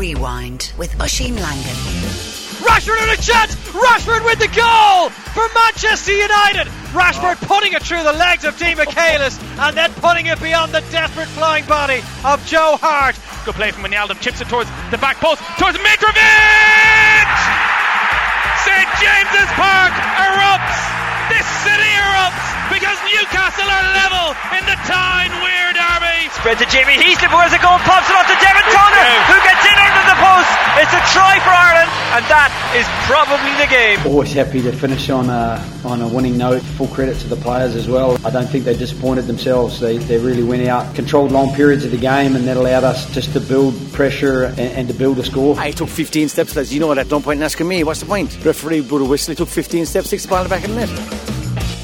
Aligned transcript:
Rewind 0.00 0.72
with 0.78 0.98
Oisin 0.98 1.36
Langan. 1.36 1.76
Rashford 2.64 2.96
had 2.96 3.12
a 3.12 3.20
chance! 3.20 3.52
Rashford 3.68 4.24
with 4.24 4.40
the 4.40 4.48
goal 4.48 5.10
for 5.36 5.44
Manchester 5.52 6.16
United! 6.16 6.72
Rashford 6.96 7.36
putting 7.46 7.74
it 7.74 7.82
through 7.82 8.02
the 8.04 8.16
legs 8.16 8.46
of 8.46 8.56
Demichelis 8.56 9.36
and 9.60 9.76
then 9.76 9.92
putting 10.00 10.24
it 10.24 10.40
beyond 10.40 10.72
the 10.72 10.80
desperate 10.88 11.28
flying 11.36 11.66
body 11.66 12.00
of 12.24 12.40
Joe 12.46 12.80
Hart. 12.80 13.20
Good 13.44 13.56
play 13.56 13.72
from 13.72 13.84
Wijnaldum, 13.84 14.18
chips 14.22 14.40
it 14.40 14.48
towards 14.48 14.70
the 14.90 14.96
back 14.96 15.20
post, 15.20 15.44
towards 15.60 15.76
Mitrovic! 15.76 17.28
St 18.64 18.88
James's 19.04 19.52
Park 19.52 19.92
erupts! 20.16 20.80
This 21.28 21.44
city 21.60 21.92
erupts 21.92 22.49
because 22.70 22.98
Newcastle 23.02 23.66
are 23.66 23.86
level 23.98 24.26
in 24.54 24.62
the 24.64 24.78
Tyne 24.86 25.34
Weir 25.42 25.74
derby. 25.74 26.30
Spread 26.38 26.58
to 26.62 26.66
Jamie 26.70 26.96
Heaslip, 26.96 27.28
who 27.28 27.42
has 27.42 27.52
a 27.52 27.58
goal, 27.58 27.76
pops 27.82 28.08
it 28.08 28.14
off 28.14 28.24
to 28.30 28.38
Devin 28.38 28.66
Toner, 28.70 29.06
who 29.26 29.36
gets 29.42 29.64
in 29.66 29.76
under 29.76 30.04
the 30.06 30.18
post. 30.22 30.50
It's 30.80 30.94
a 30.94 31.02
try 31.12 31.36
for 31.42 31.50
Ireland, 31.50 31.90
and 32.14 32.24
that 32.30 32.50
is 32.78 32.86
probably 33.10 33.52
the 33.58 33.68
game. 33.68 33.98
Always 34.06 34.32
happy 34.32 34.62
to 34.62 34.72
finish 34.72 35.10
on 35.10 35.28
a 35.28 35.60
on 35.84 36.00
a 36.00 36.08
winning 36.08 36.38
note. 36.38 36.62
Full 36.62 36.86
credit 36.88 37.18
to 37.20 37.28
the 37.28 37.36
players 37.36 37.74
as 37.74 37.88
well. 37.88 38.16
I 38.24 38.30
don't 38.30 38.46
think 38.46 38.64
they 38.64 38.76
disappointed 38.76 39.26
themselves. 39.26 39.80
They 39.80 39.98
they 39.98 40.18
really 40.18 40.44
went 40.44 40.66
out, 40.68 40.94
controlled 40.94 41.32
long 41.32 41.52
periods 41.54 41.84
of 41.84 41.90
the 41.90 41.98
game, 41.98 42.36
and 42.36 42.46
that 42.46 42.56
allowed 42.56 42.84
us 42.84 43.12
just 43.12 43.32
to 43.32 43.40
build 43.40 43.74
pressure 43.92 44.44
and, 44.44 44.60
and 44.60 44.88
to 44.88 44.94
build 44.94 45.18
a 45.18 45.24
score. 45.24 45.58
I 45.58 45.72
took 45.72 45.88
15 45.88 46.28
steps, 46.28 46.56
lads. 46.56 46.72
You 46.72 46.80
know 46.80 46.94
that. 46.94 47.08
Don't 47.08 47.22
point 47.22 47.38
in 47.38 47.42
asking 47.42 47.68
me. 47.68 47.82
What's 47.84 48.00
the 48.00 48.06
point? 48.06 48.42
Referee 48.44 48.82
blew 48.82 49.04
a 49.04 49.08
whistle. 49.08 49.32
He 49.32 49.36
took 49.36 49.48
15 49.48 49.86
steps, 49.86 50.08
six 50.08 50.22
the 50.22 50.28
ball 50.28 50.38
in 50.38 50.44
the 50.44 50.48
back 50.48 50.64
of 50.64 50.70
the 50.70 50.86
net. 50.86 51.29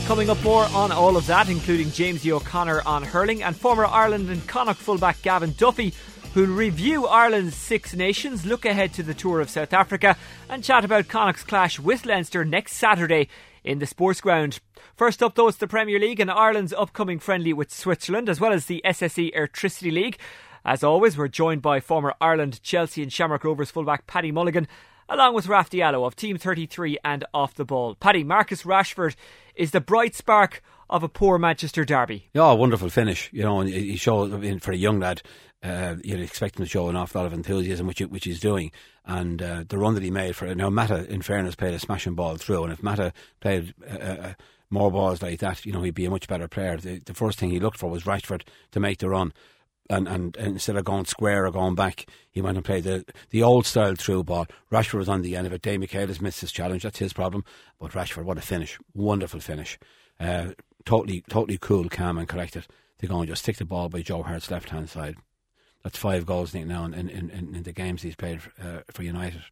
Coming 0.06 0.30
up 0.30 0.41
more 0.45 0.66
on 0.66 0.92
all 0.92 1.16
of 1.16 1.27
that, 1.27 1.48
including 1.48 1.91
James 1.91 2.24
E. 2.24 2.30
O'Connor 2.30 2.80
on 2.87 3.02
hurling 3.02 3.42
and 3.42 3.56
former 3.56 3.84
Ireland 3.84 4.30
and 4.30 4.46
Connacht 4.46 4.79
fullback 4.79 5.20
Gavin 5.20 5.52
Duffy, 5.59 5.92
who'll 6.32 6.46
review 6.46 7.09
Ireland's 7.09 7.56
Six 7.56 7.92
Nations, 7.92 8.46
look 8.46 8.65
ahead 8.65 8.92
to 8.95 9.02
the 9.02 9.15
tour 9.15 9.41
of 9.41 9.51
South 9.51 9.73
Africa, 9.73 10.16
and 10.48 10.62
chat 10.62 10.84
about 10.84 11.09
Connacht's 11.09 11.42
clash 11.42 11.80
with 11.80 12.07
Leinster 12.07 12.45
next 12.45 12.74
Saturday 12.74 13.29
in 13.65 13.80
the 13.80 13.87
sports 13.87 14.21
ground. 14.21 14.60
First 14.95 15.24
up, 15.24 15.35
though, 15.35 15.48
it's 15.48 15.59
the 15.59 15.66
Premier 15.66 15.98
League 15.98 16.20
and 16.20 16.30
Ireland's 16.30 16.73
upcoming 16.73 17.18
friendly 17.18 17.52
with 17.52 17.74
Switzerland, 17.74 18.29
as 18.29 18.41
well 18.41 18.52
as 18.52 18.66
the 18.66 18.80
SSE 18.85 19.35
Airtricity 19.35 19.93
League. 19.93 20.18
As 20.65 20.85
always, 20.85 21.18
we're 21.18 21.26
joined 21.26 21.63
by 21.63 21.80
former 21.80 22.15
Ireland, 22.20 22.63
Chelsea, 22.63 23.02
and 23.02 23.13
Shamrock 23.13 23.43
Rovers 23.43 23.73
fullback 23.73 24.07
Paddy 24.07 24.30
Mulligan 24.30 24.68
along 25.09 25.35
with 25.35 25.46
Raf 25.46 25.70
Diallo 25.70 26.07
of 26.07 26.16
Team 26.16 26.37
33 26.37 26.98
and 27.04 27.24
Off 27.32 27.54
the 27.54 27.65
Ball. 27.65 27.95
Paddy, 27.95 28.24
Marcus 28.24 28.63
Rashford 28.63 29.15
is 29.57 29.71
the 29.71 29.80
bright 29.80 30.15
spark 30.15 30.62
of 30.88 31.02
a 31.02 31.09
poor 31.09 31.38
Manchester 31.38 31.85
derby. 31.85 32.29
Yeah, 32.32 32.52
wonderful 32.52 32.90
finish. 32.90 33.29
You 33.32 33.43
know, 33.43 33.60
and 33.60 33.68
he 33.68 33.96
showed, 33.96 34.32
I 34.32 34.37
mean, 34.37 34.60
for 34.60 34.73
a 34.73 34.76
young 34.76 35.01
lad, 35.01 35.23
uh, 35.63 35.96
you'd 36.04 36.21
expect 36.21 36.59
him 36.59 36.65
to 36.65 36.71
show 36.71 36.88
an 36.88 36.96
awful 36.96 37.21
lot 37.21 37.26
of 37.26 37.32
enthusiasm, 37.32 37.87
which 37.87 38.01
which 38.01 38.24
he's 38.24 38.40
doing. 38.40 38.71
And 39.04 39.43
uh, 39.43 39.65
the 39.68 39.79
run 39.79 39.95
that 39.95 40.02
he 40.02 40.10
made 40.10 40.37
for 40.37 40.52
now, 40.54 40.71
Mata, 40.71 41.07
in 41.13 41.23
fairness, 41.23 41.54
played 41.54 41.74
a 41.74 41.79
smashing 41.79 42.15
ball 42.15 42.37
through. 42.37 42.65
And 42.65 42.73
if 42.73 42.82
Mata 42.82 43.13
played 43.40 43.74
uh, 43.88 43.98
uh, 43.98 44.35
more 44.71 44.90
balls 44.90 45.23
like 45.23 45.40
that, 45.40 45.65
you 45.65 45.73
know, 45.73 45.82
he'd 45.82 45.95
be 45.95 46.04
a 46.04 46.10
much 46.10 46.29
better 46.29 46.48
player. 46.48 46.76
The, 46.76 46.98
the 46.98 47.15
first 47.15 47.38
thing 47.38 47.51
he 47.51 47.60
looked 47.60 47.79
for 47.79 47.91
was 47.91 48.04
Rashford 48.04 48.43
to 48.73 48.80
make 48.80 48.98
the 48.98 49.09
run 49.09 49.32
and, 49.90 50.09
and, 50.09 50.37
and, 50.37 50.54
instead 50.54 50.76
of 50.76 50.84
going 50.84 51.04
square 51.04 51.46
or 51.46 51.51
going 51.51 51.74
back, 51.74 52.06
he 52.30 52.40
went 52.40 52.56
and 52.56 52.65
played 52.65 52.84
the 52.84 53.04
the 53.30 53.42
old 53.42 53.66
style 53.66 53.95
through 53.95 54.24
ball. 54.24 54.46
Rashford 54.70 54.98
was 54.98 55.09
on 55.09 55.23
the 55.23 55.37
end 55.37 55.46
of 55.46 55.52
it. 55.52 55.62
Demichelis 55.62 56.20
missed 56.20 56.40
his 56.40 56.52
challenge. 56.52 56.82
That's 56.82 56.98
his 56.98 57.12
problem. 57.12 57.45
But 57.79 57.92
Rashford, 57.92 58.24
what 58.24 58.38
a 58.38 58.42
finish! 58.42 58.79
Wonderful 58.95 59.40
finish. 59.40 59.79
Uh, 60.18 60.52
totally, 60.84 61.23
totally 61.29 61.59
cool, 61.59 61.88
calm, 61.88 62.18
and 62.18 62.29
collected. 62.29 62.66
They 62.98 63.09
go 63.09 63.18
and 63.18 63.29
just 63.29 63.42
stick 63.42 63.57
the 63.57 63.64
ball 63.64 63.88
by 63.88 64.03
Joe 64.03 64.22
Hart's 64.22 64.50
left 64.50 64.70
hand 64.70 64.88
side. 64.88 65.16
That's 65.82 65.98
five 65.98 66.26
goals 66.26 66.50
think 66.50 66.66
now 66.66 66.84
in, 66.84 66.94
in, 66.94 67.09
in, 67.09 67.54
in 67.54 67.62
the 67.62 67.72
games 67.72 68.03
he's 68.03 68.16
played 68.16 68.41
uh, 68.60 68.81
for 68.91 69.03
United. 69.03 69.42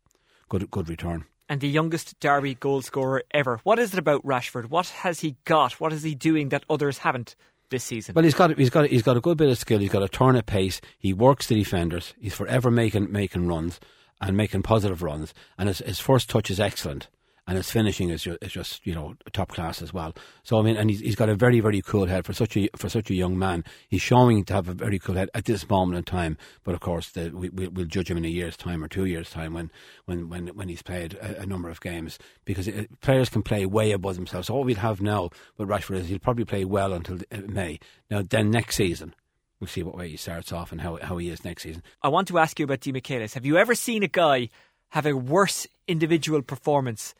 Good, 0.48 0.70
good 0.70 0.88
return. 0.88 1.26
And 1.48 1.60
the 1.60 1.68
youngest 1.68 2.18
Derby 2.20 2.54
goal 2.54 2.80
scorer 2.80 3.22
ever. 3.30 3.60
What 3.64 3.78
is 3.78 3.92
it 3.92 3.98
about 3.98 4.24
Rashford? 4.24 4.70
What 4.70 4.88
has 4.88 5.20
he 5.20 5.36
got? 5.44 5.74
What 5.74 5.92
is 5.92 6.02
he 6.02 6.14
doing 6.14 6.48
that 6.48 6.64
others 6.70 6.98
haven't? 6.98 7.36
This 7.70 7.84
season. 7.84 8.14
Well, 8.14 8.24
he's 8.24 8.34
got 8.34 8.56
he's 8.56 8.70
got 8.70 8.86
he's 8.88 9.02
got 9.02 9.16
a 9.16 9.20
good 9.20 9.38
bit 9.38 9.48
of 9.48 9.58
skill. 9.58 9.78
He's 9.80 9.90
got 9.90 10.02
a 10.02 10.08
turn 10.08 10.36
at 10.36 10.46
pace. 10.46 10.80
He 10.98 11.12
works 11.12 11.46
the 11.46 11.54
defenders. 11.54 12.14
He's 12.18 12.34
forever 12.34 12.70
making 12.70 13.10
making 13.10 13.48
runs 13.48 13.80
and 14.20 14.36
making 14.36 14.62
positive 14.62 15.02
runs. 15.02 15.34
And 15.58 15.68
his, 15.68 15.78
his 15.78 16.00
first 16.00 16.30
touch 16.30 16.50
is 16.50 16.60
excellent 16.60 17.08
and 17.46 17.56
his 17.56 17.70
finishing 17.70 18.10
is 18.10 18.22
just, 18.22 18.42
is 18.42 18.52
just 18.52 18.86
you 18.86 18.94
know 18.94 19.14
top 19.32 19.48
class 19.48 19.82
as 19.82 19.92
well. 19.92 20.14
So 20.42 20.58
I 20.58 20.62
mean, 20.62 20.76
and 20.76 20.90
he's, 20.90 21.00
he's 21.00 21.16
got 21.16 21.28
a 21.28 21.34
very 21.34 21.60
very 21.60 21.82
cool 21.82 22.06
head 22.06 22.24
for 22.24 22.32
such 22.32 22.56
a 22.56 22.68
for 22.76 22.88
such 22.88 23.10
a 23.10 23.14
young 23.14 23.38
man. 23.38 23.64
He's 23.88 24.02
showing 24.02 24.44
to 24.44 24.54
have 24.54 24.68
a 24.68 24.74
very 24.74 24.98
cool 24.98 25.16
head 25.16 25.30
at 25.34 25.44
this 25.44 25.68
moment 25.68 25.98
in 25.98 26.04
time. 26.04 26.38
But 26.62 26.74
of 26.74 26.80
course, 26.80 27.10
the, 27.10 27.30
we, 27.30 27.50
we'll 27.50 27.86
judge 27.86 28.10
him 28.10 28.16
in 28.16 28.24
a 28.24 28.28
year's 28.28 28.56
time 28.56 28.82
or 28.82 28.88
two 28.88 29.04
years' 29.04 29.30
time 29.30 29.54
when 29.54 29.70
when 30.06 30.28
when, 30.28 30.48
when 30.48 30.68
he's 30.68 30.82
played 30.82 31.14
a, 31.14 31.42
a 31.42 31.46
number 31.46 31.68
of 31.68 31.80
games 31.80 32.18
because 32.44 32.68
it, 32.68 33.00
players 33.00 33.28
can 33.28 33.42
play 33.42 33.66
way 33.66 33.92
above 33.92 34.16
themselves. 34.16 34.48
So 34.48 34.54
what 34.54 34.66
we'll 34.66 34.76
have 34.76 35.00
now 35.00 35.30
with 35.58 35.68
Rashford 35.68 35.96
is 35.96 36.08
he'll 36.08 36.18
probably 36.18 36.44
play 36.44 36.64
well 36.64 36.92
until 36.92 37.18
uh, 37.30 37.38
May. 37.46 37.78
Now 38.10 38.22
then 38.22 38.50
next 38.50 38.76
season. 38.76 39.14
We'll 39.60 39.68
see 39.68 39.82
what 39.82 39.96
way 39.96 40.08
he 40.10 40.16
starts 40.16 40.52
off 40.52 40.72
and 40.72 40.80
how, 40.80 40.98
how 41.00 41.16
he 41.16 41.30
is 41.30 41.44
next 41.44 41.62
season. 41.62 41.82
I 42.02 42.08
want 42.08 42.28
to 42.28 42.38
ask 42.38 42.58
you 42.58 42.64
about 42.64 42.80
Demichelis. 42.80 43.32
Have 43.34 43.46
you 43.46 43.56
ever 43.56 43.74
seen 43.74 44.02
a 44.02 44.08
guy 44.08 44.50
have 44.90 45.06
a 45.06 45.14
worse 45.14 45.66
individual 45.86 46.42
performance 46.42 47.14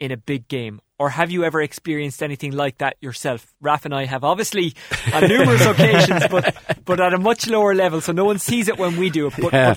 in 0.00 0.10
a 0.10 0.16
big 0.16 0.48
game? 0.48 0.80
Or 0.98 1.08
have 1.08 1.30
you 1.30 1.44
ever 1.44 1.62
experienced 1.62 2.22
anything 2.22 2.52
like 2.52 2.78
that 2.78 2.96
yourself? 3.00 3.54
Raf 3.60 3.84
and 3.84 3.94
I 3.94 4.04
have 4.04 4.24
obviously 4.24 4.74
on 5.14 5.28
numerous 5.28 5.64
occasions, 5.66 6.24
but 6.30 6.54
but 6.84 7.00
at 7.00 7.14
a 7.14 7.18
much 7.18 7.46
lower 7.46 7.74
level, 7.74 8.00
so 8.00 8.12
no 8.12 8.24
one 8.24 8.38
sees 8.38 8.68
it 8.68 8.78
when 8.78 8.96
we 8.96 9.08
do 9.08 9.28
it. 9.28 9.34
But, 9.40 9.52
yeah. 9.52 9.74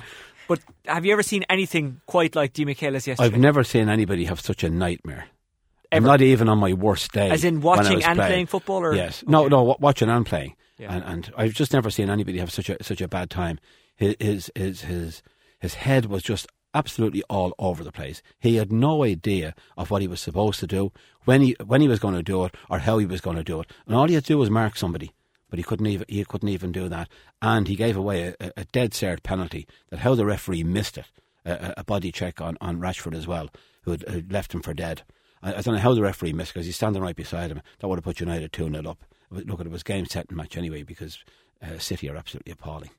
but, 0.47 0.59
but 0.85 0.91
have 0.94 1.06
you 1.06 1.13
ever 1.13 1.23
seen 1.23 1.45
anything 1.50 2.01
quite 2.07 2.35
like 2.35 2.53
Demichelis 2.53 3.07
yesterday? 3.07 3.23
I've 3.23 3.38
never 3.38 3.63
seen 3.63 3.88
anybody 3.88 4.25
have 4.25 4.41
such 4.41 4.63
a 4.63 4.69
nightmare. 4.69 5.28
Ever. 5.94 6.07
Not 6.07 6.22
even 6.22 6.50
on 6.50 6.57
my 6.57 6.73
worst 6.73 7.12
day. 7.12 7.29
As 7.29 7.44
in 7.44 7.62
watching 7.62 8.03
and 8.03 8.17
playing. 8.17 8.17
playing. 8.17 8.45
football, 8.47 8.83
or 8.83 8.95
yes, 8.95 9.23
no, 9.28 9.41
okay. 9.41 9.50
no, 9.50 9.78
watching 9.79 10.09
and 10.09 10.25
playing. 10.25 10.56
Yeah. 10.79 10.94
And, 10.94 11.03
and 11.03 11.33
I've 11.38 11.53
just 11.53 11.72
never 11.72 11.91
seen 11.91 12.09
anybody 12.09 12.39
have 12.39 12.51
such 12.51 12.69
a 12.69 12.83
such 12.83 13.00
a 13.00 13.07
bad 13.07 13.29
time. 13.29 13.59
His 13.95 14.16
his 14.19 14.51
his 14.56 14.81
his, 14.81 15.23
his 15.59 15.73
head 15.75 16.07
was 16.07 16.23
just 16.23 16.47
absolutely 16.73 17.23
all 17.29 17.53
over 17.59 17.84
the 17.84 17.91
place. 17.91 18.22
He 18.39 18.56
had 18.56 18.72
no 18.72 19.03
idea 19.03 19.53
of 19.78 19.91
what 19.91 20.01
he 20.01 20.07
was 20.07 20.22
supposed 20.22 20.59
to 20.61 20.67
do, 20.67 20.91
when 21.25 21.41
he 21.41 21.56
when 21.66 21.81
he 21.81 21.88
was 21.88 22.00
going 22.00 22.16
to 22.16 22.23
do 22.23 22.44
it, 22.45 22.56
or 22.69 22.79
how 22.79 22.97
he 22.97 23.06
was 23.06 23.22
going 23.22 23.38
to 23.38 23.44
do 23.44 23.61
it. 23.61 23.72
And 23.85 23.95
all 23.95 24.07
he 24.07 24.16
had 24.16 24.25
to 24.25 24.34
do 24.34 24.38
was 24.38 24.50
mark 24.50 24.75
somebody, 24.75 25.13
but 25.50 25.59
he 25.59 25.63
couldn't 25.63 25.88
even 25.88 26.06
he 26.09 26.23
couldn't 26.25 26.50
even 26.50 26.72
do 26.72 26.89
that. 26.89 27.09
And 27.41 27.67
he 27.67 27.75
gave 27.75 27.97
away 27.97 28.35
a, 28.39 28.51
a 28.57 28.66
dead 28.66 28.91
cert 28.91 29.23
penalty. 29.23 29.67
That 29.89 30.00
how 30.00 30.16
the 30.16 30.25
referee 30.25 30.63
missed 30.63 30.97
it, 30.97 31.06
a, 31.45 31.75
a 31.78 31.83
body 31.83 32.12
check 32.12 32.41
on, 32.41 32.57
on 32.62 32.79
Rashford 32.79 33.16
as 33.16 33.28
well, 33.28 33.50
who 33.83 33.91
had, 33.91 34.03
who 34.07 34.23
left 34.29 34.53
him 34.53 34.62
for 34.62 34.73
dead. 34.73 35.03
I, 35.41 35.56
I, 35.56 35.62
don't 35.62 35.75
know 35.75 35.81
how 35.81 35.94
the 35.94 36.01
referee 36.01 36.33
missed 36.33 36.53
because 36.53 36.66
he's 36.66 36.75
standing 36.75 37.01
right 37.01 37.16
beside 37.16 37.51
him. 37.51 37.62
That 37.79 37.88
would 37.88 37.97
have 37.97 38.03
put 38.03 38.19
United 38.19 38.51
two 38.51 38.69
0 38.69 38.89
up. 38.89 39.03
Look, 39.29 39.59
it 39.59 39.72
was 39.72 39.83
game 39.83 40.06
set 40.06 40.28
and 40.29 40.38
match 40.38 40.57
anyway 40.57 40.83
because 40.83 41.19
uh, 41.62 41.79
City 41.79 42.09
are 42.09 42.16
absolutely 42.16 42.51
appalling. 42.51 42.91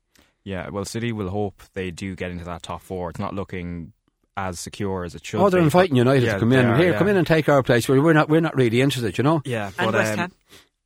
Yeah, 0.45 0.69
well, 0.69 0.85
City 0.85 1.11
will 1.13 1.31
hope 1.31 1.63
they 1.73 1.91
do 1.91 2.15
get 2.15 2.31
into 2.31 2.45
that 2.45 2.63
top 2.63 2.83
four. 2.83 3.11
It's 3.11 3.19
not 3.19 3.35
looking 3.35 3.93
as 4.37 4.61
secure 4.61 5.05
as 5.05 5.15
it 5.15 5.25
should. 5.25 5.41
Oh, 5.41 5.49
they're 5.49 5.61
be. 5.61 5.65
inviting 5.65 5.97
United 5.97 6.25
yeah, 6.25 6.35
to 6.35 6.41
come 6.41 6.53
in. 6.53 6.67
Are, 6.67 6.77
Here, 6.77 6.93
yeah. 6.93 6.99
come 6.99 7.09
in 7.09 7.17
and 7.17 7.27
take 7.27 7.49
our 7.49 7.63
place. 7.63 7.89
We're 7.89 8.13
not, 8.13 8.29
we're 8.29 8.41
not 8.41 8.55
really 8.55 8.81
interested, 8.81 9.17
you 9.17 9.25
know. 9.25 9.43
Yeah, 9.45 9.71
but, 9.77 9.87
and 9.87 9.95
West 9.95 10.13
um, 10.13 10.19
Ham. 10.19 10.33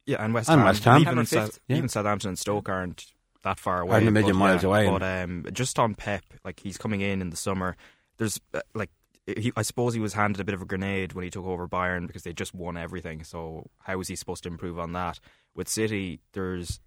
Yeah, 0.06 0.24
and 0.24 0.34
West 0.34 0.48
and 0.48 0.60
Ham. 0.60 0.66
West 0.66 0.84
Ham. 0.84 1.00
Even, 1.00 1.26
South, 1.26 1.58
yeah. 1.68 1.76
even 1.76 1.88
Southampton 1.88 2.28
and 2.28 2.38
Stoke 2.38 2.68
aren't 2.68 3.06
that 3.42 3.58
far 3.58 3.80
away. 3.80 3.94
Aren't 3.94 4.08
a 4.08 4.10
million 4.10 4.34
but, 4.34 4.38
miles 4.38 4.62
yeah, 4.62 4.68
away. 4.68 4.88
But 4.88 5.02
um, 5.02 5.46
just 5.52 5.78
on 5.78 5.94
Pep, 5.94 6.24
like 6.44 6.60
he's 6.60 6.78
coming 6.78 7.00
in 7.00 7.20
in 7.20 7.30
the 7.30 7.36
summer. 7.36 7.76
There's 8.18 8.40
uh, 8.54 8.60
like 8.74 8.90
he, 9.26 9.52
I 9.56 9.62
suppose 9.62 9.94
he 9.94 10.00
was 10.00 10.14
handed 10.14 10.40
a 10.40 10.44
bit 10.44 10.54
of 10.54 10.62
a 10.62 10.64
grenade 10.64 11.12
when 11.12 11.24
he 11.24 11.30
took 11.30 11.46
over 11.46 11.68
Bayern 11.68 12.06
because 12.06 12.22
they 12.22 12.32
just 12.32 12.54
won 12.54 12.76
everything. 12.76 13.24
So 13.24 13.68
how 13.82 14.00
is 14.00 14.08
he 14.08 14.16
supposed 14.16 14.44
to 14.44 14.48
improve 14.48 14.78
on 14.78 14.92
that? 14.92 15.20
With 15.54 15.68
City, 15.68 16.20
there's 16.32 16.80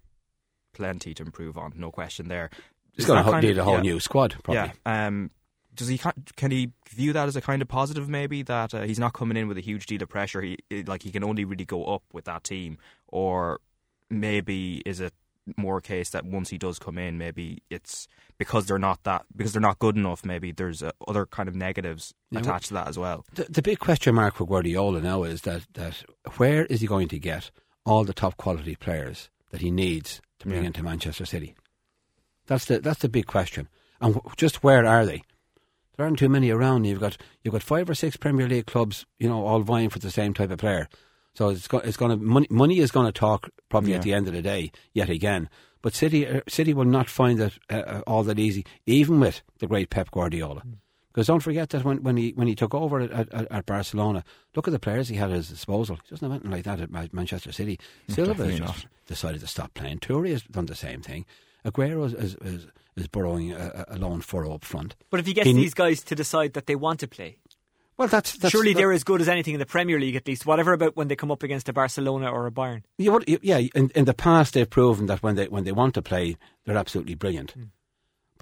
plenty 0.72 1.14
to 1.14 1.22
improve 1.22 1.56
on, 1.56 1.72
no 1.76 1.90
question 1.90 2.28
there. 2.28 2.50
He's 2.94 3.06
going 3.06 3.24
to 3.24 3.40
need 3.40 3.58
a 3.58 3.64
whole 3.64 3.76
yeah, 3.76 3.80
new 3.80 4.00
squad, 4.00 4.36
probably. 4.42 4.72
Yeah. 4.84 5.06
Um, 5.06 5.30
does 5.74 5.88
he 5.88 5.98
can 6.36 6.50
he 6.50 6.70
view 6.90 7.12
that 7.12 7.28
as 7.28 7.36
a 7.36 7.40
kind 7.40 7.62
of 7.62 7.68
positive 7.68 8.08
maybe 8.08 8.42
that 8.42 8.74
uh, 8.74 8.82
he's 8.82 8.98
not 8.98 9.12
coming 9.12 9.36
in 9.36 9.48
with 9.48 9.56
a 9.56 9.62
huge 9.62 9.86
deal 9.86 10.02
of 10.02 10.08
pressure 10.08 10.42
he 10.42 10.58
like 10.86 11.02
he 11.02 11.10
can 11.10 11.24
only 11.24 11.44
really 11.44 11.64
go 11.64 11.84
up 11.84 12.02
with 12.12 12.24
that 12.24 12.44
team 12.44 12.78
or 13.08 13.60
maybe 14.10 14.82
is 14.84 15.00
it 15.00 15.14
more 15.56 15.78
a 15.78 15.82
case 15.82 16.10
that 16.10 16.24
once 16.24 16.50
he 16.50 16.58
does 16.58 16.78
come 16.78 16.98
in 16.98 17.18
maybe 17.18 17.62
it's 17.70 18.06
because 18.38 18.66
they're 18.66 18.78
not 18.78 19.02
that 19.04 19.24
because 19.34 19.52
they're 19.52 19.62
not 19.62 19.78
good 19.78 19.96
enough 19.96 20.24
maybe 20.24 20.52
there's 20.52 20.82
uh, 20.82 20.92
other 21.08 21.26
kind 21.26 21.48
of 21.48 21.54
negatives 21.54 22.14
attached 22.34 22.66
to 22.66 22.74
that 22.74 22.86
as 22.86 22.98
well 22.98 23.24
the, 23.34 23.44
the 23.44 23.62
big 23.62 23.78
question 23.78 24.14
mark 24.14 24.34
for 24.34 24.46
Guardiola 24.46 25.00
now 25.00 25.24
is 25.24 25.42
that 25.42 25.62
that 25.74 26.04
where 26.36 26.66
is 26.66 26.80
he 26.80 26.86
going 26.86 27.08
to 27.08 27.18
get 27.18 27.50
all 27.84 28.04
the 28.04 28.14
top 28.14 28.36
quality 28.36 28.76
players 28.76 29.30
that 29.52 29.60
he 29.60 29.70
needs 29.70 30.20
to 30.40 30.48
bring 30.48 30.62
yeah. 30.62 30.66
into 30.66 30.82
Manchester 30.82 31.24
City 31.24 31.54
that's 32.46 32.64
the 32.66 32.80
that's 32.80 33.00
the 33.00 33.08
big 33.08 33.26
question. 33.26 33.68
And 34.00 34.20
just 34.36 34.62
where 34.62 34.84
are 34.86 35.06
they? 35.06 35.22
There 35.96 36.06
aren't 36.06 36.18
too 36.18 36.28
many 36.28 36.50
around. 36.50 36.84
You've 36.84 37.00
got 37.00 37.16
you've 37.42 37.52
got 37.52 37.62
five 37.62 37.88
or 37.88 37.94
six 37.94 38.16
Premier 38.16 38.48
League 38.48 38.66
clubs, 38.66 39.06
you 39.18 39.28
know, 39.28 39.46
all 39.46 39.60
vying 39.60 39.90
for 39.90 39.98
the 39.98 40.10
same 40.10 40.34
type 40.34 40.50
of 40.50 40.58
player. 40.58 40.88
So 41.34 41.48
it's 41.48 41.68
go, 41.68 41.78
it's 41.78 41.96
going 41.96 42.10
to 42.10 42.22
money, 42.22 42.46
money 42.50 42.78
is 42.78 42.90
going 42.90 43.06
to 43.06 43.12
talk 43.12 43.48
probably 43.70 43.92
Yeah. 43.92 43.98
at 43.98 44.02
the 44.02 44.12
end 44.12 44.28
of 44.28 44.34
the 44.34 44.42
day 44.42 44.70
yet 44.92 45.08
again. 45.08 45.48
But 45.80 45.94
City 45.94 46.26
uh, 46.26 46.40
City 46.48 46.74
will 46.74 46.84
not 46.84 47.08
find 47.08 47.40
it 47.40 47.58
uh, 47.70 47.76
uh, 47.76 48.02
all 48.06 48.22
that 48.24 48.38
easy, 48.38 48.66
even 48.86 49.20
with 49.20 49.42
the 49.58 49.66
great 49.66 49.90
Pep 49.90 50.10
Guardiola. 50.10 50.62
Because 51.12 51.26
don't 51.26 51.40
forget 51.40 51.68
that 51.70 51.84
when, 51.84 52.02
when 52.02 52.16
he 52.16 52.30
when 52.30 52.46
he 52.46 52.54
took 52.54 52.74
over 52.74 53.00
at, 53.00 53.10
at, 53.12 53.50
at 53.52 53.66
Barcelona, 53.66 54.24
look 54.56 54.66
at 54.66 54.72
the 54.72 54.78
players 54.78 55.08
he 55.08 55.16
had 55.16 55.30
at 55.30 55.36
his 55.36 55.48
disposal. 55.50 55.96
He 56.04 56.10
doesn't 56.10 56.24
have 56.24 56.32
anything 56.32 56.50
like 56.50 56.64
that 56.64 56.80
at 56.80 57.12
Manchester 57.12 57.52
City. 57.52 57.78
Mm, 58.08 58.14
Silva 58.14 58.44
has 58.46 58.58
just 58.60 58.86
decided 59.06 59.40
to 59.42 59.46
stop 59.46 59.74
playing. 59.74 59.98
Toure 59.98 60.30
has 60.30 60.42
done 60.44 60.66
the 60.66 60.74
same 60.74 61.02
thing. 61.02 61.26
Aguero 61.66 62.06
is 62.06 62.14
is, 62.14 62.34
is, 62.36 62.66
is 62.96 63.08
burrowing 63.08 63.52
a, 63.52 63.84
a 63.88 63.98
lone 63.98 64.20
furrow 64.22 64.54
up 64.54 64.64
front. 64.64 64.96
But 65.10 65.20
if 65.20 65.26
he 65.26 65.34
gets 65.34 65.46
He- 65.48 65.52
these 65.52 65.74
guys 65.74 66.02
to 66.04 66.14
decide 66.14 66.54
that 66.54 66.66
they 66.66 66.76
want 66.76 67.00
to 67.00 67.08
play, 67.08 67.38
Well, 67.98 68.08
that's, 68.08 68.32
that's 68.38 68.50
surely 68.50 68.72
that- 68.72 68.78
they're 68.78 68.92
as 68.92 69.04
good 69.04 69.20
as 69.20 69.28
anything 69.28 69.52
in 69.54 69.60
the 69.60 69.66
Premier 69.66 70.00
League, 70.00 70.16
at 70.16 70.26
least. 70.26 70.46
Whatever 70.46 70.72
about 70.72 70.96
when 70.96 71.08
they 71.08 71.14
come 71.16 71.30
up 71.30 71.42
against 71.42 71.68
a 71.68 71.72
Barcelona 71.74 72.30
or 72.30 72.46
a 72.46 72.50
Bayern. 72.50 72.82
Yeah, 72.98 73.10
well, 73.12 73.20
yeah. 73.26 73.58
In, 73.74 73.90
in 73.94 74.06
the 74.06 74.14
past, 74.14 74.54
they've 74.54 74.68
proven 74.68 75.06
that 75.06 75.22
when 75.22 75.36
they 75.36 75.46
when 75.46 75.64
they 75.64 75.72
want 75.72 75.94
to 75.94 76.02
play, 76.02 76.36
they're 76.64 76.76
absolutely 76.78 77.14
brilliant. 77.14 77.50
Hmm. 77.52 77.62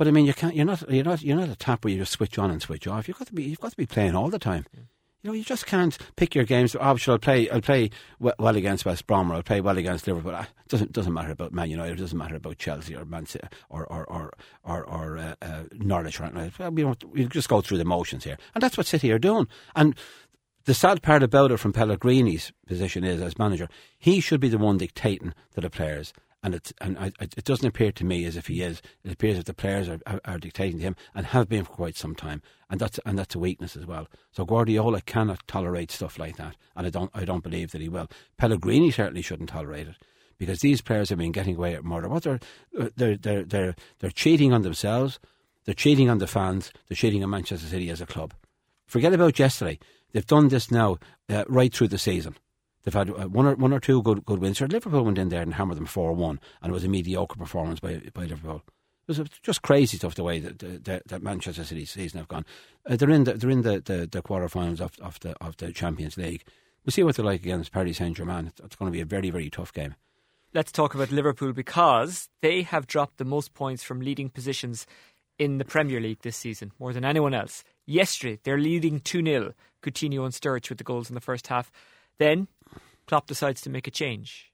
But 0.00 0.08
I 0.08 0.12
mean, 0.12 0.24
you 0.24 0.32
can't. 0.32 0.56
You're 0.56 0.64
not. 0.64 0.90
You're 0.90 1.04
not. 1.04 1.20
You're 1.20 1.36
not 1.36 1.50
a 1.50 1.54
tap 1.54 1.84
where 1.84 1.92
you 1.92 1.98
just 1.98 2.12
switch 2.12 2.38
on 2.38 2.50
and 2.50 2.62
switch 2.62 2.86
off. 2.86 3.06
You've 3.06 3.18
got 3.18 3.26
to 3.26 3.34
be. 3.34 3.42
You've 3.42 3.60
got 3.60 3.72
to 3.72 3.76
be 3.76 3.84
playing 3.84 4.16
all 4.16 4.30
the 4.30 4.38
time. 4.38 4.64
You 4.72 4.82
know, 5.28 5.32
you 5.34 5.44
just 5.44 5.66
can't 5.66 5.98
pick 6.16 6.34
your 6.34 6.44
games. 6.44 6.74
Oh, 6.80 6.96
sure, 6.96 7.12
I'll 7.12 7.18
play. 7.18 7.50
I'll 7.50 7.60
play 7.60 7.90
well 8.18 8.56
against 8.56 8.86
West 8.86 9.06
Brom, 9.06 9.30
or 9.30 9.34
I'll 9.34 9.42
play 9.42 9.60
well 9.60 9.76
against 9.76 10.06
Liverpool. 10.06 10.32
Ah, 10.34 10.48
It 10.64 10.68
doesn't 10.70 10.92
doesn't 10.92 11.12
matter 11.12 11.32
about 11.32 11.52
Man 11.52 11.68
United. 11.68 11.98
It 11.98 12.00
doesn't 12.00 12.16
matter 12.16 12.36
about 12.36 12.56
Chelsea 12.56 12.96
or 12.96 13.04
Man 13.04 13.26
City 13.26 13.46
or 13.68 13.84
or 13.92 14.06
or 14.06 14.32
or, 14.64 14.84
or 14.84 15.18
uh, 15.18 15.34
uh, 15.42 15.64
Norwich 15.74 16.18
Right 16.18 16.34
like 16.34 16.56
that. 16.56 16.72
We 16.72 16.80
don't. 16.80 17.04
We 17.12 17.26
just 17.26 17.50
go 17.50 17.60
through 17.60 17.76
the 17.76 17.84
motions 17.84 18.24
here, 18.24 18.38
and 18.54 18.62
that's 18.62 18.78
what 18.78 18.86
City 18.86 19.12
are 19.12 19.18
doing. 19.18 19.48
And 19.76 19.94
the 20.64 20.72
sad 20.72 21.02
part 21.02 21.22
about 21.22 21.52
it 21.52 21.58
from 21.58 21.74
Pellegrini's 21.74 22.52
position 22.66 23.04
is 23.04 23.20
as 23.20 23.38
manager, 23.38 23.68
he 23.98 24.20
should 24.20 24.40
be 24.40 24.48
the 24.48 24.56
one 24.56 24.78
dictating 24.78 25.34
to 25.54 25.60
the 25.60 25.68
players. 25.68 26.14
And 26.42 26.54
it's 26.54 26.72
and 26.80 26.98
I, 26.98 27.12
it 27.20 27.44
doesn't 27.44 27.66
appear 27.66 27.92
to 27.92 28.04
me 28.04 28.24
as 28.24 28.36
if 28.36 28.46
he 28.46 28.62
is. 28.62 28.80
It 29.04 29.12
appears 29.12 29.38
if 29.38 29.44
the 29.44 29.52
players 29.52 29.88
are, 29.88 30.00
are, 30.06 30.20
are 30.24 30.38
dictating 30.38 30.78
to 30.78 30.84
him 30.84 30.96
and 31.14 31.26
have 31.26 31.48
been 31.48 31.64
for 31.64 31.72
quite 31.72 31.96
some 31.96 32.14
time. 32.14 32.40
And 32.70 32.80
that's 32.80 32.98
and 33.04 33.18
that's 33.18 33.34
a 33.34 33.38
weakness 33.38 33.76
as 33.76 33.84
well. 33.84 34.08
So 34.32 34.46
Guardiola 34.46 35.02
cannot 35.02 35.46
tolerate 35.46 35.90
stuff 35.90 36.18
like 36.18 36.36
that, 36.36 36.56
and 36.74 36.86
I 36.86 36.90
don't 36.90 37.10
I 37.12 37.24
don't 37.24 37.42
believe 37.42 37.72
that 37.72 37.82
he 37.82 37.90
will. 37.90 38.08
Pellegrini 38.38 38.90
certainly 38.90 39.22
shouldn't 39.22 39.50
tolerate 39.50 39.88
it 39.88 39.96
because 40.38 40.60
these 40.60 40.80
players 40.80 41.10
have 41.10 41.18
been 41.18 41.32
getting 41.32 41.56
away 41.56 41.76
with 41.76 41.84
murder. 41.84 42.08
What 42.08 42.22
they're 42.22 42.40
they're 42.72 43.16
they're 43.16 43.44
they're, 43.44 43.74
they're 43.98 44.10
cheating 44.10 44.52
on 44.52 44.62
themselves. 44.62 45.20
They're 45.66 45.74
cheating 45.74 46.08
on 46.08 46.18
the 46.18 46.26
fans. 46.26 46.72
They're 46.88 46.96
cheating 46.96 47.22
on 47.22 47.30
Manchester 47.30 47.68
City 47.68 47.90
as 47.90 48.00
a 48.00 48.06
club. 48.06 48.32
Forget 48.86 49.12
about 49.12 49.38
yesterday. 49.38 49.78
They've 50.12 50.26
done 50.26 50.48
this 50.48 50.70
now 50.70 50.98
uh, 51.28 51.44
right 51.48 51.72
through 51.72 51.88
the 51.88 51.98
season. 51.98 52.34
They've 52.82 52.94
had 52.94 53.10
uh, 53.10 53.28
one 53.28 53.46
or 53.46 53.54
one 53.56 53.72
or 53.72 53.80
two 53.80 54.02
good 54.02 54.24
good 54.24 54.40
wins. 54.40 54.60
Liverpool 54.60 55.04
went 55.04 55.18
in 55.18 55.28
there 55.28 55.42
and 55.42 55.54
hammered 55.54 55.76
them 55.76 55.86
four 55.86 56.12
one, 56.12 56.40
and 56.62 56.70
it 56.70 56.74
was 56.74 56.84
a 56.84 56.88
mediocre 56.88 57.36
performance 57.36 57.80
by 57.80 58.00
by 58.14 58.24
Liverpool. 58.24 58.62
It 59.08 59.18
was 59.18 59.28
just 59.42 59.62
crazy 59.62 59.96
stuff 59.96 60.14
the 60.14 60.22
way 60.22 60.38
that 60.38 60.84
that, 60.84 61.08
that 61.08 61.22
Manchester 61.22 61.64
City 61.64 61.84
season 61.84 62.18
have 62.18 62.28
gone. 62.28 62.46
Uh, 62.86 62.96
they're 62.96 63.10
in 63.10 63.24
the 63.24 63.34
they're 63.34 63.50
in 63.50 63.62
the, 63.62 63.80
the, 63.80 64.06
the 64.10 64.22
quarterfinals 64.22 64.80
of 64.80 64.92
of 65.00 65.20
the 65.20 65.36
of 65.44 65.56
the 65.58 65.72
Champions 65.72 66.16
League. 66.16 66.44
We'll 66.84 66.92
see 66.92 67.02
what 67.02 67.16
they're 67.16 67.24
like 67.24 67.42
against 67.42 67.72
Paris 67.72 67.98
Saint 67.98 68.16
Germain. 68.16 68.46
It's, 68.46 68.60
it's 68.60 68.76
going 68.76 68.90
to 68.90 68.96
be 68.96 69.02
a 69.02 69.06
very 69.06 69.30
very 69.30 69.50
tough 69.50 69.72
game. 69.72 69.94
Let's 70.52 70.72
talk 70.72 70.94
about 70.94 71.12
Liverpool 71.12 71.52
because 71.52 72.28
they 72.40 72.62
have 72.62 72.88
dropped 72.88 73.18
the 73.18 73.24
most 73.24 73.54
points 73.54 73.84
from 73.84 74.00
leading 74.00 74.30
positions 74.30 74.84
in 75.38 75.58
the 75.58 75.64
Premier 75.64 76.00
League 76.00 76.22
this 76.22 76.36
season, 76.36 76.72
more 76.78 76.92
than 76.92 77.04
anyone 77.04 77.34
else. 77.34 77.62
Yesterday, 77.86 78.40
they're 78.42 78.58
leading 78.58 79.00
2 79.00 79.24
0. 79.24 79.54
Coutinho 79.82 80.24
and 80.24 80.34
Sturridge 80.34 80.68
with 80.68 80.78
the 80.78 80.84
goals 80.84 81.08
in 81.08 81.14
the 81.14 81.20
first 81.20 81.46
half. 81.46 81.70
Then, 82.18 82.48
Klopp 83.10 83.26
decides 83.26 83.60
to 83.62 83.70
make 83.70 83.88
a 83.88 83.90
change. 83.90 84.52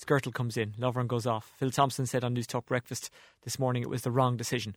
Skrtel 0.00 0.32
comes 0.32 0.56
in, 0.56 0.74
Lovren 0.78 1.08
goes 1.08 1.26
off. 1.26 1.52
Phil 1.56 1.72
Thompson 1.72 2.06
said 2.06 2.22
on 2.22 2.36
Newstalk 2.36 2.64
Breakfast 2.64 3.10
this 3.42 3.58
morning 3.58 3.82
it 3.82 3.90
was 3.90 4.02
the 4.02 4.12
wrong 4.12 4.36
decision. 4.36 4.76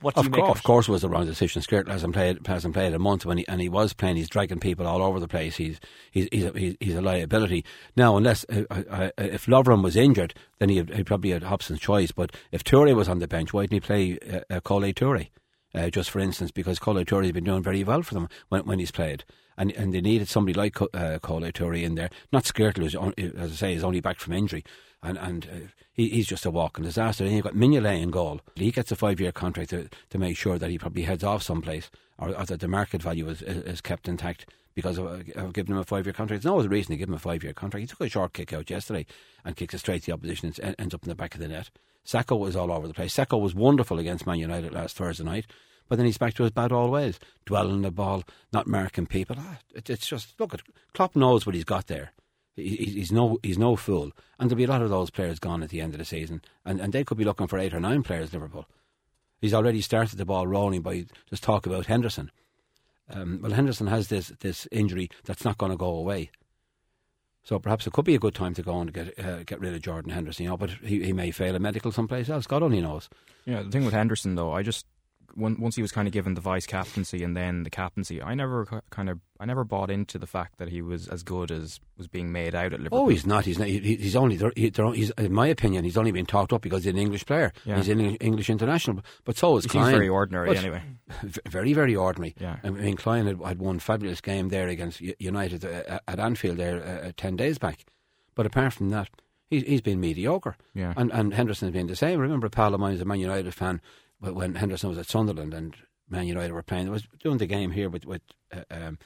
What 0.00 0.16
do 0.16 0.22
Of, 0.22 0.26
you 0.26 0.30
make 0.32 0.42
of 0.42 0.50
of 0.50 0.56
it? 0.56 0.62
course, 0.64 0.88
it 0.88 0.90
was 0.90 1.02
the 1.02 1.08
wrong 1.08 1.24
decision. 1.24 1.62
Skirt 1.62 1.88
hasn't 1.88 2.14
played 2.14 2.44
hasn't 2.44 2.74
played 2.74 2.92
a 2.92 2.98
month 2.98 3.24
when 3.24 3.38
he 3.38 3.46
and 3.46 3.60
he 3.60 3.68
was 3.68 3.92
playing. 3.92 4.16
He's 4.16 4.28
dragging 4.28 4.58
people 4.58 4.88
all 4.88 5.04
over 5.04 5.20
the 5.20 5.28
place. 5.28 5.54
He's 5.54 5.78
he's 6.10 6.28
he's 6.32 6.44
a, 6.46 6.58
he's, 6.58 6.76
he's 6.80 6.94
a 6.96 7.00
liability 7.00 7.64
now. 7.94 8.16
Unless 8.16 8.44
uh, 8.52 8.64
uh, 8.68 8.82
uh, 8.90 9.10
if 9.18 9.46
Lovren 9.46 9.84
was 9.84 9.94
injured, 9.94 10.34
then 10.58 10.68
he 10.68 10.82
he 10.82 11.04
probably 11.04 11.30
had 11.30 11.44
Hobson's 11.44 11.78
choice. 11.78 12.10
But 12.10 12.34
if 12.50 12.64
Toure 12.64 12.92
was 12.96 13.08
on 13.08 13.20
the 13.20 13.28
bench, 13.28 13.52
why 13.52 13.66
didn't 13.66 13.74
he 13.74 13.80
play 13.80 14.18
uh, 14.18 14.40
uh, 14.52 14.58
Kolo 14.58 14.90
Toure? 14.90 15.28
Uh, 15.74 15.90
just 15.90 16.10
for 16.10 16.20
instance, 16.20 16.50
because 16.50 16.78
Kolo 16.78 17.02
Toure 17.02 17.24
has 17.24 17.32
been 17.32 17.44
doing 17.44 17.62
very 17.62 17.82
well 17.82 18.02
for 18.02 18.14
them 18.14 18.28
when, 18.48 18.64
when 18.64 18.78
he's 18.78 18.92
played, 18.92 19.24
and 19.56 19.72
and 19.72 19.92
they 19.92 20.00
needed 20.00 20.28
somebody 20.28 20.54
like 20.54 20.80
uh, 20.80 21.18
Toure 21.18 21.82
in 21.82 21.96
there. 21.96 22.10
Not 22.32 22.44
Skrtel, 22.44 23.00
on, 23.00 23.14
as 23.18 23.52
I 23.52 23.54
say, 23.54 23.74
is 23.74 23.84
only 23.84 24.00
back 24.00 24.20
from 24.20 24.34
injury, 24.34 24.64
and 25.02 25.18
and 25.18 25.46
uh, 25.46 25.66
he, 25.92 26.08
he's 26.08 26.28
just 26.28 26.46
a 26.46 26.50
walking 26.50 26.84
disaster. 26.84 27.24
And 27.24 27.34
you've 27.34 27.44
got 27.44 27.54
Mignolet 27.54 28.00
in 28.00 28.10
goal. 28.10 28.40
He 28.54 28.70
gets 28.70 28.92
a 28.92 28.96
five 28.96 29.20
year 29.20 29.32
contract 29.32 29.70
to, 29.70 29.88
to 30.10 30.18
make 30.18 30.36
sure 30.36 30.58
that 30.58 30.70
he 30.70 30.78
probably 30.78 31.02
heads 31.02 31.24
off 31.24 31.42
someplace, 31.42 31.90
or, 32.18 32.28
or 32.28 32.44
that 32.44 32.60
the 32.60 32.68
market 32.68 33.02
value 33.02 33.28
is, 33.28 33.42
is, 33.42 33.62
is 33.64 33.80
kept 33.80 34.08
intact 34.08 34.46
because 34.74 34.98
of, 34.98 35.06
of 35.36 35.52
giving 35.52 35.74
him 35.74 35.80
a 35.80 35.84
five 35.84 36.06
year 36.06 36.12
contract. 36.12 36.42
There's 36.42 36.52
no 36.52 36.58
other 36.58 36.68
reason 36.68 36.92
to 36.92 36.96
give 36.96 37.08
him 37.08 37.14
a 37.14 37.18
five 37.18 37.42
year 37.42 37.52
contract. 37.52 37.80
He 37.80 37.86
took 37.86 38.00
a 38.00 38.08
short 38.08 38.32
kick 38.32 38.52
out 38.52 38.70
yesterday 38.70 39.06
and 39.44 39.56
kicks 39.56 39.74
it 39.74 39.78
straight 39.78 40.02
to 40.02 40.06
the 40.06 40.12
opposition 40.12 40.52
and 40.62 40.74
ends 40.78 40.94
up 40.94 41.02
in 41.02 41.08
the 41.08 41.14
back 41.14 41.34
of 41.34 41.40
the 41.40 41.48
net. 41.48 41.70
Sakho 42.06 42.38
was 42.38 42.54
all 42.56 42.70
over 42.72 42.86
the 42.88 42.94
place. 42.94 43.14
Sakho 43.16 43.40
was 43.40 43.54
wonderful 43.54 43.98
against 43.98 44.26
Man 44.26 44.38
United 44.38 44.72
last 44.72 44.96
Thursday 44.96 45.24
night. 45.24 45.46
But 45.88 45.96
then 45.96 46.06
he's 46.06 46.16
back 46.18 46.32
to 46.34 46.42
his 46.44 46.52
bad 46.52 46.72
old 46.72 46.90
ways, 46.90 47.20
dwelling 47.44 47.82
the 47.82 47.90
ball, 47.90 48.24
not 48.54 48.66
marking 48.66 49.06
people. 49.06 49.36
Ah, 49.38 49.58
it, 49.74 49.90
it's 49.90 50.06
just 50.06 50.38
look 50.40 50.54
at 50.54 50.62
Klopp 50.94 51.14
knows 51.14 51.44
what 51.44 51.54
he's 51.54 51.64
got 51.64 51.88
there. 51.88 52.12
He, 52.56 52.76
he- 52.76 52.84
he's 52.92 53.12
no 53.12 53.38
he's 53.42 53.58
no 53.58 53.76
fool, 53.76 54.12
and 54.38 54.48
there'll 54.48 54.56
be 54.56 54.64
a 54.64 54.68
lot 54.68 54.80
of 54.80 54.88
those 54.88 55.10
players 55.10 55.38
gone 55.38 55.62
at 55.62 55.68
the 55.68 55.82
end 55.82 55.92
of 55.92 55.98
the 55.98 56.04
season, 56.06 56.40
and, 56.64 56.80
and 56.80 56.92
they 56.94 57.04
could 57.04 57.18
be 57.18 57.24
looking 57.24 57.48
for 57.48 57.58
eight 57.58 57.74
or 57.74 57.80
nine 57.80 58.02
players. 58.02 58.32
Liverpool. 58.32 58.66
He's 59.42 59.52
already 59.52 59.82
started 59.82 60.16
the 60.16 60.24
ball 60.24 60.46
rolling 60.46 60.80
by 60.80 61.04
just 61.28 61.42
talk 61.42 61.66
about 61.66 61.84
Henderson. 61.86 62.30
Um, 63.10 63.40
well, 63.42 63.52
Henderson 63.52 63.88
has 63.88 64.08
this 64.08 64.28
this 64.40 64.66
injury 64.72 65.10
that's 65.24 65.44
not 65.44 65.58
going 65.58 65.72
to 65.72 65.76
go 65.76 65.90
away. 65.90 66.30
So 67.44 67.58
perhaps 67.58 67.86
it 67.86 67.92
could 67.92 68.06
be 68.06 68.14
a 68.14 68.18
good 68.18 68.34
time 68.34 68.54
to 68.54 68.62
go 68.62 68.80
and 68.80 68.92
get 68.92 69.18
uh, 69.18 69.42
get 69.44 69.60
rid 69.60 69.74
of 69.74 69.82
Jordan 69.82 70.10
Henderson. 70.10 70.44
You 70.44 70.50
know, 70.50 70.56
but 70.56 70.70
he, 70.70 71.04
he 71.04 71.12
may 71.12 71.30
fail 71.30 71.54
a 71.54 71.58
medical 71.58 71.92
someplace 71.92 72.28
else. 72.28 72.46
God 72.46 72.62
only 72.62 72.80
knows. 72.80 73.08
Yeah, 73.44 73.62
the 73.62 73.70
thing 73.70 73.84
with 73.84 73.94
Henderson 73.94 74.34
though, 74.34 74.52
I 74.52 74.62
just 74.62 74.86
on- 75.42 75.60
once 75.60 75.76
he 75.76 75.82
was 75.82 75.92
kind 75.92 76.06
of 76.08 76.12
given 76.12 76.34
the 76.34 76.40
vice 76.40 76.66
captaincy 76.66 77.22
and 77.22 77.36
then 77.36 77.62
the 77.64 77.70
captaincy, 77.70 78.22
I 78.22 78.34
never 78.34 78.66
kind 78.90 79.08
of 79.08 79.20
I 79.40 79.46
never 79.46 79.64
bought 79.64 79.90
into 79.90 80.18
the 80.18 80.26
fact 80.26 80.58
that 80.58 80.68
he 80.68 80.80
was 80.80 81.08
as 81.08 81.22
good 81.22 81.50
as 81.50 81.80
was 81.98 82.06
being 82.08 82.32
made 82.32 82.54
out 82.54 82.72
at 82.72 82.78
Liverpool. 82.80 83.00
Oh, 83.00 83.08
he's 83.08 83.26
not. 83.26 83.44
He's 83.44 83.58
not. 83.58 83.68
He, 83.68 83.78
he's 83.96 84.16
only. 84.16 84.36
He- 84.56 84.70
he's, 84.94 85.10
in 85.10 85.32
my 85.32 85.46
opinion, 85.48 85.84
he's 85.84 85.96
only 85.96 86.12
been 86.12 86.24
talked 86.26 86.52
up 86.52 86.62
because 86.62 86.84
he's 86.84 86.92
an 86.92 86.98
English 86.98 87.26
player. 87.26 87.52
Yeah. 87.64 87.76
He's 87.76 87.88
an 87.88 88.00
English 88.00 88.48
international. 88.48 89.02
But 89.24 89.36
so 89.36 89.56
is 89.56 89.64
He 89.64 89.70
Clyne. 89.70 89.92
very 89.92 90.08
ordinary 90.08 90.48
But- 90.48 90.56
anyway. 90.58 90.82
Very, 91.48 91.72
very 91.72 91.94
ordinary. 91.96 92.34
Yeah. 92.40 92.56
I 92.64 92.70
mean, 92.70 92.96
Clyne 92.96 93.26
had, 93.26 93.40
had 93.42 93.58
one 93.58 93.78
fabulous 93.78 94.20
game 94.20 94.48
there 94.48 94.68
against 94.68 95.00
United 95.18 95.64
uh, 95.64 95.98
at 96.08 96.18
Anfield 96.18 96.56
there 96.56 96.82
uh, 97.06 97.12
ten 97.16 97.36
days 97.36 97.58
back. 97.58 97.84
But 98.34 98.46
apart 98.46 98.72
from 98.72 98.90
that, 98.90 99.10
he's, 99.48 99.62
he's 99.64 99.80
been 99.80 100.00
mediocre. 100.00 100.56
Yeah. 100.74 100.94
And 100.96 101.12
and 101.12 101.34
Henderson 101.34 101.68
has 101.68 101.72
been 101.72 101.86
the 101.88 101.96
same. 101.96 102.18
Remember, 102.20 102.46
a 102.46 102.50
pal 102.50 102.72
of 102.74 102.80
mine 102.80 102.94
is 102.94 103.00
a 103.00 103.04
Man 103.04 103.20
United 103.20 103.52
fan. 103.54 103.80
But 104.24 104.34
when 104.34 104.54
Henderson 104.54 104.88
was 104.88 104.96
at 104.98 105.06
Sunderland 105.06 105.52
and 105.52 105.76
Man 106.08 106.26
United 106.26 106.52
were 106.52 106.62
playing, 106.62 106.88
I 106.88 106.92
was 106.92 107.06
doing 107.20 107.36
the 107.38 107.46
game 107.46 107.72
here 107.72 107.90
with 107.90 108.06
with 108.06 108.22
uh, 108.54 108.62
um, 108.70 108.98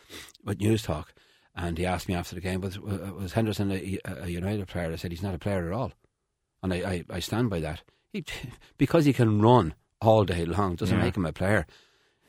with 0.44 0.58
Newstalk, 0.60 1.06
and 1.56 1.76
he 1.76 1.84
asked 1.84 2.08
me 2.08 2.14
after 2.14 2.34
the 2.36 2.40
game, 2.40 2.60
was 2.60 2.78
was 2.78 3.32
Henderson 3.32 3.72
a, 3.72 3.98
a 4.04 4.28
United 4.28 4.68
player? 4.68 4.92
I 4.92 4.96
said 4.96 5.10
he's 5.10 5.22
not 5.22 5.34
a 5.34 5.38
player 5.38 5.66
at 5.66 5.72
all, 5.72 5.92
and 6.62 6.72
I, 6.72 6.76
I, 6.76 7.04
I 7.10 7.18
stand 7.20 7.50
by 7.50 7.58
that. 7.60 7.82
He, 8.12 8.24
because 8.78 9.06
he 9.06 9.12
can 9.12 9.42
run 9.42 9.74
all 10.00 10.24
day 10.24 10.44
long 10.44 10.76
doesn't 10.76 10.96
Yeah. 10.96 11.04
make 11.04 11.16
him 11.16 11.26
a 11.26 11.32
player. 11.32 11.66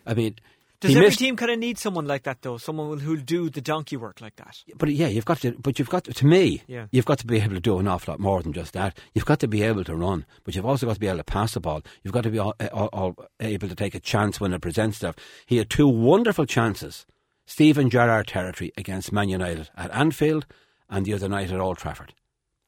I 0.05 0.15
mean, 0.15 0.35
Does 0.81 0.91
he 0.91 0.95
every 0.97 1.07
missed- 1.07 1.19
team 1.19 1.35
kind 1.35 1.51
of 1.51 1.59
need 1.59 1.77
someone 1.77 2.05
like 2.07 2.23
that, 2.23 2.41
though? 2.41 2.57
Someone 2.57 2.99
who'll 2.99 3.17
do 3.19 3.49
the 3.49 3.59
donkey 3.59 3.97
work 3.97 4.21
like 4.21 4.37
that? 4.37 4.63
But 4.77 4.89
yeah, 4.89 5.07
you've 5.07 5.25
got 5.25 5.39
to. 5.41 5.51
But 5.53 5.77
you've 5.77 5.89
got 5.89 6.05
to. 6.05 6.13
To 6.13 6.25
me, 6.25 6.63
Yeah. 6.67 6.87
you've 6.91 7.05
got 7.05 7.19
to 7.19 7.27
be 7.27 7.37
able 7.39 7.55
to 7.55 7.59
do 7.59 7.79
an 7.79 7.87
awful 7.87 8.13
lot 8.13 8.19
more 8.19 8.41
than 8.41 8.53
just 8.53 8.73
that. 8.73 8.97
You've 9.13 9.25
got 9.25 9.39
to 9.41 9.47
be 9.47 9.61
able 9.63 9.83
to 9.83 9.95
run, 9.95 10.25
but 10.45 10.55
you've 10.55 10.65
also 10.65 10.85
got 10.85 10.93
to 10.93 10.99
be 10.99 11.07
able 11.07 11.17
to 11.17 11.23
pass 11.25 11.53
the 11.53 11.59
ball. 11.59 11.81
You've 12.03 12.13
got 12.13 12.23
to 12.23 12.29
be 12.29 12.39
all, 12.39 12.53
eh, 12.61 12.67
all, 12.71 12.87
all 12.93 13.15
able 13.41 13.67
to 13.67 13.75
take 13.75 13.93
a 13.93 13.99
chance 13.99 14.39
when 14.39 14.53
it 14.53 14.61
presents 14.61 14.97
stuff. 14.97 15.15
He 15.45 15.57
had 15.57 15.69
two 15.69 15.87
wonderful 15.87 16.45
chances, 16.45 17.05
Steven 17.45 17.89
Gerrard 17.89 18.27
territory 18.27 18.71
against 18.77 19.11
Man 19.11 19.27
United 19.27 19.69
at 19.75 19.93
Anfield, 19.93 20.45
and 20.89 21.05
the 21.05 21.13
other 21.13 21.27
night 21.27 21.51
at 21.51 21.59
Old 21.59 21.77
Trafford, 21.77 22.13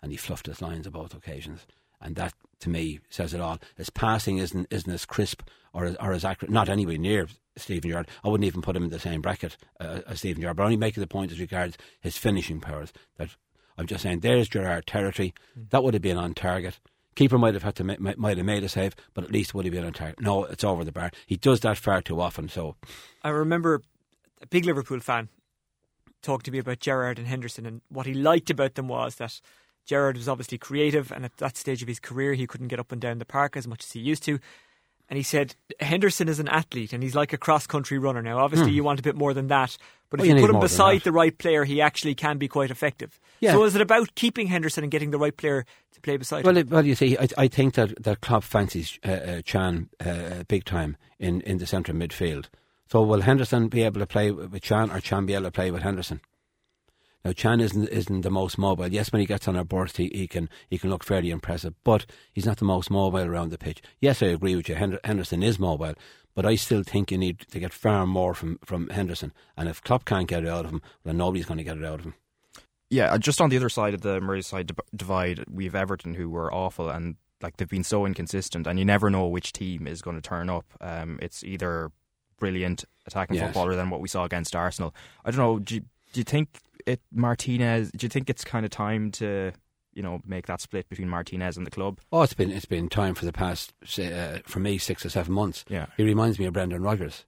and 0.01 0.11
he 0.11 0.17
fluffed 0.17 0.47
his 0.47 0.61
lines 0.61 0.85
on 0.85 0.93
both 0.93 1.13
occasions. 1.15 1.65
And 2.01 2.15
that, 2.15 2.33
to 2.59 2.69
me, 2.69 2.99
says 3.09 3.33
it 3.33 3.39
all. 3.39 3.59
His 3.77 3.89
passing 3.91 4.37
isn't 4.39 4.67
isn't 4.71 4.91
as 4.91 5.05
crisp 5.05 5.43
or 5.71 5.85
as, 5.85 5.95
or 5.97 6.11
as 6.13 6.25
accurate, 6.25 6.51
not 6.51 6.67
anywhere 6.67 6.97
near 6.97 7.27
Steven 7.57 7.89
Gerrard. 7.89 8.07
I 8.23 8.29
wouldn't 8.29 8.47
even 8.47 8.61
put 8.61 8.75
him 8.75 8.83
in 8.83 8.89
the 8.89 8.99
same 8.99 9.21
bracket 9.21 9.57
uh, 9.79 10.01
as 10.07 10.19
Steven 10.19 10.41
Gerrard, 10.41 10.57
but 10.57 10.63
only 10.63 10.77
making 10.77 11.01
the 11.01 11.07
point 11.07 11.31
as 11.31 11.39
regards 11.39 11.77
his 11.99 12.17
finishing 12.17 12.59
powers. 12.59 12.93
That 13.17 13.35
I'm 13.77 13.87
just 13.87 14.03
saying, 14.03 14.19
there's 14.19 14.49
Gerrard 14.49 14.87
territory. 14.87 15.33
That 15.69 15.83
would 15.83 15.93
have 15.93 16.03
been 16.03 16.17
on 16.17 16.33
target. 16.33 16.79
Keeper 17.15 17.37
might 17.37 17.53
have 17.53 17.63
had 17.63 17.75
to 17.75 17.83
might, 17.83 18.17
might 18.17 18.37
have 18.37 18.45
made 18.45 18.63
a 18.63 18.69
save, 18.69 18.95
but 19.13 19.23
at 19.23 19.31
least 19.31 19.53
would 19.53 19.65
have 19.65 19.73
been 19.73 19.85
on 19.85 19.93
target. 19.93 20.21
No, 20.21 20.45
it's 20.45 20.63
over 20.63 20.83
the 20.83 20.91
bar. 20.91 21.11
He 21.25 21.35
does 21.35 21.59
that 21.61 21.77
far 21.77 22.01
too 22.01 22.21
often. 22.21 22.47
So 22.47 22.75
I 23.23 23.29
remember 23.29 23.81
a 24.41 24.47
big 24.47 24.65
Liverpool 24.65 24.99
fan 24.99 25.29
talked 26.21 26.45
to 26.45 26.51
me 26.51 26.59
about 26.59 26.79
Gerrard 26.79 27.19
and 27.19 27.27
Henderson, 27.27 27.65
and 27.65 27.81
what 27.89 28.05
he 28.05 28.13
liked 28.13 28.49
about 28.49 28.75
them 28.75 28.87
was 28.87 29.15
that 29.15 29.41
Gerrard 29.85 30.17
was 30.17 30.29
obviously 30.29 30.57
creative, 30.57 31.11
and 31.11 31.25
at 31.25 31.37
that 31.37 31.57
stage 31.57 31.81
of 31.81 31.87
his 31.87 31.99
career, 31.99 32.33
he 32.33 32.47
couldn't 32.47 32.67
get 32.67 32.79
up 32.79 32.91
and 32.91 33.01
down 33.01 33.17
the 33.17 33.25
park 33.25 33.57
as 33.57 33.67
much 33.67 33.83
as 33.83 33.91
he 33.91 33.99
used 33.99 34.23
to. 34.23 34.39
And 35.11 35.17
he 35.17 35.23
said 35.23 35.55
Henderson 35.81 36.29
is 36.29 36.39
an 36.39 36.47
athlete, 36.47 36.93
and 36.93 37.03
he's 37.03 37.15
like 37.15 37.33
a 37.33 37.37
cross 37.37 37.67
country 37.67 37.97
runner. 37.97 38.21
Now, 38.21 38.37
obviously, 38.37 38.71
you 38.71 38.81
want 38.81 38.97
a 38.97 39.03
bit 39.03 39.13
more 39.17 39.33
than 39.33 39.47
that, 39.47 39.77
but 40.09 40.21
Well, 40.21 40.29
if 40.29 40.35
you 40.35 40.41
put 40.41 40.55
him 40.55 40.61
beside 40.61 41.01
the 41.01 41.11
right 41.11 41.37
player, 41.37 41.65
he 41.65 41.81
actually 41.81 42.15
can 42.15 42.37
be 42.37 42.47
quite 42.47 42.71
effective. 42.71 43.19
Yeah. 43.41 43.51
So, 43.51 43.65
is 43.65 43.75
it 43.75 43.81
about 43.81 44.15
keeping 44.15 44.47
Henderson 44.47 44.85
and 44.85 44.91
getting 44.91 45.11
the 45.11 45.17
right 45.17 45.35
player 45.35 45.65
to 45.91 45.99
play 45.99 46.15
beside 46.15 46.45
Well, 46.45 46.55
him? 46.55 46.69
well, 46.69 46.85
you 46.85 46.95
see, 46.95 47.17
I, 47.17 47.27
I 47.37 47.47
think 47.49 47.73
that 47.73 48.01
that 48.01 48.21
Klopp 48.21 48.45
fancies 48.45 48.99
uh, 49.05 49.11
uh, 49.11 49.41
Can 49.45 49.89
uh, 49.99 50.43
big 50.47 50.63
time 50.63 50.95
in, 51.19 51.41
in 51.41 51.57
the 51.57 51.65
centre 51.65 51.93
midfield. 51.93 52.45
So 52.89 53.01
will 53.03 53.21
Henderson 53.21 53.67
be 53.67 53.83
able 53.83 53.99
to 53.99 54.07
play 54.07 54.31
with 54.31 54.61
Can, 54.61 54.91
or 54.91 55.01
Can 55.01 55.25
be 55.25 55.33
able 55.33 55.43
to 55.43 55.51
play 55.51 55.71
with 55.71 55.81
Henderson? 55.81 56.21
Now 57.23 57.33
Can 57.33 57.59
isn't 57.61 57.87
isn't 57.89 58.21
the 58.21 58.31
most 58.31 58.57
mobile. 58.57 58.87
Yes, 58.87 59.11
when 59.11 59.19
he 59.19 59.25
gets 59.25 59.47
on 59.47 59.55
a 59.55 59.63
burst, 59.63 59.97
he, 59.97 60.09
he 60.13 60.27
can 60.27 60.49
he 60.69 60.77
can 60.77 60.89
look 60.89 61.03
fairly 61.03 61.29
impressive, 61.29 61.73
but 61.83 62.05
he's 62.33 62.45
not 62.45 62.57
the 62.57 62.65
most 62.65 62.89
mobile 62.89 63.19
around 63.23 63.51
the 63.51 63.57
pitch. 63.57 63.81
Yes, 63.99 64.21
I 64.23 64.27
agree 64.27 64.55
with 64.55 64.67
you. 64.69 64.75
Henderson 64.75 65.43
is 65.43 65.59
mobile, 65.59 65.93
but 66.33 66.45
I 66.45 66.55
still 66.55 66.83
think 66.83 67.11
you 67.11 67.17
need 67.17 67.39
to 67.51 67.59
get 67.59 67.73
far 67.73 68.05
more 68.07 68.33
from, 68.33 68.57
from 68.65 68.89
Henderson. 68.89 69.33
And 69.55 69.69
if 69.69 69.81
Klopp 69.83 70.05
can't 70.05 70.27
get 70.27 70.43
it 70.43 70.49
out 70.49 70.65
of 70.65 70.71
him, 70.71 70.81
then 71.03 71.17
nobody's 71.17 71.45
going 71.45 71.59
to 71.59 71.63
get 71.63 71.77
it 71.77 71.85
out 71.85 71.99
of 71.99 72.05
him. 72.05 72.15
Yeah, 72.89 73.13
uh, 73.13 73.17
just 73.17 73.39
on 73.39 73.49
the 73.49 73.57
other 73.57 73.69
side 73.69 73.93
of 73.93 74.01
the 74.01 74.19
Merseyside 74.19 74.67
div- 74.67 74.79
divide, 74.95 75.45
we 75.49 75.65
have 75.65 75.75
Everton 75.75 76.13
who 76.15 76.29
were 76.29 76.53
awful 76.53 76.89
and 76.89 77.15
like 77.41 77.57
they've 77.57 77.67
been 77.69 77.83
so 77.83 78.05
inconsistent, 78.05 78.67
and 78.67 78.77
you 78.77 78.85
never 78.85 79.09
know 79.09 79.27
which 79.27 79.51
team 79.53 79.87
is 79.87 80.01
going 80.01 80.15
to 80.15 80.21
turn 80.21 80.49
up. 80.49 80.65
Um, 80.81 81.17
it's 81.21 81.43
either 81.43 81.91
brilliant 82.39 82.85
attacking 83.07 83.35
Yes. 83.37 83.45
football 83.47 83.67
or 83.67 83.75
than 83.75 83.89
what 83.89 84.01
we 84.01 84.07
saw 84.07 84.23
against 84.25 84.55
Arsenal. 84.55 84.93
I 85.25 85.31
don't 85.31 85.39
know. 85.39 85.59
Do 85.59 85.75
you, 85.75 85.81
do 86.13 86.19
you 86.19 86.23
think 86.23 86.49
it 86.85 87.01
Martinez? 87.11 87.91
Do 87.91 88.05
you 88.05 88.09
think 88.09 88.29
it's 88.29 88.43
kind 88.43 88.65
of 88.65 88.71
time 88.71 89.11
to 89.11 89.51
you 89.93 90.01
know 90.01 90.21
make 90.25 90.47
that 90.47 90.61
split 90.61 90.87
between 90.89 91.09
Martinez 91.09 91.57
and 91.57 91.65
the 91.67 91.71
club? 91.71 91.99
Oh, 92.11 92.21
it's 92.21 92.33
been 92.33 92.51
it's 92.51 92.65
been 92.65 92.89
time 92.89 93.13
for 93.15 93.25
the 93.25 93.33
past 93.33 93.73
say, 93.83 94.11
uh, 94.13 94.39
for 94.45 94.59
me 94.59 94.77
six 94.77 95.05
or 95.05 95.09
seven 95.09 95.33
months. 95.33 95.65
Yeah. 95.69 95.87
he 95.97 96.03
reminds 96.03 96.39
me 96.39 96.45
of 96.45 96.53
Brendan 96.53 96.81
Rodgers. 96.83 97.25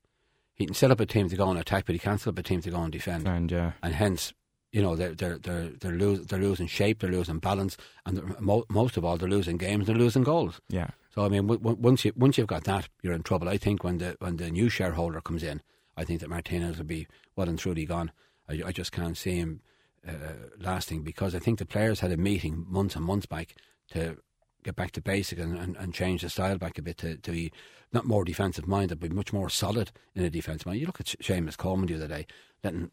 He 0.56 0.66
can 0.66 0.76
set 0.76 0.92
up 0.92 1.00
a 1.00 1.06
team 1.06 1.30
to 1.30 1.36
go 1.36 1.50
and 1.50 1.60
attack, 1.60 1.86
but 1.86 1.94
he 1.96 2.00
can't 2.00 2.20
set 2.22 2.30
up 2.30 2.38
a 2.38 2.44
team 2.44 2.62
to 2.62 2.70
go 2.70 2.82
and 2.82 2.92
defend. 2.92 3.28
And 3.28 3.52
uh, 3.52 3.72
And 3.82 3.96
hence, 3.96 4.34
you 4.72 4.82
know, 4.84 4.96
they're 4.96 5.14
they're 5.16 5.38
they're 5.40 5.70
they're, 5.80 5.92
lose, 5.94 6.28
they're 6.28 6.40
losing 6.40 6.68
shape, 6.68 7.00
they're 7.00 7.12
losing 7.12 7.40
balance, 7.40 7.76
and 8.06 8.40
mo- 8.40 8.66
most 8.70 8.96
of 8.96 9.04
all, 9.04 9.18
they're 9.18 9.28
losing 9.30 9.58
games, 9.58 9.88
they're 9.88 9.96
losing 9.96 10.24
goals. 10.24 10.62
yeah, 10.70 10.90
So 11.14 11.26
I 11.26 11.30
mean, 11.30 11.42
w- 11.48 11.60
w- 11.60 11.78
once 11.82 12.06
you 12.06 12.14
once 12.16 12.38
you've 12.38 12.48
got 12.48 12.66
that, 12.66 12.88
you're 13.02 13.14
in 13.14 13.24
trouble. 13.24 13.50
I 13.50 13.58
think 13.58 13.84
when 13.84 13.98
the 13.98 14.16
when 14.20 14.38
the 14.38 14.52
new 14.52 14.70
shareholder 14.70 15.22
comes 15.22 15.42
in, 15.44 15.62
I 15.98 16.06
think 16.06 16.20
that 16.22 16.30
Martinez 16.30 16.78
will 16.78 16.86
be 16.86 17.08
well 17.36 17.50
and 17.50 17.58
truly 17.58 17.86
gone. 17.86 18.12
I, 18.50 18.62
I 18.68 18.72
just 18.72 18.92
can't 18.92 19.18
see 19.18 19.38
him 19.38 19.62
uh, 20.08 20.50
lasting 20.60 21.04
because 21.04 21.36
I 21.36 21.40
think 21.40 21.60
the 21.60 21.66
players 21.66 22.02
had 22.02 22.12
a 22.12 22.18
meeting 22.18 22.66
months 22.68 22.96
and 22.96 23.06
months 23.06 23.26
back 23.26 23.56
to 23.92 24.18
get 24.64 24.76
back 24.76 24.92
to 24.92 25.02
basic 25.02 25.40
and, 25.40 25.58
and, 25.58 25.76
and 25.78 25.94
change 25.94 26.22
the 26.22 26.30
style 26.30 26.58
back 26.58 26.78
a 26.78 26.82
bit 26.82 26.98
to, 26.98 27.18
to 27.18 27.32
be 27.32 27.52
not 27.92 28.06
more 28.06 28.24
defensive 28.26 28.68
minded, 28.68 29.00
but 29.00 29.12
much 29.12 29.32
more 29.32 29.50
solid 29.50 29.92
in 30.16 30.24
a 30.24 30.30
defensive 30.30 30.66
mind. 30.66 30.80
You 30.80 30.88
look 30.88 31.00
at 31.00 31.06
Seamus 31.06 31.58
Coleman 31.58 31.88
the 31.88 31.96
other 31.96 32.08
day, 32.08 32.26
letting 32.64 32.92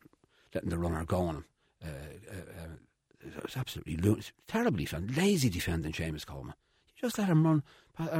letting 0.54 0.70
the 0.70 0.78
runner 0.78 1.04
go 1.04 1.22
on 1.22 1.36
him. 1.36 1.44
Uh, 1.82 1.88
uh, 1.88 2.64
uh, 2.64 3.36
it 3.36 3.42
was 3.42 3.56
absolutely 3.56 3.96
lo- 3.96 4.18
terrible 4.46 4.78
defense, 4.78 5.16
lazy 5.16 5.48
defending 5.48 5.92
Seamus 5.92 6.26
Coleman. 6.26 6.54
You 6.96 7.08
just 7.08 7.18
let 7.18 7.28
him 7.28 7.46
run 7.46 7.62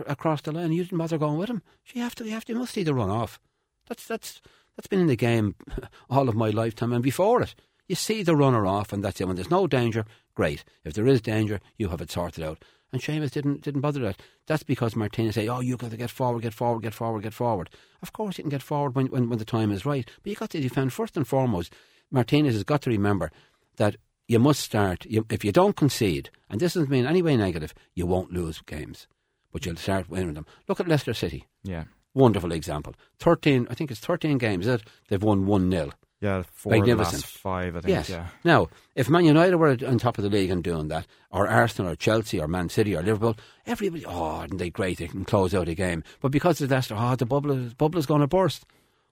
across 0.07 0.43
the 0.43 0.53
line. 0.53 0.73
You 0.73 0.85
didn't 0.85 0.99
bother 0.99 1.19
going 1.19 1.39
with 1.39 1.51
him. 1.51 1.63
You 1.93 2.03
have 2.03 2.15
to, 2.17 2.25
you 2.25 2.31
have 2.31 2.45
to, 2.47 2.53
you 2.53 2.59
must 2.59 2.75
see 2.75 2.83
the 2.83 2.95
run 2.95 3.11
off. 3.11 3.41
That's 3.89 4.07
that's 4.07 4.41
that's 4.81 4.89
been 4.89 5.01
in 5.01 5.09
the 5.09 5.17
game 5.17 5.55
all 6.09 6.31
of 6.31 6.35
my 6.35 6.49
lifetime 6.49 6.95
and 6.95 7.03
before 7.03 7.43
it. 7.43 7.55
You 7.87 7.97
see 7.97 8.23
the 8.23 8.35
runner 8.35 8.67
off, 8.67 8.95
and 8.95 9.05
that's 9.05 9.21
it. 9.21 9.27
When 9.27 9.37
there's 9.37 9.51
no 9.51 9.67
danger, 9.67 10.07
great. 10.35 10.65
If 10.85 10.95
there 10.95 11.07
is 11.07 11.21
danger, 11.21 11.61
you 11.77 11.91
have 11.91 12.01
it 12.01 12.11
sorted 12.11 12.43
out. 12.43 12.65
And 12.91 13.03
Seamus 13.03 13.31
didn't 13.31 13.61
didn't 13.61 13.83
bother 13.83 14.01
that. 14.01 14.23
That's 14.47 14.63
because 14.63 14.97
Martinez 14.97 15.35
say, 15.35 15.49
"Oh, 15.49 15.61
you 15.61 15.77
got 15.77 15.91
to 15.91 15.99
get 15.99 16.09
forward, 16.09 16.41
get 16.41 16.55
forward, 16.55 16.83
get 16.83 16.95
forward, 16.95 17.23
get 17.25 17.35
forward." 17.35 17.69
Of 18.01 18.15
course, 18.15 18.39
you 18.39 18.45
can 18.45 18.49
get 18.51 18.63
forward 18.63 18.95
when 18.95 19.09
when, 19.09 19.29
when 19.29 19.39
the 19.39 19.45
time 19.45 19.71
is 19.71 19.85
right, 19.85 20.09
but 20.23 20.31
you 20.31 20.35
got 20.35 20.49
to 20.51 20.61
defend 20.61 20.95
first 20.95 21.15
and 21.15 21.29
foremost. 21.29 21.75
Martinez 22.11 22.55
has 22.55 22.65
got 22.65 22.81
to 22.83 22.91
remember 22.91 23.31
that 23.77 23.97
you 24.29 24.39
must 24.39 24.61
start. 24.61 25.05
You, 25.05 25.27
if 25.29 25.45
you 25.45 25.53
don't 25.53 25.77
concede, 25.77 26.31
and 26.49 26.59
this 26.59 26.73
doesn't 26.73 26.91
mean 26.91 27.05
any 27.05 27.21
way 27.21 27.37
negative, 27.37 27.75
you 27.95 28.07
won't 28.07 28.33
lose 28.33 28.63
games, 28.63 29.07
but 29.53 29.67
you'll 29.67 29.77
start 29.77 30.09
winning 30.09 30.33
them. 30.33 30.47
Look 30.69 30.81
at 30.81 30.89
Leicester 30.89 31.13
City. 31.13 31.45
yeah, 31.65 31.85
Wonderful 32.15 32.53
example. 32.53 32.95
Thirteen, 33.19 33.67
I 33.71 33.75
think 33.75 33.91
it's 33.91 34.01
thirteen 34.01 34.39
games. 34.39 34.67
Is 34.67 34.81
it? 34.81 34.83
They've 35.09 35.23
won 35.23 35.47
one 35.47 35.71
0 35.71 35.91
yeah. 36.21 36.43
Four 36.53 36.73
Magnificent. 36.73 37.23
last 37.23 37.39
five, 37.39 37.77
I 37.77 37.81
think. 37.81 37.91
Yes. 37.91 38.11
Yeah, 38.11 38.27
Now, 38.45 38.69
if 38.95 39.09
Man 39.09 39.25
United 39.25 39.57
were 39.57 39.77
on 39.87 39.99
top 39.99 40.19
of 40.19 40.25
the 40.25 40.29
league 40.31 40.51
and 40.51 40.63
doing 40.63 40.89
that, 40.89 41.07
or 41.31 41.49
Arsenal, 41.49 41.93
or 41.93 41.97
Chelsea, 41.97 42.39
or 42.39 42.47
Man 42.47 42.69
City, 42.69 42.95
or 42.95 43.03
Liverpool, 43.03 43.37
everybody, 43.67 44.05
oh, 44.05 44.25
aren't 44.25 44.59
they 44.59 44.69
great? 44.71 44.99
They 44.99 45.07
can 45.07 45.25
close 45.25 45.55
out 45.55 45.69
a 45.69 45.75
game. 45.75 46.05
But 46.21 46.31
because 46.31 46.61
of 46.61 46.71
Leicester, 46.71 46.95
oh, 46.99 47.17
the 47.17 47.25
bubble, 47.25 47.53
is- 47.53 47.75
bubble 47.75 47.99
is 47.99 48.07
going 48.07 48.21
to 48.21 48.27
burst. 48.27 48.67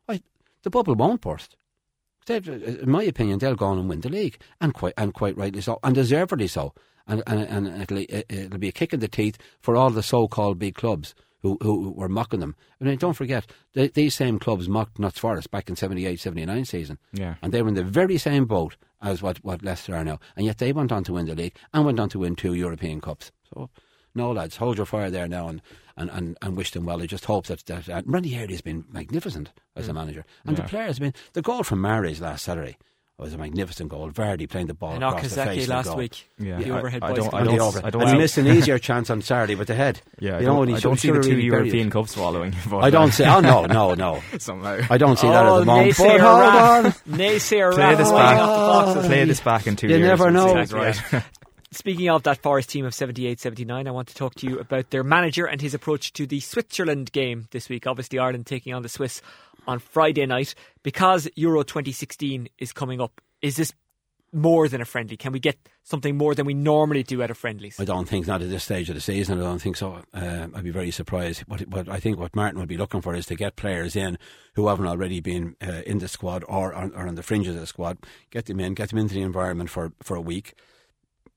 Why, 0.05 0.21
the 0.63 0.71
bubble 0.71 0.95
won't 0.95 1.23
burst. 1.23 1.57
They've, 2.27 2.47
in 2.47 2.91
my 2.91 3.05
opinion, 3.05 3.39
they'll 3.39 3.55
go 3.55 3.67
on 3.67 3.79
and 3.79 3.89
win 3.89 4.03
the 4.03 4.11
league, 4.11 4.39
and 4.61 4.75
quite 4.75 4.93
and 4.99 5.15
quite 5.15 5.37
rightly 5.39 5.63
so, 5.63 5.79
and 5.83 5.95
deservedly 5.95 6.49
so. 6.49 6.75
And 7.07 7.23
and, 7.27 7.41
and 7.67 7.83
it'll, 7.83 8.05
it'll 8.29 8.59
be 8.59 8.69
a 8.69 8.73
kick 8.73 8.93
in 8.93 9.01
the 9.01 9.09
teeth 9.09 9.39
for 9.61 9.77
all 9.77 9.89
the 9.89 10.03
so-called 10.03 10.59
big 10.59 10.75
clubs 10.75 11.15
who 11.43 11.59
who 11.63 11.91
were 11.91 12.09
mocking 12.09 12.41
them. 12.41 12.57
I 12.81 12.85
mean, 12.85 12.99
don't 12.99 13.13
forget 13.15 13.47
they, 13.75 13.89
these 13.89 14.15
same 14.15 14.39
clubs 14.39 14.69
mocked 14.69 14.99
Notts 14.99 15.19
Forest 15.19 15.51
back 15.51 15.69
in 15.69 15.77
78, 15.77 16.19
79 16.21 16.65
season, 16.65 16.99
Yeah. 17.13 17.35
and 17.43 17.53
they 17.53 17.63
were 17.63 17.69
in 17.69 17.75
the 17.75 17.85
very 17.85 18.19
same 18.19 18.45
boat 18.47 18.77
as 19.01 19.23
what 19.23 19.39
what 19.45 19.63
Leicester 19.63 19.95
are 19.95 20.05
now, 20.05 20.19
and 20.37 20.47
yet 20.47 20.59
they 20.59 20.73
went 20.73 20.93
on 20.93 21.05
to 21.05 21.13
win 21.13 21.27
the 21.27 21.35
league 21.35 21.57
and 21.73 21.85
went 21.85 22.01
on 22.01 22.09
to 22.11 22.19
win 22.19 22.35
two 22.37 22.55
European 22.55 23.01
cups. 23.01 23.31
So. 23.55 23.71
No, 24.15 24.33
lads, 24.33 24.57
hold 24.57 24.79
your 24.79 24.87
fire 24.87 25.11
there 25.11 25.29
now 25.29 25.47
and, 25.49 25.63
and, 25.97 26.11
and, 26.11 26.37
and 26.43 26.57
wish 26.57 26.73
them 26.73 26.87
well. 26.87 27.01
I 27.01 27.07
just 27.07 27.27
hope 27.27 27.47
that, 27.47 27.65
that 27.67 27.89
uh, 27.89 28.03
Ranieri 28.05 28.51
has 28.53 28.63
been 28.63 28.85
magnificent 28.91 29.53
as 29.77 29.87
a 29.87 29.93
manager. 29.93 30.25
And 30.45 30.57
the 30.57 30.63
Yeah. 30.63 30.69
players, 30.69 30.99
I 30.99 31.03
mean, 31.05 31.15
the 31.35 31.43
goal 31.43 31.63
from 31.63 31.81
Mahrez 31.83 32.21
last 32.21 32.43
Saturday 32.45 32.79
was 33.25 33.35
a 33.35 33.39
magnificent 33.39 33.89
goal. 33.89 34.09
Vardy 34.11 34.49
playing 34.49 34.69
the 34.69 34.75
ball 34.75 34.93
And 34.93 35.03
across 35.03 35.23
the 35.35 35.45
face 35.45 35.63
of 35.63 35.69
the 35.69 35.75
last 35.75 35.97
week, 35.97 36.29
Yeah. 36.39 36.59
the 36.59 36.71
overhead 36.71 37.03
I 37.03 37.13
don't- 37.13 37.35
I 37.35 37.43
don't- 37.43 37.59
over- 37.61 37.81
I 37.85 37.91
don't 37.91 38.03
and 38.03 38.11
see- 38.11 38.15
he 38.17 38.21
missed 38.23 38.39
an 38.39 38.47
easier 38.47 38.79
chance 38.79 39.11
on 39.11 39.23
Saturday 39.23 39.57
with 39.57 39.67
the 39.67 39.75
head. 39.75 40.01
yeah. 40.21 40.39
You 40.39 40.47
know, 40.47 40.53
don't, 40.55 40.63
and 40.63 40.69
he 40.71 40.75
I 40.77 40.79
should- 40.79 40.83
don't 40.89 40.97
see 41.01 41.11
the 41.11 41.21
two 41.21 41.31
really 41.31 41.43
European 41.43 41.89
it. 41.89 41.91
Cup 41.91 42.09
swallowing. 42.09 42.55
I 42.73 42.91
don't 42.91 43.11
see. 43.13 43.25
Oh 43.25 43.41
no, 43.41 43.67
no, 43.67 43.95
no. 43.95 44.23
somehow. 44.39 44.79
I 44.89 44.99
don't 44.99 45.19
see 45.19 45.27
that 45.27 45.45
oh, 45.47 45.57
at 45.57 45.61
the 45.61 45.67
moment. 45.67 45.97
But 45.99 46.21
hold 46.21 46.41
Raf- 46.41 46.85
on. 47.09 47.17
Naysayer 47.19 47.75
Play 47.75 47.95
this 47.97 48.11
back. 48.13 48.39
off 48.39 48.87
the 48.87 48.93
boxes. 48.95 49.07
Play 49.09 49.25
this 49.25 49.41
back 49.41 49.67
in 49.67 49.75
two 49.75 49.89
You 49.89 49.97
years. 49.97 50.07
never 50.07 50.31
know. 50.31 50.55
right. 50.55 50.97
Speaking 51.71 52.09
of 52.09 52.23
that 52.23 52.41
Forest 52.43 52.71
team 52.71 52.87
of 52.87 52.95
78 52.95 53.41
79, 53.41 53.87
I 53.87 53.91
want 53.91 54.09
to 54.09 54.15
talk 54.15 54.35
to 54.37 54.47
you 54.49 54.59
about 54.59 54.89
their 54.91 55.05
manager 55.05 55.45
and 55.45 55.61
his 55.61 55.75
approach 55.75 56.15
to 56.15 56.27
the 56.27 56.41
Switzerland 56.41 57.13
game 57.13 57.47
this 57.51 57.69
week. 57.69 57.87
Obviously, 57.87 58.19
Ireland 58.19 58.47
taking 58.47 58.73
on 58.73 58.83
the 58.83 58.89
Swiss 58.89 59.21
on 59.69 59.79
Friday 59.79 60.27
night. 60.27 60.55
Because 60.83 61.29
Euro 61.37 61.63
2016 61.63 62.49
is 62.59 62.73
coming 62.73 63.01
up, 63.01 63.21
is 63.41 63.57
this 63.57 63.73
more 64.33 64.69
than 64.69 64.81
a 64.81 64.85
friendly? 64.85 65.17
Can 65.17 65.33
we 65.33 65.39
get 65.39 65.57
something 65.85 66.17
more 66.17 66.35
than 66.35 66.47
we 66.47 66.55
normally 66.55 67.03
do 67.03 67.23
at 67.23 67.31
a 67.31 67.35
friendlies? 67.35 67.79
I 67.79 67.85
don't 67.85 68.09
think 68.09 68.27
not 68.27 68.43
at 68.43 68.51
this 68.51 68.65
stage 68.65 68.89
of 68.89 68.95
the 68.95 69.01
season. 69.01 69.39
I 69.39 69.43
don't 69.43 69.61
think 69.61 69.77
so. 69.77 70.03
Um, 70.13 70.53
I'd 70.55 70.65
be 70.65 70.71
very 70.71 70.91
surprised. 70.91 71.41
What, 71.43 71.61
what 71.69 71.89
I 71.89 72.01
think 72.01 72.19
what 72.19 72.35
Martin 72.35 72.59
would 72.59 72.69
be 72.69 72.77
looking 72.77 73.01
for 73.01 73.15
is 73.15 73.27
to 73.27 73.37
get 73.37 73.57
players 73.57 73.95
in 73.95 74.19
who 74.55 74.69
haven't 74.69 74.87
already 74.87 75.21
been 75.21 75.57
uh, 75.63 75.83
in 75.87 75.99
the 75.99 76.09
squad 76.09 76.45
or, 76.49 76.75
or 76.75 76.91
or 76.95 77.07
on 77.07 77.15
the 77.15 77.23
fringes 77.23 77.55
of 77.55 77.61
the 77.61 77.67
squad. 77.67 77.99
Get 78.31 78.47
them 78.47 78.61
in, 78.61 78.75
get 78.75 78.91
them 78.91 78.99
into 78.99 79.15
the 79.15 79.23
environment 79.23 79.71
for, 79.71 79.93
for 80.03 80.17
a 80.17 80.21
week 80.21 80.55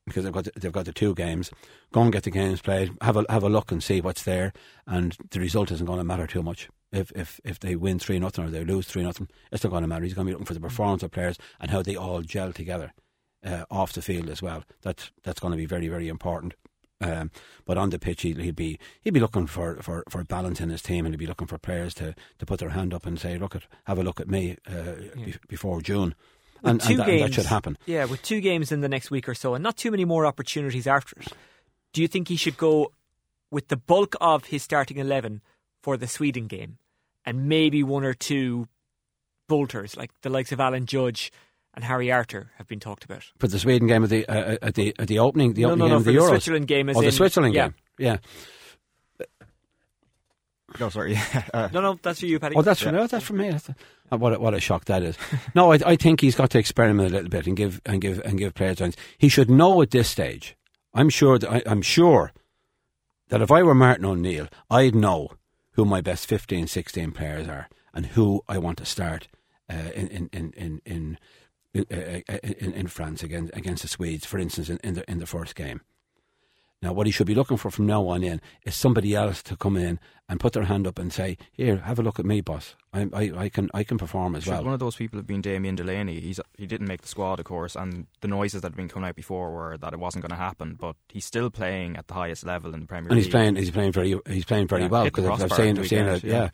because 0.05 0.23
they've 0.23 0.33
got 0.33 0.45
the, 0.45 0.51
they've 0.59 0.71
got 0.71 0.85
the 0.85 0.93
two 0.93 1.13
games. 1.13 1.51
Go 1.91 2.01
and 2.01 2.11
get 2.11 2.23
the 2.23 2.31
games 2.31 2.61
played. 2.61 2.91
Have 3.01 3.17
a 3.17 3.25
have 3.29 3.43
a 3.43 3.49
look 3.49 3.71
and 3.71 3.83
see 3.83 4.01
what's 4.01 4.23
there. 4.23 4.53
And 4.87 5.15
the 5.31 5.39
result 5.39 5.71
isn't 5.71 5.85
going 5.85 5.99
to 5.99 6.03
matter 6.03 6.27
too 6.27 6.43
much. 6.43 6.69
If 6.91 7.11
if 7.15 7.39
if 7.43 7.59
they 7.59 7.75
win 7.75 7.99
three 7.99 8.19
nothing 8.19 8.45
or 8.45 8.49
they 8.49 8.65
lose 8.65 8.87
three 8.87 9.03
nothing, 9.03 9.29
it's 9.51 9.63
not 9.63 9.69
going 9.69 9.83
to 9.83 9.87
matter. 9.87 10.03
He's 10.03 10.13
going 10.13 10.27
to 10.27 10.29
be 10.29 10.33
looking 10.33 10.45
for 10.45 10.53
the 10.53 10.59
performance 10.59 11.03
of 11.03 11.11
players 11.11 11.37
and 11.59 11.71
how 11.71 11.81
they 11.81 11.95
all 11.95 12.21
gel 12.21 12.51
together 12.51 12.93
uh, 13.45 13.65
off 13.71 13.93
the 13.93 14.01
field 14.01 14.29
as 14.29 14.41
well. 14.41 14.63
That's 14.81 15.11
that's 15.23 15.39
going 15.39 15.51
to 15.51 15.57
be 15.57 15.65
very 15.65 15.87
very 15.87 16.07
important. 16.07 16.53
Um, 17.01 17.31
but 17.65 17.77
on 17.77 17.89
the 17.89 17.97
pitch, 17.97 18.21
he'd, 18.21 18.37
he'd 18.37 18.55
be 18.55 18.77
he'd 19.01 19.13
be 19.13 19.19
looking 19.19 19.47
for, 19.47 19.77
for, 19.81 20.03
for 20.07 20.23
balance 20.23 20.61
in 20.61 20.69
his 20.69 20.83
team, 20.83 21.05
and 21.05 21.13
he'd 21.13 21.19
be 21.19 21.25
looking 21.25 21.47
for 21.47 21.57
players 21.57 21.95
to, 21.95 22.13
to 22.37 22.45
put 22.45 22.59
their 22.59 22.69
hand 22.69 22.93
up 22.93 23.07
and 23.07 23.19
say, 23.19 23.39
"Look 23.39 23.55
at, 23.55 23.63
have 23.85 23.97
a 23.97 24.03
look 24.03 24.19
at 24.19 24.27
me 24.27 24.57
uh, 24.67 24.93
be, 25.15 25.33
before 25.47 25.81
June," 25.81 26.13
and, 26.63 26.79
and, 26.85 26.99
that, 26.99 27.09
and 27.09 27.21
that 27.23 27.33
should 27.33 27.47
happen. 27.47 27.77
Yeah, 27.87 28.05
with 28.05 28.21
two 28.21 28.39
games 28.39 28.71
in 28.71 28.81
the 28.81 28.89
next 28.89 29.09
week 29.09 29.27
or 29.27 29.33
so, 29.33 29.55
and 29.55 29.63
not 29.63 29.77
too 29.77 29.89
many 29.89 30.05
more 30.05 30.27
opportunities 30.27 30.85
after 30.85 31.19
it. 31.19 31.29
Do 31.91 32.03
you 32.03 32.07
think 32.07 32.27
he 32.27 32.35
should 32.35 32.57
go 32.57 32.91
with 33.49 33.69
the 33.69 33.77
bulk 33.77 34.15
of 34.21 34.45
his 34.45 34.61
starting 34.61 34.97
eleven 34.97 35.41
for 35.81 35.97
the 35.97 36.07
Sweden 36.07 36.45
game, 36.45 36.77
and 37.25 37.47
maybe 37.47 37.83
one 37.83 38.03
or 38.03 38.13
two 38.13 38.67
bolters 39.47 39.97
like 39.97 40.11
the 40.21 40.29
likes 40.29 40.51
of 40.51 40.59
Alan 40.59 40.85
Judge 40.85 41.31
and 41.73 41.83
Harry 41.83 42.11
Arter 42.11 42.51
have 42.57 42.67
been 42.67 42.79
talked 42.79 43.03
about? 43.03 43.23
For 43.37 43.47
the 43.47 43.59
Sweden 43.59 43.87
game 43.87 44.03
at 44.03 44.09
the 44.09 44.27
uh, 44.27 44.57
at 44.61 44.75
the 44.75 44.95
at 44.99 45.07
the 45.07 45.19
opening, 45.19 45.53
the 45.53 45.63
No, 45.63 45.71
opening 45.71 45.79
no, 45.79 45.85
no, 45.85 45.89
game 45.89 45.97
of 45.97 46.03
for 46.03 46.11
the 46.11 46.17
the 46.17 46.23
Euros. 46.23 46.29
Switzerland 46.29 46.67
game 46.67 46.89
as 46.89 46.97
oh, 46.97 47.01
the 47.01 47.11
Switzerland 47.11 47.53
yeah. 47.53 47.67
game, 47.67 47.75
yeah. 47.97 48.17
No, 50.79 50.89
sorry. 50.89 51.17
Uh, 51.53 51.67
No, 51.73 51.81
no, 51.81 51.99
that's 52.01 52.21
for 52.21 52.25
you, 52.27 52.39
Paddy. 52.39 52.55
Oh, 52.55 52.61
that's 52.61 52.81
from 52.81 52.95
no, 52.95 53.05
that's 53.07 53.25
from 53.25 53.37
me. 53.37 53.49
That's 53.49 53.67
a, 53.69 53.75
uh, 54.11 54.17
what 54.17 54.33
a, 54.33 54.39
what 54.39 54.53
a 54.53 54.59
shock 54.59 54.85
that 54.85 55.03
is. 55.03 55.17
no, 55.55 55.73
I, 55.73 55.79
I 55.85 55.95
think 55.95 56.21
he's 56.21 56.35
got 56.35 56.49
to 56.51 56.59
experiment 56.59 57.09
a 57.09 57.13
little 57.13 57.29
bit 57.29 57.47
and 57.47 57.57
give 57.57 57.81
and 57.85 58.01
give 58.01 58.21
and 58.23 58.37
give 58.37 58.53
players 58.53 58.77
chance. 58.77 58.95
He 59.17 59.27
should 59.27 59.49
know 59.49 59.81
at 59.81 59.91
this 59.91 60.09
stage. 60.09 60.55
I'm 60.93 61.09
sure 61.09 61.37
that 61.39 61.51
I, 61.51 61.61
I'm 61.65 61.81
sure 61.81 62.31
that 63.29 63.41
if 63.41 63.51
I 63.51 63.63
were 63.63 63.75
Martin 63.75 64.05
O'Neill, 64.05 64.47
I'd 64.69 64.95
know 64.95 65.31
who 65.73 65.85
my 65.85 66.01
best 66.01 66.27
15, 66.27 66.67
16 66.67 67.11
players 67.11 67.47
are 67.47 67.69
and 67.93 68.07
who 68.07 68.41
I 68.47 68.57
want 68.57 68.77
to 68.79 68.85
start 68.85 69.27
uh, 69.69 69.91
in 69.95 70.07
in 70.07 70.29
in 70.33 70.53
in. 70.53 70.81
in 70.85 71.17
in, 71.73 71.85
uh, 71.89 72.37
in, 72.43 72.73
in 72.73 72.87
France 72.87 73.23
against 73.23 73.55
against 73.55 73.81
the 73.83 73.87
Swedes, 73.87 74.25
for 74.25 74.37
instance, 74.37 74.69
in, 74.69 74.77
in 74.83 74.95
the 74.95 75.09
in 75.09 75.19
the 75.19 75.25
first 75.25 75.55
game. 75.55 75.79
Now, 76.81 76.93
what 76.93 77.05
he 77.05 77.11
should 77.11 77.27
be 77.27 77.35
looking 77.35 77.57
for 77.57 77.69
from 77.69 77.85
now 77.85 78.07
on 78.07 78.23
in 78.23 78.41
is 78.63 78.75
somebody 78.75 79.13
else 79.13 79.43
to 79.43 79.55
come 79.55 79.77
in 79.77 79.99
and 80.27 80.39
put 80.39 80.53
their 80.53 80.63
hand 80.63 80.87
up 80.87 80.97
and 80.97 81.13
say, 81.13 81.37
"Here, 81.51 81.77
have 81.77 81.99
a 81.99 82.01
look 82.01 82.17
at 82.19 82.25
me, 82.25 82.41
boss. 82.41 82.75
I, 82.91 83.07
I, 83.13 83.31
I 83.37 83.49
can, 83.49 83.69
I 83.73 83.83
can 83.83 83.99
perform 83.99 84.35
as 84.35 84.45
Sure, 84.45 84.53
well." 84.53 84.63
One 84.63 84.73
of 84.73 84.79
those 84.79 84.95
people 84.95 85.19
have 85.19 85.27
been 85.27 85.41
Damien 85.41 85.75
Delaney. 85.75 86.19
He's 86.19 86.39
he 86.57 86.65
didn't 86.65 86.87
make 86.87 87.01
the 87.01 87.07
squad, 87.07 87.39
of 87.39 87.45
course, 87.45 87.75
and 87.75 88.07
the 88.21 88.27
noises 88.27 88.61
that 88.61 88.69
had 88.69 88.75
been 88.75 88.87
coming 88.89 89.07
out 89.07 89.15
before 89.15 89.51
were 89.51 89.77
that 89.77 89.93
it 89.93 89.99
wasn't 89.99 90.23
going 90.23 90.31
to 90.31 90.35
happen. 90.43 90.75
But 90.79 90.95
he's 91.09 91.25
still 91.25 91.51
playing 91.51 91.97
at 91.97 92.07
the 92.07 92.15
highest 92.15 92.45
level 92.45 92.73
in 92.73 92.79
the 92.79 92.87
Premier 92.87 93.09
and 93.09 93.15
League. 93.17 93.25
he's 93.25 93.31
playing, 93.31 93.57
he's 93.57 93.69
playing 93.71 93.91
very, 93.91 94.15
he's 94.27 94.45
playing 94.45 94.67
very 94.67 94.83
Yeah, 94.83 94.87
well 94.87 95.03
because 95.03 95.25
I've, 95.43 95.53
seen, 95.53 95.77
I've 95.77 95.87
seen 95.87 96.05
it, 96.07 96.23
yeah. 96.23 96.33
yeah. 96.33 96.49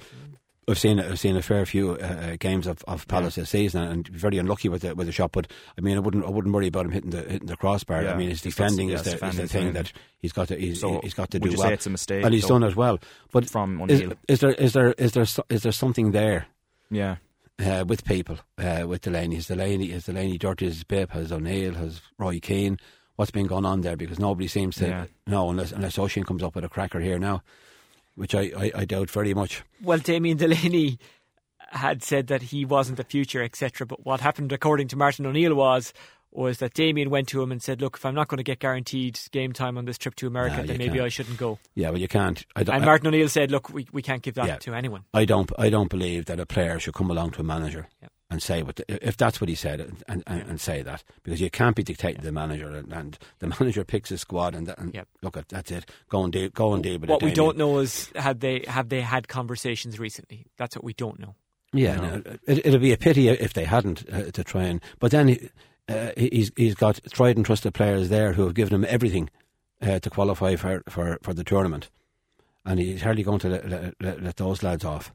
I've 0.69 0.77
seen, 0.77 0.99
I've 0.99 1.19
seen 1.19 1.37
a 1.37 1.41
fair 1.41 1.65
few 1.65 1.91
uh, 1.91 1.95
uh, 1.95 2.35
games 2.37 2.67
of, 2.67 2.83
of 2.89 3.07
Palace 3.07 3.35
this 3.35 3.49
season, 3.51 3.83
and 3.83 4.05
very 4.09 4.37
unlucky 4.37 4.67
with 4.67 4.81
the 4.81 4.93
with 4.95 5.07
the 5.07 5.13
shot. 5.13 5.31
But 5.31 5.47
I 5.77 5.81
mean, 5.81 5.95
I 5.95 5.99
wouldn't, 6.01 6.25
I 6.25 6.29
wouldn't 6.29 6.53
worry 6.53 6.67
about 6.67 6.85
him 6.85 6.91
hitting 6.91 7.11
the 7.11 7.21
hitting 7.21 7.47
the 7.47 7.55
crossbar. 7.55 8.03
Yeah, 8.03 8.13
I 8.13 8.17
mean, 8.17 8.29
his 8.29 8.41
defending 8.41 8.89
yeah, 8.89 8.95
is, 8.95 9.03
the, 9.03 9.25
is 9.25 9.37
the 9.37 9.47
thing 9.47 9.73
that 9.73 9.93
he's 10.19 10.33
got 10.33 10.49
to, 10.49 10.57
he's, 10.57 10.81
So, 10.81 10.99
he's 11.01 11.13
got 11.13 11.31
to 11.31 11.39
do 11.39 11.55
well. 11.57 11.69
it's 11.69 11.85
a 11.85 11.89
mistake, 11.89 12.25
and 12.25 12.33
he's 12.33 12.45
done 12.47 12.63
it 12.63 12.75
well. 12.75 12.99
But 13.31 13.49
from 13.49 13.89
is, 13.89 14.11
is 14.27 14.39
there, 14.41 14.51
is 14.51 14.73
there, 14.73 14.91
is 14.93 15.13
there, 15.13 15.25
is 15.49 15.63
there 15.63 15.71
something 15.71 16.11
there? 16.11 16.47
Yeah, 16.91 17.15
uh, 17.65 17.85
with 17.87 18.03
people, 18.03 18.37
uh, 18.57 18.83
with 18.87 19.01
Delaney. 19.01 19.37
Is 19.37 19.47
Delaney, 19.47 19.91
is 19.91 20.05
Delaney 20.05 20.37
dirty 20.37 20.67
as 20.67 20.83
Bip, 20.83 21.11
has 21.11 21.31
O'Neill, 21.31 21.75
has 21.75 22.01
Roy 22.17 22.39
Keane. 22.41 22.77
What's 23.15 23.31
been 23.31 23.47
going 23.47 23.65
on 23.65 23.81
there? 23.81 23.95
Because 23.97 24.19
nobody 24.19 24.47
seems 24.47 24.75
to 24.75 24.87
Yeah. 24.87 25.05
know 25.25 25.49
unless 25.49 25.71
unless 25.71 25.97
Oisin 25.97 26.23
comes 26.25 26.43
up 26.43 26.55
with 26.55 26.63
a 26.65 26.69
cracker 26.69 26.99
here 26.99 27.17
now, 27.17 27.41
which 28.17 28.35
I, 28.35 28.51
I, 28.57 28.71
I 28.75 28.85
doubt 28.85 29.09
very 29.09 29.33
much. 29.33 29.63
Well, 29.81 29.99
Damien 29.99 30.37
Delaney 30.37 30.99
had 31.71 32.03
said 32.03 32.27
that 32.27 32.41
he 32.41 32.65
wasn't 32.65 32.97
the 32.97 33.03
future, 33.03 33.41
etc. 33.43 33.85
But 33.87 34.05
what 34.05 34.19
happened, 34.21 34.51
according 34.51 34.87
to 34.89 34.95
Martin 34.97 35.25
O'Neill, 35.25 35.55
was 35.55 35.93
was 36.31 36.57
that 36.59 36.73
Damien 36.73 37.09
went 37.09 37.27
to 37.29 37.41
him 37.41 37.51
and 37.51 37.61
said, 37.63 37.81
"Look, 37.81 37.95
if 37.97 38.05
I'm 38.05 38.13
not 38.15 38.27
going 38.27 38.37
to 38.37 38.43
get 38.43 38.59
guaranteed 38.59 39.19
game 39.31 39.53
time 39.53 39.77
on 39.77 39.85
this 39.85 39.97
trip 39.97 40.13
to 40.15 40.27
America, 40.27 40.57
then 40.65 40.77
maybe 40.77 40.95
can't. 40.95 41.01
I 41.05 41.09
shouldn't 41.09 41.37
go." 41.37 41.57
Yeah, 41.75 41.89
well, 41.89 41.99
you 41.99 42.07
can't. 42.07 42.45
I 42.55 42.63
don't, 42.63 42.75
And 42.75 42.83
I- 42.83 42.85
Martin 42.85 43.07
O'Neill 43.07 43.29
said, 43.29 43.49
"Look, 43.51 43.69
we, 43.73 43.87
we 43.91 44.01
can't 44.01 44.21
give 44.21 44.35
that 44.35 44.45
Yeah. 44.47 44.55
to 44.57 44.73
anyone." 44.73 45.03
I 45.13 45.25
don't. 45.25 45.51
I 45.57 45.69
don't 45.69 45.89
believe 45.89 46.25
that 46.25 46.39
a 46.39 46.45
player 46.45 46.79
should 46.79 46.93
come 46.93 47.09
along 47.11 47.31
to 47.31 47.41
a 47.41 47.43
manager 47.43 47.87
Yeah. 48.01 48.09
And 48.29 48.43
say 48.43 48.61
what 48.61 48.75
the, 48.75 49.07
if 49.07 49.15
that's 49.15 49.39
what 49.39 49.47
he 49.49 49.55
said 49.55 49.79
and, 49.79 50.03
and, 50.07 50.23
and 50.27 50.59
say 50.61 50.81
that 50.81 51.03
because 51.23 51.39
you 51.39 51.49
can't 51.49 51.75
be 51.77 51.83
dictating 51.83 52.19
to 52.19 52.25
the 52.25 52.31
manager 52.31 52.69
and, 52.69 52.91
and 52.91 53.17
the 53.39 53.47
manager 53.59 53.83
picks 53.85 54.09
his 54.09 54.21
squad 54.21 54.53
and, 54.55 54.67
and 54.77 54.93
Yep. 54.93 55.07
look 55.21 55.37
at 55.37 55.47
that's 55.49 55.71
it. 55.71 55.89
Go 56.09 56.23
and 56.23 56.33
deal. 56.33 56.49
Go 56.49 56.73
and 56.73 56.83
deal 56.83 56.99
with 56.99 57.09
What 57.09 57.21
it. 57.21 57.25
we 57.25 57.31
Damien. 57.31 57.45
don't 57.45 57.57
know 57.57 57.79
is 57.79 58.09
have 58.15 58.39
they 58.41 58.63
have 58.67 58.89
they 58.89 59.01
had 59.01 59.27
conversations 59.27 59.97
recently? 59.99 60.45
That's 60.57 60.75
what 60.75 60.83
we 60.83 60.93
don't 60.93 61.19
know. 61.19 61.35
Yeah, 61.73 61.95
you 61.95 62.01
know. 62.01 62.15
no, 62.25 62.37
it, 62.47 62.65
it'd 62.65 62.81
be 62.81 62.93
a 62.93 62.97
pity 62.97 63.27
if 63.29 63.53
they 63.53 63.65
hadn't 63.65 64.03
uh, 64.11 64.31
to 64.31 64.43
try 64.43 64.63
and. 64.63 64.81
But 64.99 65.11
then 65.11 65.49
uh, 65.89 66.11
he's 66.17 66.51
he's 66.55 66.75
got 66.75 66.99
tried 67.11 67.35
and 67.37 67.45
trusted 67.45 67.73
players 67.73 68.09
there 68.09 68.33
who 68.33 68.43
have 68.45 68.53
given 68.53 68.73
him 68.73 68.85
everything 68.89 69.29
uh, 69.81 69.99
to 69.99 70.09
qualify 70.09 70.55
for, 70.55 70.81
for, 70.89 71.17
for 71.21 71.33
the 71.33 71.43
tournament, 71.43 71.89
and 72.65 72.79
he's 72.79 73.01
hardly 73.01 73.21
going 73.23 73.39
to 73.39 73.49
let, 73.49 73.95
let, 74.01 74.21
let 74.23 74.35
those 74.37 74.63
lads 74.63 74.85
off. 74.85 75.13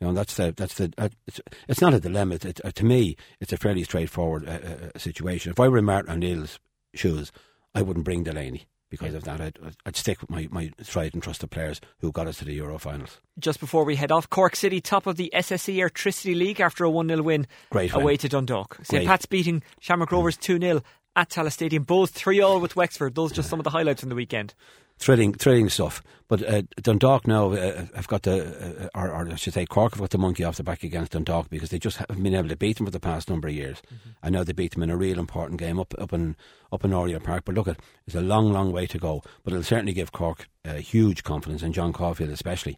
You 0.00 0.08
know, 0.08 0.12
that's 0.12 0.34
the 0.34 0.52
that's 0.56 0.74
the 0.74 0.92
uh, 0.98 1.08
it's, 1.26 1.40
it's 1.68 1.80
not 1.80 1.94
a 1.94 2.00
dilemma. 2.00 2.34
It, 2.34 2.44
it, 2.44 2.60
uh, 2.64 2.70
to 2.72 2.84
me, 2.84 3.16
it's 3.40 3.52
a 3.52 3.56
fairly 3.56 3.82
straightforward 3.84 4.46
uh, 4.46 4.58
uh, 4.94 4.98
situation. 4.98 5.52
If 5.52 5.60
I 5.60 5.68
were 5.68 5.78
in 5.78 5.86
Martin 5.86 6.12
O'Neill's 6.12 6.58
shoes, 6.94 7.32
I 7.74 7.82
wouldn't 7.82 8.04
bring 8.04 8.22
Delaney 8.22 8.66
because 8.90 9.14
of 9.14 9.24
that. 9.24 9.40
I'd, 9.40 9.58
I'd 9.84 9.96
stick 9.96 10.20
with 10.20 10.30
my, 10.30 10.48
my 10.50 10.70
tried 10.84 11.14
and 11.14 11.22
trusted 11.22 11.50
players 11.50 11.80
who 11.98 12.12
got 12.12 12.26
us 12.26 12.38
to 12.38 12.44
the 12.44 12.54
Euro 12.54 12.78
finals. 12.78 13.20
Just 13.38 13.58
before 13.58 13.84
we 13.84 13.96
head 13.96 14.12
off, 14.12 14.28
Cork 14.28 14.54
City 14.54 14.80
top 14.80 15.06
of 15.06 15.16
the 15.16 15.30
SSE 15.34 15.76
Airtricity 15.76 16.36
League 16.36 16.60
after 16.60 16.84
a 16.84 16.90
1 16.90 17.08
0 17.08 17.22
win 17.22 17.46
Great 17.70 17.94
win. 17.94 18.02
away 18.02 18.16
to 18.18 18.28
Dundalk. 18.28 18.78
St 18.82 19.06
Pat's 19.06 19.26
beating 19.26 19.62
Shamrock 19.80 20.12
Rovers 20.12 20.36
2 20.36 20.58
0 20.58 20.82
at 21.16 21.30
Tallaght 21.30 21.52
Stadium. 21.52 21.84
Bohs 21.84 22.10
3 22.10 22.40
all 22.40 22.60
with 22.60 22.76
Wexford. 22.76 23.14
Those 23.14 23.32
are 23.32 23.36
just 23.36 23.50
some 23.50 23.58
of 23.60 23.64
the 23.64 23.70
highlights 23.70 24.00
from 24.00 24.10
the 24.10 24.14
weekend. 24.14 24.54
Thrilling, 24.98 25.34
thrilling 25.34 25.68
stuff. 25.68 26.02
But 26.28 26.42
uh, 26.42 26.62
Dundalk 26.82 27.28
now 27.28 27.52
uh, 27.52 27.86
have 27.94 28.08
got 28.08 28.22
the, 28.22 28.88
uh, 28.92 28.98
or, 28.98 29.10
or 29.10 29.28
I 29.30 29.36
should 29.36 29.54
say, 29.54 29.64
Cork 29.64 29.94
have 29.94 30.00
got 30.00 30.10
the 30.10 30.18
monkey 30.18 30.42
off 30.42 30.56
the 30.56 30.64
back 30.64 30.82
against 30.82 31.12
Dundalk 31.12 31.48
because 31.50 31.70
they 31.70 31.78
just 31.78 31.98
haven't 31.98 32.22
been 32.22 32.34
able 32.34 32.48
to 32.48 32.56
beat 32.56 32.78
them 32.78 32.86
for 32.86 32.90
the 32.90 32.98
past 32.98 33.30
number 33.30 33.46
of 33.46 33.54
years. 33.54 33.80
I 34.22 34.30
know 34.30 34.42
they 34.42 34.52
beat 34.52 34.74
them 34.74 34.82
in 34.82 34.90
a 34.90 34.96
real 34.96 35.20
important 35.20 35.60
game 35.60 35.78
up 35.78 35.94
up 35.98 36.12
in 36.12 36.36
up 36.72 36.84
in 36.84 36.92
Oriel 36.92 37.20
Park. 37.20 37.44
But 37.44 37.54
look, 37.54 37.68
at 37.68 37.78
it's 38.06 38.16
a 38.16 38.20
long, 38.20 38.52
long 38.52 38.72
way 38.72 38.86
to 38.88 38.98
go. 38.98 39.22
But 39.44 39.52
it'll 39.52 39.62
certainly 39.62 39.92
give 39.92 40.10
Cork 40.10 40.48
uh, 40.64 40.74
huge 40.74 41.22
confidence, 41.22 41.62
and 41.62 41.72
John 41.72 41.92
Caulfield 41.92 42.30
especially. 42.30 42.76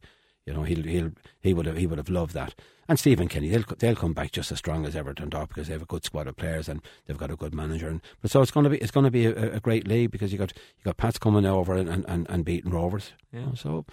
You 0.49 0.55
know, 0.55 0.63
he'll, 0.63 0.83
he'll 0.83 1.11
he 1.43 1.53
would 1.53 1.67
have 1.67 1.77
he 1.77 1.87
would 1.87 1.99
have 1.99 2.09
loved 2.09 2.33
that. 2.33 2.55
And 2.89 2.99
Stephen 2.99 3.29
Kenny, 3.29 3.51
they'll 3.51 3.65
they'll 3.79 3.95
come 3.95 4.15
back 4.15 4.33
just 4.33 4.51
as 4.51 4.57
strong 4.57 4.87
as 4.87 4.97
ever 4.97 5.13
Dundalk 5.13 5.51
because 5.51 5.67
they 5.67 5.75
have 5.75 5.83
a 5.83 5.87
good 5.87 6.07
squad 6.07 6.27
of 6.27 6.37
players 6.37 6.71
and 6.71 6.81
they've 7.05 7.19
got 7.19 7.31
a 7.31 7.37
good 7.37 7.55
manager. 7.55 7.87
And 7.87 8.01
but 8.23 8.31
so 8.31 8.41
it's 8.41 8.51
going 8.51 8.65
to 8.65 8.71
be 8.71 8.79
it's 8.79 8.91
going 8.91 9.05
to 9.05 9.11
be 9.11 9.27
a, 9.27 9.57
a 9.57 9.61
great 9.61 9.87
league 9.87 10.11
because 10.11 10.33
you 10.33 10.39
got 10.39 10.55
you 10.57 10.85
got 10.85 10.97
Pats 10.97 11.19
coming 11.19 11.45
over 11.45 11.75
and 11.75 11.91
and, 12.09 12.27
and 12.31 12.45
beating 12.47 12.71
Rovers. 12.71 13.13
Yeah. 13.31 13.41
You 13.41 13.47
know, 13.47 13.55
so 13.57 13.85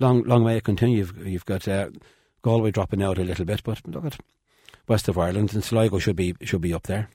long 0.00 0.24
long 0.24 0.42
way 0.42 0.54
to 0.54 0.60
continue. 0.60 0.98
You've, 0.98 1.24
you've 1.24 1.46
got 1.46 1.68
uh, 1.68 1.90
Galway 2.42 2.72
dropping 2.72 3.00
out 3.00 3.18
a 3.18 3.22
little 3.22 3.44
bit, 3.44 3.62
but 3.62 3.86
look 3.86 4.04
at 4.04 4.18
west 4.88 5.06
of 5.06 5.16
Ireland 5.16 5.54
and 5.54 5.62
Sligo 5.62 6.00
should 6.00 6.16
be 6.16 6.34
should 6.42 6.62
be 6.62 6.74
up 6.74 6.88
there. 6.88 7.10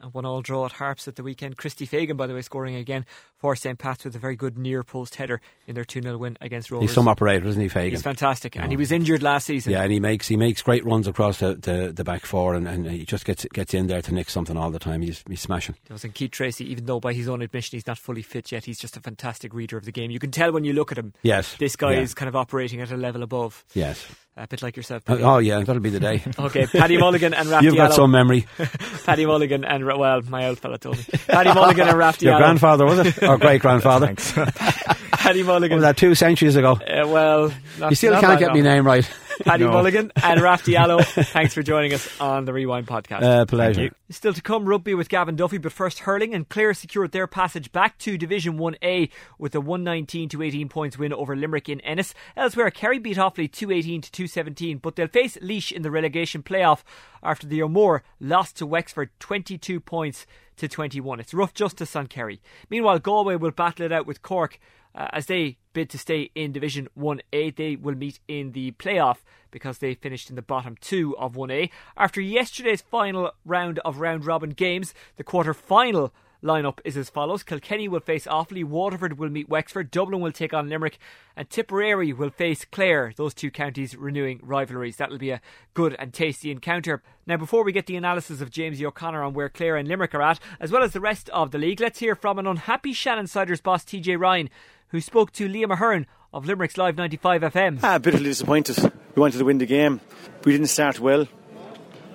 A 0.00 0.08
one 0.08 0.24
all 0.24 0.40
draw 0.40 0.64
at 0.64 0.72
Harps 0.72 1.06
at 1.06 1.16
the 1.16 1.22
weekend. 1.22 1.58
Christy 1.58 1.84
Fagan, 1.84 2.16
by 2.16 2.26
the 2.26 2.34
way, 2.34 2.40
scoring 2.40 2.76
again 2.76 3.04
for 3.44 3.54
St. 3.54 3.78
Pat's 3.78 4.06
with 4.06 4.16
a 4.16 4.18
very 4.18 4.36
good 4.36 4.56
near 4.56 4.82
post 4.82 5.16
header 5.16 5.38
in 5.66 5.74
their 5.74 5.84
2 5.84 6.00
0 6.00 6.16
win 6.16 6.38
against 6.40 6.70
Rovers. 6.70 6.88
He's 6.88 6.94
some 6.94 7.06
operator, 7.06 7.46
isn't 7.46 7.60
he, 7.60 7.68
Fagan? 7.68 7.90
He's 7.90 8.00
fantastic. 8.00 8.56
And 8.56 8.72
he 8.72 8.76
oh. 8.76 8.78
was 8.78 8.90
injured 8.90 9.22
last 9.22 9.44
season. 9.44 9.70
Yeah, 9.70 9.82
and 9.82 9.92
he 9.92 10.00
makes 10.00 10.26
he 10.26 10.38
makes 10.38 10.62
great 10.62 10.82
runs 10.82 11.06
across 11.06 11.40
the, 11.40 11.54
the, 11.54 11.92
the 11.94 12.04
back 12.04 12.24
four, 12.24 12.54
and, 12.54 12.66
and 12.66 12.88
he 12.88 13.04
just 13.04 13.26
gets 13.26 13.44
gets 13.52 13.74
in 13.74 13.86
there 13.86 14.00
to 14.00 14.14
nick 14.14 14.30
something 14.30 14.56
all 14.56 14.70
the 14.70 14.78
time. 14.78 15.02
He's 15.02 15.22
he's 15.28 15.42
smashing. 15.42 15.74
And 15.90 16.14
Keith 16.14 16.30
Tracy, 16.30 16.64
even 16.70 16.86
though 16.86 17.00
by 17.00 17.12
his 17.12 17.28
own 17.28 17.42
admission 17.42 17.76
he's 17.76 17.86
not 17.86 17.98
fully 17.98 18.22
fit 18.22 18.50
yet, 18.50 18.64
he's 18.64 18.78
just 18.78 18.96
a 18.96 19.00
fantastic 19.00 19.52
reader 19.52 19.76
of 19.76 19.84
the 19.84 19.92
game. 19.92 20.10
You 20.10 20.18
can 20.18 20.30
tell 20.30 20.50
when 20.50 20.64
you 20.64 20.72
look 20.72 20.90
at 20.90 20.96
him. 20.96 21.12
Yes, 21.22 21.54
This 21.58 21.76
guy 21.76 21.92
yeah. 21.92 22.00
is 22.00 22.14
kind 22.14 22.30
of 22.30 22.36
operating 22.36 22.80
at 22.80 22.92
a 22.92 22.96
level 22.96 23.22
above. 23.22 23.62
Yes. 23.74 24.06
A 24.36 24.48
bit 24.48 24.62
like 24.62 24.76
yourself. 24.76 25.04
Oh, 25.06 25.12
Paddy. 25.12 25.22
oh, 25.22 25.38
yeah, 25.38 25.60
that'll 25.60 25.80
be 25.80 25.90
the 25.90 26.00
day. 26.00 26.22
Okay, 26.38 26.66
Paddy 26.66 26.98
Mulligan 26.98 27.32
and 27.34 27.48
Rafty 27.50 27.66
You've 27.66 27.76
got 27.76 27.92
some 27.92 28.10
memory. 28.10 28.46
Paddy 29.04 29.26
Mulligan 29.26 29.64
and 29.64 29.86
well, 29.86 30.20
my 30.22 30.48
old 30.48 30.58
fella 30.58 30.78
told 30.78 30.98
me. 30.98 31.04
Paddy 31.28 31.54
Mulligan 31.54 31.88
and 31.88 31.96
Rafty 31.96 32.26
Your 32.26 32.38
grandfather 32.38 32.84
was 32.84 32.98
it, 32.98 33.22
or 33.34 33.38
great 33.38 33.60
grandfather? 33.60 34.06
Thanks. 34.14 34.32
Paddy 35.12 35.42
Mulligan. 35.42 35.76
Was 35.76 35.82
that 35.82 35.96
two 35.96 36.14
centuries 36.14 36.56
ago? 36.56 36.72
Uh, 36.72 37.06
well, 37.08 37.52
not, 37.78 37.90
You 37.90 37.96
still 37.96 38.20
can't 38.20 38.38
get 38.38 38.52
my 38.52 38.60
name 38.60 38.86
right. 38.86 39.08
Paddy 39.42 39.64
No. 39.64 39.72
Mulligan 39.72 40.12
and 40.22 40.40
Rafty 40.40 40.76
Allo. 40.76 41.00
Thanks 41.02 41.54
for 41.54 41.62
joining 41.62 41.92
us 41.92 42.20
on 42.20 42.44
the 42.44 42.52
Rewind 42.52 42.86
podcast. 42.86 43.22
Uh, 43.22 43.44
pleasure. 43.46 43.90
Still 44.10 44.32
to 44.32 44.42
come, 44.42 44.66
rugby 44.66 44.94
with 44.94 45.08
Gavin 45.08 45.36
Duffy, 45.36 45.58
but 45.58 45.72
first 45.72 46.00
hurling 46.00 46.34
and 46.34 46.48
Clare 46.48 46.74
secured 46.74 47.12
their 47.12 47.26
passage 47.26 47.72
back 47.72 47.98
to 47.98 48.16
Division 48.16 48.58
1A 48.58 49.10
with 49.38 49.54
a 49.54 49.60
119 49.60 50.28
to 50.30 50.42
18 50.42 50.68
points 50.68 50.98
win 50.98 51.12
over 51.12 51.34
Limerick 51.34 51.68
in 51.68 51.80
Ennis. 51.80 52.14
Elsewhere, 52.36 52.70
Kerry 52.70 52.98
beat 52.98 53.16
Offaly 53.16 53.50
218 53.50 54.02
to 54.02 54.12
217, 54.12 54.78
but 54.78 54.96
they'll 54.96 55.08
face 55.08 55.36
Laois 55.40 55.72
in 55.72 55.82
the 55.82 55.90
relegation 55.90 56.42
playoff 56.42 56.82
after 57.22 57.46
the 57.46 57.62
O'Moore 57.62 58.02
lost 58.20 58.56
to 58.58 58.66
Wexford 58.66 59.10
22 59.18 59.80
points 59.80 60.26
to 60.56 60.68
21. 60.68 61.18
It's 61.20 61.34
rough 61.34 61.54
justice 61.54 61.96
on 61.96 62.06
Kerry. 62.06 62.40
Meanwhile, 62.70 63.00
Galway 63.00 63.36
will 63.36 63.50
battle 63.50 63.84
it 63.86 63.92
out 63.92 64.06
with 64.06 64.22
Cork 64.22 64.58
uh, 64.94 65.08
as 65.12 65.26
they 65.26 65.58
bid 65.72 65.90
to 65.90 65.98
stay 65.98 66.30
in 66.34 66.52
Division 66.52 66.88
1A. 66.98 67.56
They 67.56 67.76
will 67.76 67.94
meet 67.94 68.20
in 68.28 68.52
the 68.52 68.72
playoff 68.72 69.18
because 69.50 69.78
they 69.78 69.94
finished 69.94 70.30
in 70.30 70.36
the 70.36 70.42
bottom 70.42 70.76
two 70.80 71.16
of 71.18 71.34
1A. 71.34 71.70
After 71.96 72.20
yesterday's 72.20 72.82
final 72.82 73.32
round 73.44 73.78
of 73.80 74.00
round 74.00 74.24
robin 74.24 74.50
games, 74.50 74.94
the 75.16 75.24
quarter 75.24 75.54
final 75.54 76.12
lineup 76.44 76.78
is 76.84 76.96
as 76.96 77.08
follows 77.08 77.42
Kilkenny 77.42 77.88
will 77.88 78.00
face 78.00 78.26
Offaly, 78.26 78.62
Waterford 78.62 79.18
will 79.18 79.30
meet 79.30 79.48
Wexford, 79.48 79.90
Dublin 79.90 80.20
will 80.20 80.30
take 80.30 80.52
on 80.52 80.68
Limerick, 80.68 80.98
and 81.36 81.48
Tipperary 81.48 82.12
will 82.12 82.30
face 82.30 82.66
Clare. 82.66 83.14
Those 83.16 83.32
two 83.32 83.50
counties 83.50 83.96
renewing 83.96 84.40
rivalries. 84.42 84.96
That'll 84.96 85.18
be 85.18 85.30
a 85.30 85.40
good 85.72 85.96
and 85.98 86.12
tasty 86.12 86.50
encounter. 86.50 87.02
Now, 87.26 87.38
before 87.38 87.64
we 87.64 87.72
get 87.72 87.86
the 87.86 87.96
analysis 87.96 88.42
of 88.42 88.50
James 88.50 88.82
O'Connor 88.82 89.22
on 89.22 89.32
where 89.32 89.48
Clare 89.48 89.76
and 89.76 89.88
Limerick 89.88 90.14
are 90.14 90.22
at, 90.22 90.38
as 90.60 90.70
well 90.70 90.82
as 90.82 90.92
the 90.92 91.00
rest 91.00 91.30
of 91.30 91.50
the 91.50 91.58
league, 91.58 91.80
let's 91.80 92.00
hear 92.00 92.14
from 92.14 92.38
an 92.38 92.46
unhappy 92.46 92.92
Shannonsiders 92.92 93.62
boss 93.62 93.84
TJ 93.84 94.20
Ryan, 94.20 94.50
who 94.94 95.00
spoke 95.00 95.32
to 95.32 95.48
Liam 95.48 95.72
Ahern 95.72 96.06
of 96.32 96.46
Limerick's 96.46 96.78
Live 96.78 96.96
95 96.96 97.42
FM. 97.42 97.80
Ah, 97.82 97.98
bitterly 97.98 98.26
disappointed. 98.26 98.78
We 99.16 99.20
wanted 99.20 99.38
to 99.38 99.44
win 99.44 99.58
the 99.58 99.66
game. 99.66 100.00
We 100.44 100.52
didn't 100.52 100.68
start 100.68 101.00
well. 101.00 101.26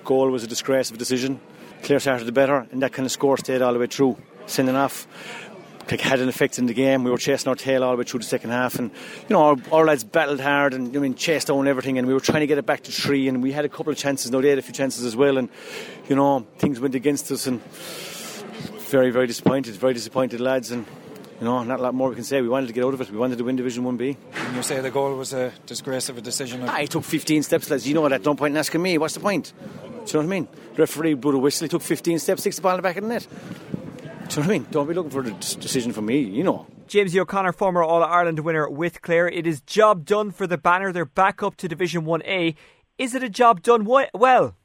Goal 0.02 0.30
was 0.30 0.44
a 0.44 0.46
disgrace 0.46 0.88
of 0.88 0.96
a 0.96 0.98
decision. 0.98 1.42
Clare 1.82 2.00
started 2.00 2.24
the 2.24 2.32
better, 2.32 2.66
and 2.72 2.80
that 2.82 2.94
kind 2.94 3.04
of 3.04 3.12
score 3.12 3.36
stayed 3.36 3.60
all 3.60 3.74
the 3.74 3.78
way 3.78 3.86
through. 3.86 4.16
Sending 4.46 4.76
off 4.76 5.06
like, 5.90 6.00
had 6.00 6.20
an 6.20 6.30
effect 6.30 6.58
in 6.58 6.64
the 6.64 6.72
game. 6.72 7.04
We 7.04 7.10
were 7.10 7.18
chasing 7.18 7.50
our 7.50 7.54
tail 7.54 7.84
all 7.84 7.90
the 7.90 7.98
way 7.98 8.04
through 8.04 8.20
the 8.20 8.26
second 8.26 8.48
half, 8.48 8.78
and 8.78 8.90
you 9.28 9.36
know 9.36 9.42
our, 9.42 9.56
our 9.70 9.84
lads 9.84 10.02
battled 10.04 10.40
hard 10.40 10.72
and 10.72 10.96
I 10.96 11.00
mean 11.00 11.16
chased 11.16 11.48
down 11.48 11.68
everything, 11.68 11.98
and 11.98 12.08
we 12.08 12.14
were 12.14 12.20
trying 12.20 12.40
to 12.40 12.46
get 12.46 12.56
it 12.56 12.64
back 12.64 12.84
to 12.84 12.92
three, 12.92 13.28
and 13.28 13.42
we 13.42 13.52
had 13.52 13.66
a 13.66 13.68
couple 13.68 13.92
of 13.92 13.98
chances. 13.98 14.30
No, 14.30 14.40
they 14.40 14.48
had 14.48 14.58
a 14.58 14.62
few 14.62 14.72
chances 14.72 15.04
as 15.04 15.14
well, 15.14 15.36
and 15.36 15.50
you 16.08 16.16
know 16.16 16.46
things 16.56 16.80
went 16.80 16.94
against 16.94 17.30
us, 17.30 17.46
and 17.46 17.62
very 18.88 19.10
very 19.10 19.26
disappointed, 19.26 19.74
very 19.74 19.92
disappointed 19.92 20.40
lads, 20.40 20.70
and 20.70 20.86
you 21.40 21.46
know, 21.46 21.62
not 21.64 21.80
a 21.80 21.82
lot 21.82 21.94
more 21.94 22.10
we 22.10 22.14
can 22.14 22.24
say. 22.24 22.42
We 22.42 22.48
wanted 22.48 22.66
to 22.66 22.72
get 22.72 22.84
out 22.84 22.92
of 22.92 23.00
it. 23.00 23.10
We 23.10 23.16
wanted 23.16 23.38
to 23.38 23.44
win 23.44 23.56
Division 23.56 23.82
1B. 23.84 24.16
And 24.34 24.56
you 24.56 24.62
say 24.62 24.80
the 24.80 24.90
goal 24.90 25.16
was 25.16 25.32
a 25.32 25.52
disgrace 25.64 26.10
of 26.10 26.18
a 26.18 26.20
decision? 26.20 26.62
I 26.68 26.84
took 26.84 27.02
15 27.02 27.42
steps, 27.42 27.70
lads. 27.70 27.88
You 27.88 27.94
know 27.94 28.02
what, 28.02 28.22
Don't 28.22 28.36
point 28.36 28.52
in 28.52 28.58
asking 28.58 28.82
me. 28.82 28.98
What's 28.98 29.14
the 29.14 29.20
point? 29.20 29.52
Do 29.56 29.58
you 29.58 29.96
know 29.96 30.02
what 30.04 30.22
I 30.22 30.26
mean? 30.26 30.48
The 30.74 30.82
referee 30.82 31.14
blew 31.14 31.36
a 31.36 31.38
whistle. 31.38 31.64
He 31.64 31.68
took 31.68 31.82
15 31.82 32.18
steps, 32.18 32.42
six 32.42 32.56
the 32.56 32.62
ball 32.62 32.72
in 32.72 32.78
the 32.78 32.82
back 32.82 32.96
of 32.96 33.04
the 33.04 33.08
net. 33.08 33.26
Do 33.30 33.36
you 33.36 34.12
know 34.12 34.26
what 34.26 34.38
I 34.38 34.48
mean? 34.48 34.66
Don't 34.70 34.86
be 34.86 34.94
looking 34.94 35.10
for 35.10 35.22
the 35.22 35.32
decision 35.32 35.92
from 35.92 36.06
me, 36.06 36.18
you 36.18 36.44
know. 36.44 36.66
James 36.88 37.16
O'Connor, 37.16 37.52
former 37.52 37.82
All 37.82 38.02
Ireland 38.02 38.40
winner 38.40 38.68
with 38.68 39.00
Clare. 39.00 39.28
It 39.28 39.46
is 39.46 39.60
job 39.62 40.04
done 40.04 40.32
for 40.32 40.46
the 40.46 40.58
banner. 40.58 40.92
They're 40.92 41.04
back 41.04 41.42
up 41.42 41.56
to 41.56 41.68
Division 41.68 42.02
1A. 42.02 42.54
Is 42.98 43.14
it 43.14 43.22
a 43.22 43.30
job 43.30 43.62
done 43.62 43.84
well? 43.84 44.56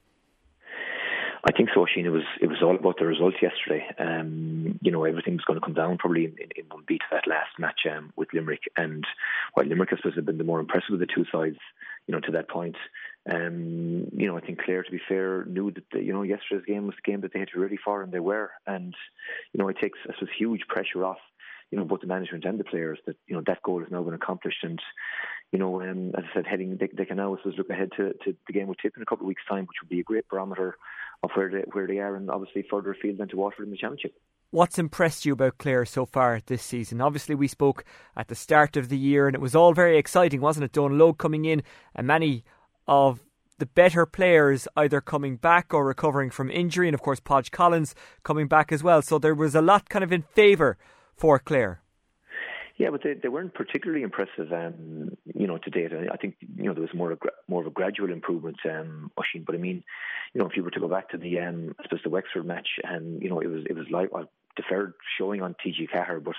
I 1.47 1.51
think 1.51 1.69
so, 1.75 1.85
Sheen. 1.85 2.07
It 2.07 2.09
was 2.09 2.23
it 2.41 2.47
was 2.47 2.63
all 2.63 2.75
about 2.75 2.97
the 2.97 3.05
results 3.05 3.37
yesterday. 3.39 3.85
Um, 3.99 4.79
you 4.81 4.91
know, 4.91 5.03
everything 5.03 5.35
was 5.35 5.45
going 5.45 5.59
to 5.59 5.63
come 5.63 5.75
down 5.75 5.99
probably 5.99 6.25
in, 6.25 6.35
in, 6.55 6.65
one 6.71 6.83
beat 6.87 7.03
that 7.11 7.27
last 7.27 7.59
match 7.59 7.81
um, 7.85 8.11
with 8.15 8.29
Limerick. 8.33 8.63
And 8.75 9.05
while 9.53 9.67
Limerick, 9.67 9.91
have 9.91 10.25
been 10.25 10.39
the 10.39 10.43
more 10.43 10.59
impressive 10.59 10.93
of 10.93 10.99
the 10.99 11.05
two 11.05 11.25
sides, 11.31 11.59
you 12.07 12.13
know, 12.13 12.19
to 12.21 12.31
that 12.31 12.49
point. 12.49 12.75
Um, 13.31 14.07
you 14.11 14.25
know, 14.27 14.37
I 14.37 14.41
think 14.41 14.59
Clare, 14.63 14.81
to 14.81 14.91
be 14.91 15.01
fair, 15.07 15.45
knew 15.45 15.71
that 15.71 16.03
you 16.03 16.13
know 16.13 16.23
yesterday's 16.23 16.65
game 16.65 16.87
was 16.87 16.95
the 16.95 17.11
game 17.11 17.21
that 17.21 17.31
they 17.31 17.39
had 17.39 17.49
to 17.53 17.59
really 17.59 17.77
for, 17.77 18.01
and 18.01 18.11
they 18.11 18.19
were. 18.19 18.49
And 18.65 18.95
you 19.53 19.59
know, 19.59 19.69
it 19.69 19.77
takes 19.79 19.99
I 20.09 20.13
suppose 20.15 20.29
huge 20.35 20.61
pressure 20.67 21.05
off 21.05 21.19
you 21.71 21.77
know 21.77 21.85
both 21.85 22.01
the 22.01 22.07
management 22.07 22.45
and 22.45 22.59
the 22.59 22.63
players 22.63 22.99
that 23.05 23.17
you 23.27 23.35
know 23.35 23.43
that 23.45 23.61
goal 23.63 23.79
has 23.79 23.91
now 23.91 24.01
been 24.01 24.13
accomplished 24.13 24.63
and 24.63 24.79
you 25.51 25.59
know 25.59 25.81
um, 25.81 26.11
as 26.17 26.23
I 26.31 26.33
said 26.33 26.47
heading 26.47 26.77
they, 26.79 26.89
they 26.95 27.05
can 27.05 27.17
now 27.17 27.37
look 27.43 27.69
ahead 27.69 27.89
to, 27.97 28.13
to 28.23 28.35
the 28.47 28.53
game 28.53 28.67
with 28.67 28.77
Tip 28.81 28.93
in 28.95 29.01
a 29.01 29.05
couple 29.05 29.25
of 29.25 29.27
weeks 29.27 29.41
time 29.49 29.65
which 29.65 29.77
would 29.81 29.89
be 29.89 29.99
a 29.99 30.03
great 30.03 30.27
barometer 30.29 30.77
of 31.23 31.31
where 31.33 31.49
they, 31.49 31.63
where 31.71 31.87
they 31.87 31.99
are 31.99 32.15
and 32.15 32.29
obviously 32.29 32.65
further 32.69 32.91
afield 32.91 33.17
than 33.17 33.27
to 33.29 33.37
Waterford 33.37 33.65
in 33.65 33.71
the 33.71 33.77
championship. 33.77 34.13
What's 34.51 34.79
impressed 34.79 35.25
you 35.25 35.33
about 35.33 35.57
Clare 35.57 35.85
so 35.85 36.05
far 36.05 36.39
this 36.45 36.63
season? 36.63 37.01
Obviously, 37.01 37.35
we 37.35 37.47
spoke 37.47 37.83
at 38.15 38.27
the 38.27 38.35
start 38.35 38.77
of 38.77 38.89
the 38.89 38.97
year, 38.97 39.27
and 39.27 39.35
it 39.35 39.41
was 39.41 39.55
all 39.55 39.73
very 39.73 39.97
exciting, 39.97 40.39
wasn't 40.39 40.63
it? 40.63 40.71
Dónal 40.71 41.11
Óg 41.11 41.17
coming 41.17 41.45
in, 41.45 41.61
and 41.93 42.07
many 42.07 42.45
of 42.87 43.21
the 43.57 43.65
better 43.65 44.05
players 44.05 44.67
either 44.75 45.01
coming 45.01 45.37
back 45.37 45.73
or 45.73 45.85
recovering 45.85 46.29
from 46.29 46.51
injury, 46.51 46.87
and 46.87 46.95
of 46.95 47.01
course, 47.01 47.19
Podge 47.19 47.51
Collins 47.51 47.95
coming 48.23 48.47
back 48.47 48.71
as 48.71 48.83
well. 48.83 49.01
So 49.01 49.17
there 49.17 49.35
was 49.35 49.55
a 49.55 49.61
lot 49.61 49.89
kind 49.89 50.03
of 50.03 50.13
in 50.13 50.21
favour 50.21 50.77
for 51.15 51.39
Clare. 51.39 51.81
Yeah, 52.77 52.89
but 52.89 53.03
they, 53.03 53.13
they 53.13 53.29
weren't 53.29 53.53
particularly 53.53 54.03
impressive, 54.03 54.51
um, 54.51 55.15
you 55.33 55.47
know, 55.47 55.57
to 55.57 55.69
date. 55.69 55.91
I 55.93 56.17
think 56.17 56.35
you 56.57 56.65
know 56.65 56.73
there 56.73 56.81
was 56.81 56.93
more 56.93 57.17
more 57.47 57.61
of 57.61 57.67
a 57.67 57.71
gradual 57.71 58.11
improvement, 58.11 58.57
um, 58.65 59.11
Oisín. 59.17 59.45
But 59.45 59.55
I 59.55 59.59
mean, 59.59 59.83
you 60.33 60.41
know, 60.41 60.47
if 60.47 60.57
you 60.57 60.63
were 60.63 60.71
to 60.71 60.79
go 60.81 60.89
back 60.89 61.09
to 61.11 61.17
the 61.17 61.39
um, 61.39 61.73
I 61.79 61.83
suppose 61.83 62.01
the 62.03 62.09
Wexford 62.09 62.45
match, 62.45 62.67
and 62.83 63.21
you 63.21 63.29
know, 63.29 63.39
it 63.39 63.47
was 63.47 63.63
it 63.69 63.75
was 63.77 63.85
like 63.89 64.11
well, 64.11 64.29
deferred 64.57 64.93
showing 65.17 65.41
on 65.41 65.55
TG4, 65.65 66.21
but 66.21 66.35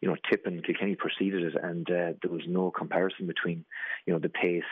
you 0.00 0.08
know, 0.08 0.16
Tip 0.30 0.46
and 0.46 0.64
Kilkenny 0.64 0.94
preceded 0.94 1.42
it, 1.42 1.54
and 1.60 1.88
uh, 1.90 2.12
there 2.22 2.30
was 2.30 2.42
no 2.46 2.70
comparison 2.70 3.26
between 3.26 3.64
you 4.06 4.12
know 4.12 4.20
the 4.20 4.28
pace. 4.28 4.62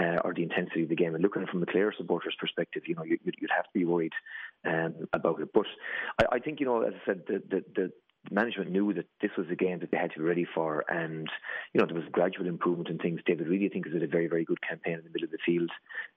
Uh, 0.00 0.16
or 0.24 0.32
the 0.32 0.42
intensity 0.42 0.84
of 0.84 0.88
the 0.88 0.94
game. 0.94 1.14
And 1.14 1.22
looking 1.22 1.46
from 1.46 1.60
the 1.60 1.66
Clare 1.66 1.92
supporters' 1.94 2.36
perspective, 2.38 2.84
you 2.86 2.94
know, 2.94 3.02
you, 3.02 3.18
would 3.24 3.34
have 3.54 3.64
to 3.64 3.70
be 3.74 3.84
worried 3.84 4.12
um, 4.64 4.94
about 5.12 5.40
it. 5.40 5.48
But 5.52 5.66
I, 6.18 6.36
I, 6.36 6.38
think, 6.38 6.60
you 6.60 6.66
know, 6.66 6.82
as 6.82 6.94
I 7.02 7.06
said, 7.06 7.22
the, 7.26 7.42
the, 7.50 7.64
the, 7.74 7.92
management 8.30 8.70
knew 8.70 8.92
that 8.92 9.06
this 9.22 9.30
was 9.38 9.46
a 9.50 9.56
game 9.56 9.78
that 9.80 9.90
they 9.90 9.96
had 9.96 10.12
to 10.12 10.18
be 10.18 10.24
ready 10.24 10.46
for, 10.54 10.84
and 10.88 11.28
you 11.72 11.80
know 11.80 11.86
there 11.86 11.94
was 11.94 12.04
gradual 12.12 12.46
improvement 12.46 12.88
in 12.90 12.98
things. 12.98 13.20
David 13.24 13.48
Reidy, 13.48 13.66
I 13.66 13.68
think, 13.70 13.86
did 13.86 14.02
a 14.02 14.06
very, 14.06 14.26
very 14.26 14.44
good 14.44 14.60
campaign 14.60 14.94
in 14.94 15.04
the 15.04 15.10
middle 15.10 15.24
of 15.24 15.30
the 15.30 15.38
field. 15.44 15.70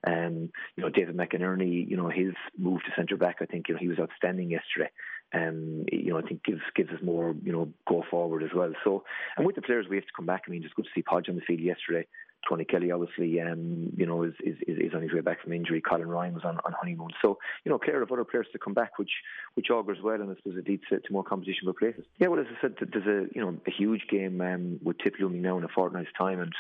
Um, 0.06 0.52
you 0.76 0.84
know, 0.84 0.90
David 0.90 1.16
McInerney, 1.16 1.90
you 1.90 1.96
know, 1.96 2.10
his 2.10 2.34
move 2.58 2.82
to 2.82 2.92
centre 2.96 3.18
back, 3.18 3.38
I 3.42 3.46
think, 3.46 3.70
you 3.70 3.76
know, 3.76 3.80
he 3.80 3.88
was 3.88 4.00
outstanding 4.00 4.52
yesterday. 4.52 4.92
Um, 5.34 5.86
you 5.92 6.12
know, 6.12 6.20
I 6.20 6.22
think 6.22 6.44
gives 6.44 6.62
gives 6.76 6.90
us 6.92 7.02
more, 7.02 7.34
you 7.42 7.52
know, 7.52 7.70
go 7.88 8.04
forward 8.12 8.44
as 8.44 8.52
well. 8.54 8.74
So, 8.84 9.04
and 9.38 9.46
with 9.46 9.56
the 9.56 9.62
players, 9.62 9.88
we 9.90 9.96
have 9.96 10.06
to 10.06 10.14
come 10.16 10.26
back. 10.26 10.44
I 10.48 10.52
mean, 10.52 10.64
it's 10.64 10.74
good 10.74 10.86
to 10.86 10.92
see 10.94 11.02
Podge 11.02 11.30
on 11.30 11.36
the 11.36 11.42
field 11.42 11.62
yesterday. 11.62 12.06
Tony 12.48 12.66
Kelly 12.66 12.92
obviously 12.92 13.40
um, 13.42 13.92
you 13.96 14.06
know 14.06 14.24
is, 14.24 14.34
is 14.42 14.56
is 14.68 14.94
on 14.94 15.02
his 15.02 15.14
way 15.14 15.22
back 15.22 15.42
from 15.42 15.54
injury. 15.54 15.82
Colin 15.82 16.08
Ryan 16.08 16.34
was 16.34 16.44
on, 16.44 16.60
on 16.66 16.74
honeymoon, 16.74 17.10
so 17.22 17.38
you 17.64 17.72
know 17.72 17.80
Clare 17.80 18.02
of 18.02 18.12
other 18.12 18.24
players 18.24 18.48
to 18.52 18.60
come 18.60 18.74
back, 18.74 18.98
which 18.98 19.12
which 19.56 19.70
augurs 19.70 20.00
well, 20.04 20.22
and 20.22 20.32
I 20.32 20.36
suppose 20.36 20.58
it 20.58 20.68
leads 20.68 20.84
to, 20.90 21.00
to 21.00 21.14
more 21.14 21.24
competition 21.24 21.66
for 21.66 21.74
places. 21.74 22.06
Yeah, 22.20 22.28
well 22.28 22.40
as 22.40 22.48
I 22.50 22.62
said, 22.62 22.76
there's 22.92 23.06
a 23.06 23.28
you 23.34 23.42
know 23.42 23.58
a 23.66 23.72
huge 23.72 24.08
game 24.10 24.42
um, 24.42 24.80
with 24.84 24.98
Tip 25.00 25.16
looming 25.20 25.42
now 25.42 25.58
in 25.58 25.64
a 25.64 25.70
fortnight's 25.70 26.12
time, 26.18 26.40
and 26.40 26.54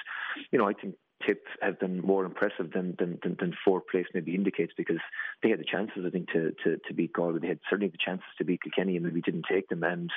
you 0.52 0.60
know 0.60 0.68
I 0.68 0.74
think 0.74 0.96
Tip 1.26 1.46
have 1.62 1.80
been 1.80 2.02
more 2.02 2.26
impressive 2.26 2.72
than 2.72 2.96
than, 3.00 3.20
than, 3.24 3.36
than 3.40 3.54
fourth 3.64 3.84
place 3.92 4.06
maybe 4.14 4.36
indicates 4.36 4.74
because 4.76 5.00
they 5.42 5.50
had 5.50 5.60
the 5.60 5.66
chances 5.66 6.04
I 6.06 6.10
think 6.10 6.32
to, 6.32 6.54
to, 6.64 6.78
to 6.88 6.94
beat 6.94 7.14
Galway. 7.14 7.40
They 7.40 7.48
had 7.48 7.60
certainly 7.70 7.92
the 7.92 7.98
chances 8.04 8.28
to 8.38 8.44
beat 8.44 8.62
Kilkenny 8.64 8.96
and 8.96 9.06
maybe 9.06 9.22
didn't 9.22 9.46
take 9.50 9.70
them. 9.70 9.84
And 9.84 10.12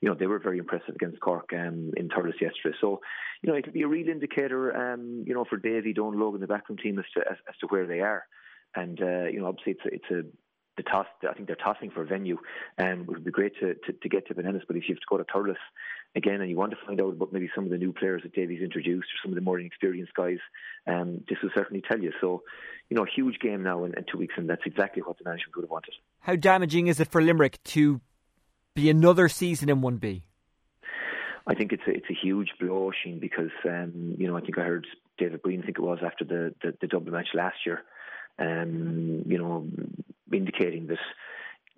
you 0.00 0.08
know 0.08 0.14
they 0.14 0.26
were 0.26 0.38
very 0.38 0.58
impressive 0.58 0.94
against 0.94 1.20
Cork 1.20 1.50
um, 1.52 1.92
in 1.96 2.08
Thurles 2.08 2.40
yesterday. 2.40 2.76
So 2.80 3.00
you 3.42 3.50
know 3.50 3.58
it'll 3.58 3.72
be 3.72 3.82
a 3.82 3.88
real 3.88 4.08
indicator 4.08 4.74
um, 4.76 5.24
you 5.26 5.34
know 5.34 5.44
for 5.44 5.56
Davy, 5.56 5.94
Dónal 5.94 6.32
Óg, 6.32 6.40
the 6.40 6.46
backroom 6.46 6.78
team 6.78 6.98
as 6.98 7.04
to 7.14 7.20
as, 7.30 7.36
as 7.48 7.56
to 7.60 7.66
where 7.68 7.86
they 7.86 8.00
are. 8.00 8.24
And 8.74 9.00
uh, 9.02 9.24
you 9.24 9.40
know 9.40 9.46
obviously 9.46 9.72
it's 9.72 9.84
a, 9.84 9.94
it's 9.94 10.26
a 10.26 10.30
the 10.76 10.82
toss. 10.82 11.06
I 11.28 11.34
think 11.34 11.46
they're 11.46 11.56
tossing 11.56 11.90
for 11.90 12.02
a 12.02 12.06
venue, 12.06 12.38
and 12.78 12.92
um, 12.92 13.00
it 13.02 13.08
would 13.08 13.24
be 13.24 13.30
great 13.30 13.52
to, 13.60 13.74
to, 13.74 13.92
to 13.92 14.08
get 14.08 14.26
to 14.28 14.34
Bananas. 14.34 14.62
But 14.66 14.76
if 14.76 14.84
you 14.88 14.94
have 14.94 15.00
to 15.00 15.06
go 15.08 15.18
to 15.18 15.24
Thurles 15.24 15.56
again, 16.14 16.40
and 16.40 16.50
you 16.50 16.56
want 16.56 16.72
to 16.72 16.78
find 16.86 17.00
out 17.00 17.12
about 17.12 17.32
maybe 17.32 17.50
some 17.54 17.64
of 17.64 17.70
the 17.70 17.78
new 17.78 17.92
players 17.92 18.22
that 18.22 18.34
Davies 18.34 18.62
introduced, 18.62 19.06
or 19.06 19.18
some 19.22 19.32
of 19.32 19.36
the 19.36 19.40
more 19.40 19.58
inexperienced 19.58 20.14
guys, 20.14 20.38
um, 20.86 21.24
this 21.28 21.38
will 21.42 21.50
certainly 21.54 21.82
tell 21.86 22.00
you. 22.00 22.12
So, 22.20 22.42
you 22.90 22.96
know, 22.96 23.04
a 23.04 23.10
huge 23.10 23.38
game 23.38 23.62
now 23.62 23.84
in, 23.84 23.94
in 23.94 24.04
two 24.10 24.18
weeks, 24.18 24.34
and 24.36 24.48
that's 24.48 24.62
exactly 24.66 25.02
what 25.02 25.18
the 25.18 25.24
management 25.24 25.56
would 25.56 25.62
have 25.62 25.70
wanted. 25.70 25.94
How 26.20 26.36
damaging 26.36 26.86
is 26.88 27.00
it 27.00 27.08
for 27.08 27.22
Limerick 27.22 27.62
to 27.64 28.00
be 28.74 28.90
another 28.90 29.28
season 29.28 29.68
in 29.68 29.80
one 29.80 29.96
B? 29.96 30.24
I 31.46 31.54
think 31.54 31.72
it's 31.72 31.82
a, 31.86 31.90
it's 31.90 32.10
a 32.10 32.14
huge 32.14 32.52
blow, 32.60 32.92
Sheen, 33.02 33.18
because 33.18 33.50
um, 33.64 34.14
you 34.18 34.28
know 34.28 34.36
I 34.36 34.40
think 34.40 34.58
I 34.58 34.62
heard 34.62 34.86
David 35.18 35.42
Breen, 35.42 35.62
I 35.62 35.64
think 35.64 35.78
it 35.78 35.82
was 35.82 35.98
after 36.04 36.24
the 36.24 36.54
the, 36.62 36.74
the 36.80 36.86
Dublin 36.86 37.12
match 37.14 37.28
last 37.34 37.56
year, 37.66 37.82
um, 38.38 39.22
you 39.26 39.38
know, 39.38 39.66
indicating 40.32 40.86
that 40.86 40.98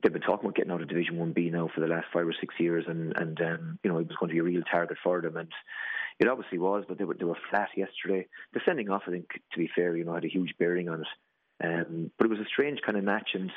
they've 0.05 0.13
been 0.13 0.23
talking 0.23 0.45
about 0.45 0.55
getting 0.55 0.71
out 0.71 0.83
of 0.83 0.89
Division 0.89 1.19
One 1.19 1.33
B 1.33 1.51
now 1.51 1.69
for 1.75 1.81
the 1.81 1.89
last 1.89 2.07
five 2.13 2.27
or 2.27 2.35
six 2.39 2.55
years, 2.61 2.85
and 2.87 3.17
and 3.17 3.41
um, 3.41 3.79
you 3.83 3.91
know 3.91 3.99
it 3.99 4.07
was 4.07 4.17
going 4.21 4.29
to 4.29 4.35
be 4.35 4.41
a 4.41 4.45
real 4.45 4.63
target 4.71 4.99
for 5.03 5.21
them, 5.21 5.37
and 5.37 5.49
it 6.21 6.29
obviously 6.29 6.59
was, 6.59 6.85
but 6.87 6.99
they 6.99 7.05
were 7.05 7.15
they 7.15 7.25
were 7.25 7.39
flat 7.51 7.71
yesterday. 7.77 8.27
The 8.53 8.61
sending 8.65 8.91
off, 8.91 9.03
I 9.09 9.13
think, 9.13 9.29
to 9.53 9.59
be 9.59 9.71
fair, 9.75 9.97
you 9.97 10.05
know, 10.05 10.15
had 10.15 10.25
a 10.25 10.29
huge 10.29 10.55
bearing 10.59 10.89
on 10.89 11.01
it. 11.01 11.07
Um, 11.63 12.11
but 12.19 12.27
it 12.27 12.31
was 12.31 12.41
a 12.41 12.53
strange 12.53 12.81
kind 12.85 12.99
of 12.99 13.05
match, 13.05 13.31
and 13.35 13.51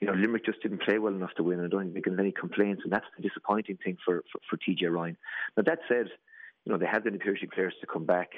you 0.00 0.06
know 0.06 0.14
Limerick 0.14 0.46
just 0.46 0.62
didn't 0.62 0.82
play 0.82 0.98
well 0.98 1.14
enough 1.14 1.34
to 1.36 1.42
win. 1.42 1.58
And 1.58 1.66
I 1.66 1.68
don't 1.68 1.92
think 1.92 2.04
there's 2.04 2.18
any 2.18 2.32
complaints, 2.32 2.82
and 2.84 2.92
that's 2.92 3.06
the 3.16 3.22
disappointing 3.22 3.78
thing 3.84 3.98
for 4.04 4.24
for, 4.32 4.40
for 4.48 4.56
TJ 4.56 4.90
Ryan. 4.90 5.16
Now 5.56 5.64
that 5.66 5.80
said, 5.88 6.06
you 6.64 6.72
know 6.72 6.78
they 6.78 6.86
had 6.86 7.04
the 7.04 7.10
Piarsaigh 7.10 7.52
players 7.52 7.74
to 7.80 7.86
come 7.86 8.06
back. 8.06 8.30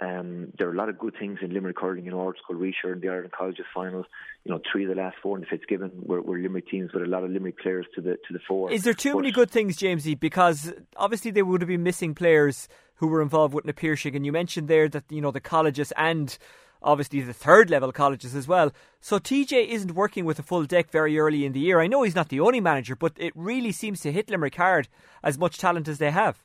Um, 0.00 0.52
there 0.56 0.66
are 0.66 0.72
a 0.72 0.76
lot 0.76 0.88
of 0.88 0.98
good 0.98 1.14
things 1.18 1.40
in 1.42 1.52
Limerick 1.52 1.78
hurling 1.78 2.06
in 2.06 2.14
Ardscoil 2.14 2.52
Rís 2.52 2.72
in 2.84 3.00
the 3.00 3.08
Ireland 3.08 3.32
Colleges 3.32 3.66
final. 3.74 4.04
You 4.44 4.52
know, 4.52 4.60
three 4.70 4.84
of 4.84 4.88
the 4.88 4.94
last 4.94 5.16
four 5.22 5.36
in 5.36 5.42
the 5.42 5.46
Fitzgibbon 5.46 5.92
were, 6.06 6.22
were 6.22 6.38
Limerick 6.38 6.68
teams 6.68 6.92
with 6.94 7.02
a 7.02 7.06
lot 7.06 7.22
of 7.22 7.30
Limerick 7.30 7.58
players 7.58 7.86
to 7.94 8.00
the 8.00 8.12
to 8.12 8.32
the 8.32 8.38
fore. 8.48 8.72
Is 8.72 8.84
there 8.84 8.94
too 8.94 9.12
but, 9.12 9.20
many 9.20 9.32
good 9.32 9.50
things, 9.50 9.76
Jamesie? 9.76 10.18
Because 10.18 10.72
obviously 10.96 11.30
they 11.30 11.42
would 11.42 11.60
have 11.60 11.68
been 11.68 11.82
missing 11.82 12.14
players 12.14 12.66
who 12.94 13.08
were 13.08 13.20
involved 13.20 13.52
with 13.52 13.66
Na 13.66 13.72
Piarsaigh, 13.72 14.14
and 14.14 14.24
you 14.24 14.32
mentioned 14.32 14.68
there 14.68 14.88
that 14.88 15.04
you 15.10 15.20
know 15.20 15.30
the 15.30 15.40
colleges 15.40 15.92
and 15.98 16.38
obviously 16.82 17.20
the 17.20 17.34
third 17.34 17.68
level 17.68 17.92
colleges 17.92 18.34
as 18.34 18.48
well. 18.48 18.72
So 19.00 19.18
TJ 19.18 19.68
isn't 19.68 19.94
working 19.94 20.24
with 20.24 20.38
a 20.38 20.42
full 20.42 20.64
deck 20.64 20.90
very 20.90 21.18
early 21.18 21.44
in 21.44 21.52
the 21.52 21.60
year. 21.60 21.80
I 21.80 21.86
know 21.86 22.04
he's 22.04 22.14
not 22.14 22.30
the 22.30 22.40
only 22.40 22.60
manager, 22.60 22.96
but 22.96 23.12
it 23.16 23.32
really 23.34 23.72
seems 23.72 24.00
to 24.00 24.12
hit 24.12 24.30
Limerick 24.30 24.56
hard 24.56 24.88
as 25.22 25.36
much 25.36 25.58
talent 25.58 25.88
as 25.88 25.98
they 25.98 26.10
have. 26.10 26.42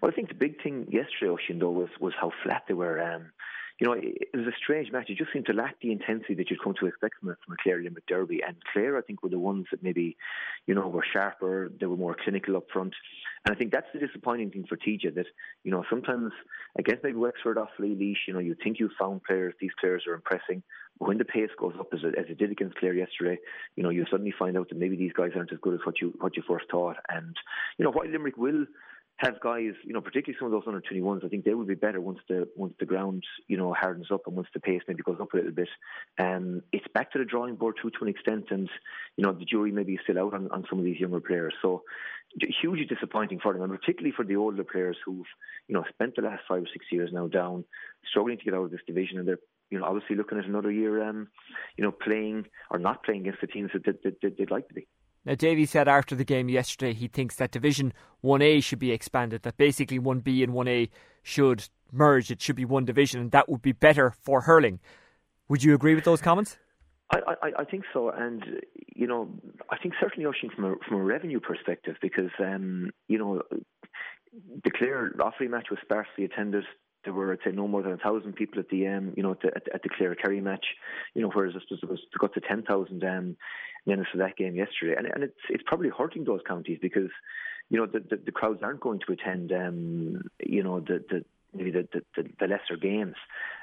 Well, 0.00 0.10
I 0.10 0.14
think 0.14 0.28
the 0.28 0.34
big 0.34 0.62
thing 0.62 0.86
yesterday, 0.90 1.32
Oisín, 1.32 1.60
though, 1.60 1.70
was, 1.70 1.88
was 2.00 2.12
how 2.20 2.32
flat 2.44 2.64
they 2.68 2.74
were. 2.74 3.02
Um, 3.02 3.32
you 3.78 3.86
know, 3.86 3.92
it, 3.92 4.28
was 4.34 4.46
a 4.46 4.56
strange 4.60 4.90
match. 4.90 5.08
It 5.08 5.18
just 5.18 5.32
seemed 5.32 5.46
to 5.46 5.52
lack 5.52 5.80
the 5.80 5.92
intensity 5.92 6.34
that 6.34 6.50
you'd 6.50 6.62
come 6.62 6.74
to 6.80 6.86
expect 6.86 7.14
from 7.20 7.30
a, 7.30 7.36
from 7.44 7.54
a 7.54 7.62
Clare 7.62 7.80
Limerick 7.80 8.06
derby. 8.06 8.40
And 8.46 8.56
Clare, 8.72 8.98
I 8.98 9.02
think, 9.02 9.22
were 9.22 9.28
the 9.28 9.38
ones 9.38 9.66
that 9.70 9.82
maybe, 9.84 10.16
you 10.66 10.74
know, 10.74 10.88
were 10.88 11.04
sharper. 11.12 11.70
They 11.78 11.86
were 11.86 11.96
more 11.96 12.16
clinical 12.24 12.56
up 12.56 12.66
front. 12.72 12.92
And 13.44 13.54
I 13.54 13.58
think 13.58 13.70
that's 13.70 13.86
the 13.92 14.00
disappointing 14.04 14.50
thing 14.50 14.66
for 14.68 14.76
TJ 14.76 15.14
that, 15.14 15.26
you 15.62 15.70
know, 15.70 15.84
sometimes 15.88 16.32
against 16.76 17.04
maybe 17.04 17.16
Wexford 17.16 17.56
off 17.56 17.68
Lee 17.78 17.94
Laois, 17.94 18.16
you 18.26 18.34
know, 18.34 18.40
you 18.40 18.56
think 18.62 18.80
you've 18.80 18.90
found 18.98 19.22
players, 19.22 19.54
these 19.60 19.70
players 19.80 20.04
are 20.08 20.14
impressing. 20.14 20.64
But 20.98 21.08
when 21.08 21.18
the 21.18 21.24
pace 21.24 21.50
goes 21.56 21.74
up 21.78 21.88
as 21.92 22.00
it, 22.02 22.18
as 22.18 22.26
it 22.28 22.38
did 22.38 22.50
against 22.50 22.76
Clare 22.78 22.94
yesterday, 22.94 23.38
you 23.76 23.84
know, 23.84 23.90
you 23.90 24.04
suddenly 24.10 24.34
find 24.36 24.58
out 24.58 24.70
that 24.70 24.78
maybe 24.78 24.96
these 24.96 25.12
guys 25.12 25.30
aren't 25.36 25.52
as 25.52 25.60
good 25.62 25.74
as 25.74 25.80
what 25.84 26.00
you 26.00 26.12
what 26.18 26.36
you 26.36 26.42
first 26.48 26.66
thought. 26.68 26.96
And, 27.08 27.36
you 27.78 27.84
know, 27.84 27.92
while 27.92 28.08
Limerick 28.08 28.36
will 28.36 28.66
have 29.18 29.40
guys, 29.40 29.72
you 29.84 29.92
know, 29.92 30.00
particularly 30.00 30.38
some 30.38 30.46
of 30.46 30.52
those 30.52 30.62
under 30.66 30.80
21s, 30.80 31.24
I 31.24 31.28
think 31.28 31.44
they 31.44 31.54
will 31.54 31.64
be 31.64 31.74
better 31.74 32.00
once 32.00 32.20
the 32.28 32.48
once 32.56 32.74
the 32.78 32.86
ground, 32.86 33.24
you 33.48 33.56
know, 33.56 33.74
hardens 33.74 34.12
up 34.12 34.22
and 34.26 34.36
once 34.36 34.46
the 34.54 34.60
pace 34.60 34.82
maybe 34.86 35.02
goes 35.02 35.18
up 35.20 35.32
a 35.34 35.36
little 35.36 35.50
bit. 35.50 35.68
Um, 36.18 36.62
it's 36.72 36.86
back 36.94 37.10
to 37.12 37.18
the 37.18 37.24
drawing 37.24 37.56
board 37.56 37.76
too 37.82 37.90
to 37.90 37.98
an 38.02 38.08
extent, 38.08 38.46
and 38.50 38.70
you 39.16 39.24
know, 39.24 39.32
the 39.32 39.44
jury 39.44 39.72
maybe 39.72 39.94
is 39.94 40.00
still 40.04 40.20
out 40.20 40.34
on, 40.34 40.48
on 40.52 40.64
some 40.70 40.78
of 40.78 40.84
these 40.84 41.00
younger 41.00 41.20
players. 41.20 41.52
So, 41.60 41.82
hugely 42.62 42.84
disappointing 42.84 43.40
for 43.40 43.52
them, 43.52 43.62
and 43.62 43.72
particularly 43.72 44.14
for 44.16 44.24
the 44.24 44.36
older 44.36 44.62
players 44.62 44.96
who've 45.04 45.26
you 45.66 45.74
know 45.74 45.84
spent 45.88 46.14
the 46.14 46.22
last 46.22 46.42
five 46.48 46.62
or 46.62 46.68
six 46.72 46.86
years 46.92 47.10
now 47.12 47.26
down, 47.26 47.64
struggling 48.08 48.38
to 48.38 48.44
get 48.44 48.54
out 48.54 48.66
of 48.66 48.70
this 48.70 48.80
division, 48.86 49.18
and 49.18 49.26
they're 49.26 49.40
you 49.70 49.80
know 49.80 49.84
obviously 49.84 50.14
looking 50.14 50.38
at 50.38 50.44
another 50.44 50.70
year, 50.70 51.02
um, 51.02 51.26
you 51.76 51.82
know, 51.82 51.90
playing 51.90 52.46
or 52.70 52.78
not 52.78 53.02
playing 53.02 53.22
against 53.22 53.40
the 53.40 53.48
teams 53.48 53.70
that, 53.72 53.84
that, 53.84 54.20
that 54.22 54.38
they'd 54.38 54.52
like 54.52 54.68
to 54.68 54.74
be. 54.74 54.86
Now, 55.28 55.34
Davy 55.34 55.66
said 55.66 55.88
after 55.88 56.14
the 56.14 56.24
game 56.24 56.48
yesterday 56.48 56.94
he 56.94 57.06
thinks 57.06 57.36
that 57.36 57.50
Division 57.50 57.92
1A 58.24 58.64
should 58.64 58.78
be 58.78 58.92
expanded, 58.92 59.42
that 59.42 59.58
basically 59.58 59.98
1B 59.98 60.42
and 60.42 60.54
1A 60.54 60.88
should 61.22 61.68
merge. 61.92 62.30
It 62.30 62.40
should 62.40 62.56
be 62.56 62.64
one 62.64 62.86
division, 62.86 63.20
and 63.20 63.30
that 63.32 63.46
would 63.46 63.60
be 63.60 63.72
better 63.72 64.14
for 64.22 64.40
hurling. 64.40 64.80
Would 65.50 65.62
you 65.62 65.74
agree 65.74 65.94
with 65.94 66.04
those 66.04 66.22
comments? 66.22 66.56
I, 67.12 67.18
I, 67.42 67.50
I 67.58 67.64
think 67.64 67.84
so, 67.92 68.08
and 68.08 68.42
you 68.96 69.06
know, 69.06 69.28
I 69.68 69.76
think 69.76 69.94
certainly 70.00 70.26
Oisin 70.26 70.48
from 70.54 70.64
a 70.64 70.74
from 70.88 70.96
a 70.96 71.04
revenue 71.04 71.40
perspective, 71.40 71.96
because 72.00 72.30
um, 72.38 72.90
you 73.06 73.18
know, 73.18 73.42
the 74.64 74.70
Clare 74.70 75.12
Offaly 75.18 75.50
match 75.50 75.66
was 75.70 75.78
sparsely 75.82 76.24
attended. 76.24 76.64
There 77.04 77.12
were, 77.12 77.32
I'd 77.32 77.38
say, 77.44 77.52
no 77.52 77.68
more 77.68 77.82
than 77.82 77.92
a 77.92 77.96
thousand 77.96 78.34
people 78.34 78.58
at 78.58 78.68
the 78.70 78.86
um, 78.88 79.12
you 79.16 79.22
know, 79.22 79.32
at 79.32 79.40
the, 79.40 79.48
at 79.74 79.82
the 79.82 79.88
Clare 79.88 80.14
Kerry 80.14 80.40
match. 80.40 80.66
You 81.14 81.22
know, 81.22 81.30
whereas 81.32 81.54
it 81.54 81.88
was 81.88 82.00
got 82.18 82.34
to 82.34 82.40
ten 82.40 82.62
thousand 82.62 83.04
um, 83.04 83.36
minutes 83.88 84.10
for 84.12 84.18
that 84.18 84.36
game 84.36 84.54
yesterday, 84.54 84.94
and 84.96 85.06
and 85.06 85.24
it's 85.24 85.40
it's 85.50 85.64
probably 85.66 85.88
hurting 85.88 86.24
those 86.24 86.40
counties 86.46 86.78
because 86.80 87.10
you 87.70 87.78
know 87.78 87.86
the 87.86 88.00
the, 88.00 88.16
the 88.26 88.32
crowds 88.32 88.62
aren't 88.62 88.80
going 88.80 89.00
to 89.06 89.12
attend 89.12 89.50
um, 89.52 90.22
you 90.38 90.62
know 90.62 90.78
the 90.80 91.04
the 91.10 91.24
maybe 91.54 91.70
the, 91.70 91.88
the, 92.14 92.24
the 92.38 92.46
lesser 92.46 92.76
games. 92.80 93.16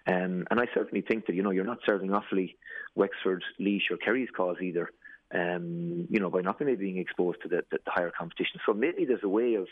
Um, 0.07 0.45
and 0.49 0.59
I 0.59 0.65
certainly 0.73 1.01
think 1.01 1.27
that, 1.27 1.35
you 1.35 1.43
know, 1.43 1.51
you're 1.51 1.65
not 1.65 1.79
serving 1.85 2.09
Offaly, 2.09 2.55
Wexford, 2.95 3.43
Laois 3.59 3.91
or 3.91 3.97
Kerry's 3.97 4.29
cause 4.35 4.57
either. 4.61 4.91
Um, 5.33 6.07
you 6.09 6.19
know, 6.19 6.29
by 6.29 6.41
not 6.41 6.61
maybe 6.61 6.75
being 6.75 6.97
exposed 6.99 7.41
to 7.41 7.49
the, 7.49 7.63
the, 7.71 7.79
the, 7.83 7.91
higher 7.91 8.11
competition. 8.15 8.59
So 8.63 8.73
maybe 8.73 9.05
there's 9.05 9.23
a 9.23 9.27
way 9.27 9.55
of, 9.55 9.67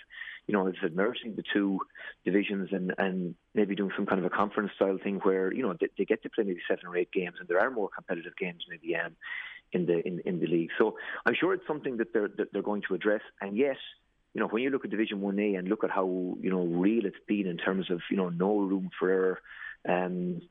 you 0.48 0.54
know, 0.54 0.68
of 0.68 0.76
merging 0.94 1.36
the 1.36 1.44
two 1.54 1.80
divisions 2.26 2.70
and, 2.72 2.94
and 2.98 3.36
maybe 3.54 3.76
doing 3.76 3.92
some 3.96 4.08
kind 4.08 4.20
of 4.20 4.26
a 4.26 4.36
conference 4.36 4.72
style 4.76 4.98
thing 5.02 5.20
where, 5.22 5.54
you 5.54 5.62
know, 5.62 5.76
they, 5.80 5.90
they 5.96 6.06
get 6.06 6.24
to 6.24 6.30
play 6.30 6.44
maybe 6.44 6.60
seven 6.68 6.88
or 6.88 6.98
eight 6.98 7.12
games 7.12 7.36
and 7.40 7.48
there 7.48 7.60
are 7.60 7.70
more 7.70 7.88
competitive 7.88 8.36
games 8.36 8.66
maybe 8.68 8.96
um, 8.96 9.16
in 9.74 9.86
the 9.86 10.06
in, 10.08 10.20
in 10.26 10.40
the 10.40 10.48
league. 10.48 10.70
So 10.78 10.96
I'm 11.26 11.36
sure 11.40 11.54
it's 11.54 11.68
something 11.68 11.98
that 11.98 12.14
they're 12.14 12.30
that 12.38 12.54
they're 12.54 12.62
going 12.62 12.84
to 12.88 12.96
address. 12.96 13.22
And 13.42 13.58
yet, 13.58 13.78
you 14.34 14.42
know, 14.42 14.48
when 14.48 14.64
you 14.64 14.70
look 14.70 14.86
at 14.86 14.92
Division 14.92 15.22
One 15.22 15.40
A 15.40 15.56
and 15.56 15.68
look 15.68 15.84
at 15.84 15.90
how 15.90 16.06
you 16.06 16.50
know 16.50 16.64
real 16.64 17.06
it's 17.06 17.18
been 17.28 17.48
in 17.48 17.58
terms 17.58 17.90
of 17.90 18.02
you 18.10 18.18
know 18.18 18.30
no 18.30 18.60
room 18.60 18.90
for 18.98 19.10
error, 19.10 19.42
um, 19.88 20.42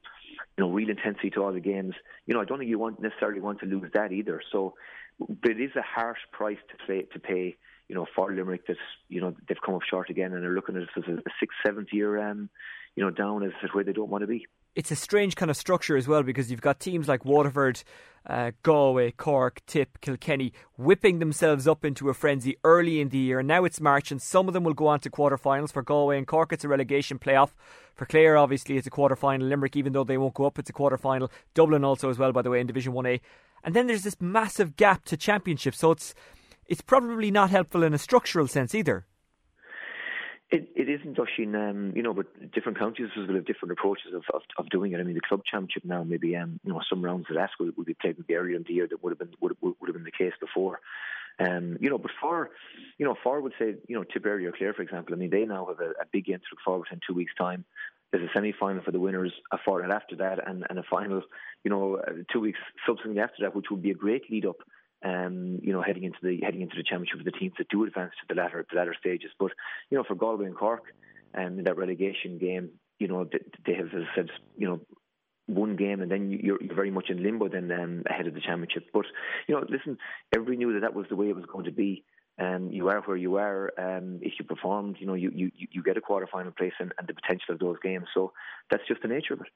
you 0.56 0.64
know, 0.64 0.70
real 0.70 0.90
intensity 0.90 1.30
to 1.30 1.42
all 1.42 1.52
the 1.52 1.60
games. 1.60 1.94
You 2.26 2.34
know, 2.34 2.40
I 2.40 2.44
don't 2.44 2.58
think 2.58 2.70
you 2.70 2.78
want 2.78 3.00
necessarily 3.00 3.40
want 3.40 3.60
to 3.60 3.66
lose 3.66 3.90
that 3.94 4.12
either. 4.12 4.42
So, 4.50 4.74
but 5.18 5.52
it 5.52 5.60
is 5.60 5.76
a 5.76 5.82
harsh 5.82 6.20
price 6.32 6.58
to 6.70 6.86
pay 6.86 7.02
to 7.02 7.18
pay. 7.18 7.56
You 7.88 7.96
know, 7.96 8.06
for 8.14 8.32
Limerick, 8.32 8.66
that 8.68 8.76
you 9.08 9.20
know 9.20 9.34
they've 9.48 9.60
come 9.64 9.74
up 9.74 9.82
short 9.82 10.08
again, 10.08 10.32
and 10.32 10.42
they're 10.42 10.54
looking 10.54 10.76
at 10.76 10.82
it 10.82 10.88
as 10.96 11.04
a, 11.08 11.12
a 11.14 11.32
sixth, 11.38 11.58
seventh 11.64 11.88
year, 11.92 12.18
um, 12.26 12.48
you 12.96 13.02
know, 13.02 13.10
down 13.10 13.42
as 13.42 13.52
where 13.72 13.84
they 13.84 13.92
don't 13.92 14.08
want 14.08 14.22
to 14.22 14.28
be 14.28 14.46
it's 14.74 14.90
a 14.90 14.96
strange 14.96 15.36
kind 15.36 15.50
of 15.50 15.56
structure 15.56 15.96
as 15.96 16.08
well 16.08 16.22
because 16.22 16.50
you've 16.50 16.60
got 16.60 16.80
teams 16.80 17.08
like 17.08 17.24
Waterford, 17.24 17.82
uh, 18.26 18.52
Galway, 18.62 19.10
Cork, 19.10 19.60
Tip, 19.66 20.00
Kilkenny 20.00 20.52
whipping 20.76 21.18
themselves 21.18 21.68
up 21.68 21.84
into 21.84 22.08
a 22.08 22.14
frenzy 22.14 22.56
early 22.64 23.00
in 23.00 23.10
the 23.10 23.18
year. 23.18 23.40
And 23.40 23.48
now 23.48 23.64
it's 23.64 23.80
March, 23.80 24.10
and 24.10 24.22
some 24.22 24.48
of 24.48 24.54
them 24.54 24.64
will 24.64 24.74
go 24.74 24.86
on 24.86 25.00
to 25.00 25.10
quarterfinals. 25.10 25.72
For 25.72 25.82
Galway 25.82 26.16
and 26.16 26.26
Cork, 26.26 26.52
it's 26.52 26.64
a 26.64 26.68
relegation 26.68 27.18
playoff. 27.18 27.50
For 27.94 28.06
Clare, 28.06 28.36
obviously, 28.36 28.76
it's 28.76 28.86
a 28.86 28.90
quarterfinal. 28.90 29.48
Limerick, 29.48 29.76
even 29.76 29.92
though 29.92 30.04
they 30.04 30.18
won't 30.18 30.34
go 30.34 30.46
up, 30.46 30.58
it's 30.58 30.70
a 30.70 30.74
quarterfinal. 30.74 31.30
Dublin 31.54 31.84
also 31.84 32.08
as 32.08 32.18
well, 32.18 32.32
by 32.32 32.42
the 32.42 32.50
way, 32.50 32.60
in 32.60 32.66
Division 32.66 32.92
1A. 32.92 33.20
And 33.64 33.74
then 33.74 33.86
there's 33.86 34.04
this 34.04 34.20
massive 34.20 34.76
gap 34.76 35.04
to 35.04 35.16
championship, 35.16 35.74
so 35.74 35.92
it's 35.92 36.14
it's 36.66 36.80
probably 36.80 37.30
not 37.30 37.50
helpful 37.50 37.82
in 37.82 37.92
a 37.92 37.98
structural 37.98 38.46
sense 38.46 38.74
either. 38.74 39.04
It, 40.52 40.68
it 40.76 40.88
isn't, 40.90 41.18
Oisin, 41.18 41.54
um, 41.54 41.92
you 41.96 42.02
know, 42.02 42.12
but 42.12 42.52
different 42.52 42.78
counties 42.78 43.08
will 43.16 43.34
have 43.34 43.46
different 43.46 43.72
approaches 43.72 44.12
of, 44.12 44.24
of, 44.34 44.42
of 44.58 44.68
doing 44.68 44.92
it. 44.92 45.00
I 45.00 45.02
mean, 45.02 45.14
the 45.14 45.28
club 45.28 45.40
championship 45.50 45.82
now, 45.86 46.04
maybe, 46.04 46.36
um, 46.36 46.60
you 46.62 46.70
know, 46.70 46.82
some 46.90 47.02
rounds 47.02 47.26
of 47.30 47.36
that 47.36 47.48
will, 47.58 47.70
will 47.74 47.84
be 47.84 47.94
played 47.94 48.18
maybe 48.18 48.36
earlier 48.36 48.56
in 48.56 48.64
the 48.68 48.74
year 48.74 48.86
that 48.86 49.02
would 49.02 49.12
have 49.12 49.18
been 49.18 49.34
would, 49.40 49.56
would 49.62 49.88
have 49.88 49.94
been 49.94 50.04
the 50.04 50.10
case 50.10 50.34
before. 50.38 50.80
Um, 51.40 51.78
you 51.80 51.88
know, 51.88 51.96
but 51.96 52.10
for, 52.20 52.50
you 52.98 53.06
know, 53.06 53.16
for 53.22 53.40
would 53.40 53.54
say, 53.58 53.76
you 53.88 53.96
know, 53.96 54.04
Tipperary 54.04 54.44
or 54.46 54.52
Clare, 54.52 54.74
for 54.74 54.82
example, 54.82 55.14
I 55.14 55.16
mean, 55.16 55.30
they 55.30 55.46
now 55.46 55.64
have 55.66 55.80
a, 55.80 55.92
a 55.92 56.06
big 56.12 56.26
game 56.26 56.36
to 56.36 56.44
look 56.52 56.60
forward 56.62 56.86
to 56.88 56.94
in 56.94 57.00
two 57.06 57.14
weeks' 57.14 57.32
time. 57.38 57.64
There's 58.10 58.28
a 58.28 58.32
semi-final 58.34 58.82
for 58.82 58.90
the 58.90 59.00
winners, 59.00 59.32
a 59.52 59.58
fortnight 59.64 59.96
after 59.96 60.16
that, 60.16 60.46
and, 60.46 60.66
and 60.68 60.78
a 60.78 60.82
final, 60.82 61.22
you 61.64 61.70
know, 61.70 61.96
uh, 61.96 62.12
two 62.30 62.40
weeks 62.40 62.58
subsequently 62.86 63.22
after 63.22 63.36
that, 63.40 63.56
which 63.56 63.70
would 63.70 63.80
be 63.80 63.90
a 63.90 63.94
great 63.94 64.30
lead-up 64.30 64.58
um, 65.04 65.58
you 65.62 65.72
know, 65.72 65.82
heading 65.82 66.04
into 66.04 66.18
the 66.22 66.40
heading 66.42 66.62
into 66.62 66.76
the 66.76 66.82
championship 66.82 67.18
with 67.18 67.32
the 67.32 67.38
teams 67.38 67.54
that 67.58 67.68
do 67.68 67.84
advance 67.84 68.12
to 68.20 68.34
the 68.34 68.40
latter 68.40 68.64
the 68.70 68.76
latter 68.76 68.94
stages. 68.98 69.30
But 69.38 69.52
you 69.90 69.98
know, 69.98 70.04
for 70.04 70.14
Galway 70.14 70.46
and 70.46 70.56
Cork, 70.56 70.84
um, 71.34 71.58
in 71.58 71.64
that 71.64 71.76
relegation 71.76 72.38
game, 72.38 72.70
you 72.98 73.08
know, 73.08 73.24
they, 73.66 73.74
have, 73.74 73.86
as 73.86 74.04
I 74.12 74.14
said, 74.14 74.30
you 74.56 74.68
know, 74.68 74.80
one 75.46 75.76
game 75.76 76.00
and 76.00 76.10
then 76.10 76.30
you're, 76.30 76.62
you're 76.62 76.74
very 76.74 76.90
much 76.90 77.10
in 77.10 77.22
limbo 77.22 77.48
then 77.48 77.70
um, 77.72 78.02
ahead 78.08 78.26
of 78.26 78.34
the 78.34 78.40
championship. 78.40 78.84
But 78.92 79.06
you 79.48 79.54
know, 79.54 79.64
listen, 79.68 79.98
everybody 80.32 80.56
knew 80.56 80.72
that 80.74 80.80
that 80.80 80.94
was 80.94 81.06
the 81.08 81.16
way 81.16 81.28
it 81.28 81.36
was 81.36 81.46
going 81.52 81.64
to 81.64 81.72
be. 81.72 82.04
Um, 82.38 82.70
you 82.70 82.88
are 82.88 83.00
where 83.02 83.16
you 83.16 83.36
are. 83.36 83.70
Um, 83.78 84.20
if 84.22 84.32
you 84.38 84.44
performed, 84.44 84.96
you 84.98 85.06
know, 85.06 85.14
you, 85.14 85.30
you, 85.34 85.50
you 85.54 85.82
get 85.82 85.98
a 85.98 86.00
quarter 86.00 86.26
final 86.30 86.50
place 86.50 86.72
and, 86.80 86.92
and 86.98 87.06
the 87.06 87.12
potential 87.12 87.54
of 87.54 87.58
those 87.58 87.76
games. 87.82 88.06
So 88.14 88.32
that's 88.70 88.82
just 88.88 89.02
the 89.02 89.08
nature 89.08 89.34
of 89.34 89.42
it. 89.42 89.48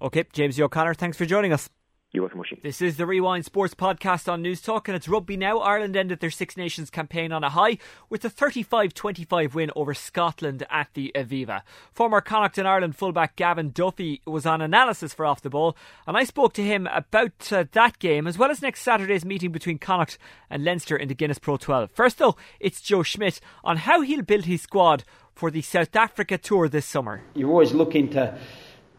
Okay, 0.00 0.24
James 0.32 0.60
O'Connor, 0.60 0.94
thanks 0.94 1.16
for 1.16 1.24
joining 1.24 1.52
us. 1.52 1.70
You're 2.14 2.24
welcome, 2.24 2.40
Oisin. 2.40 2.58
This 2.62 2.82
is 2.82 2.98
the 2.98 3.06
Rewind 3.06 3.46
Sports 3.46 3.72
Podcast 3.72 4.30
on 4.30 4.44
Newstalk, 4.44 4.86
and 4.86 4.94
it's 4.94 5.08
rugby 5.08 5.34
now. 5.38 5.60
Ireland 5.60 5.96
ended 5.96 6.20
their 6.20 6.30
Six 6.30 6.58
Nations 6.58 6.90
campaign 6.90 7.32
on 7.32 7.42
a 7.42 7.48
high 7.48 7.78
with 8.10 8.22
a 8.22 8.28
35 8.28 8.92
25 8.92 9.54
win 9.54 9.70
over 9.74 9.94
Scotland 9.94 10.62
at 10.68 10.88
the 10.92 11.10
Aviva. 11.14 11.62
Former 11.90 12.20
Connacht 12.20 12.58
and 12.58 12.68
Ireland 12.68 12.96
fullback 12.96 13.34
Gavin 13.36 13.70
Duffy 13.70 14.20
was 14.26 14.44
on 14.44 14.60
analysis 14.60 15.14
for 15.14 15.24
Off 15.24 15.40
the 15.40 15.48
Ball, 15.48 15.74
and 16.06 16.14
I 16.14 16.24
spoke 16.24 16.52
to 16.52 16.62
him 16.62 16.86
about 16.88 17.50
uh, 17.50 17.64
that 17.72 17.98
game 17.98 18.26
as 18.26 18.36
well 18.36 18.50
as 18.50 18.60
next 18.60 18.82
Saturday's 18.82 19.24
meeting 19.24 19.50
between 19.50 19.78
Connacht 19.78 20.18
and 20.50 20.62
Leinster 20.62 20.98
in 20.98 21.08
the 21.08 21.14
Guinness 21.14 21.38
Pro 21.38 21.56
12. 21.56 21.92
First, 21.92 22.18
though, 22.18 22.36
it's 22.60 22.82
Joe 22.82 23.02
Schmidt 23.02 23.40
on 23.64 23.78
how 23.78 24.02
he'll 24.02 24.20
build 24.20 24.44
his 24.44 24.60
squad 24.60 25.04
for 25.34 25.50
the 25.50 25.62
South 25.62 25.96
Africa 25.96 26.36
tour 26.36 26.68
this 26.68 26.84
summer. 26.84 27.22
You're 27.34 27.48
always 27.48 27.72
looking 27.72 28.10
to 28.10 28.38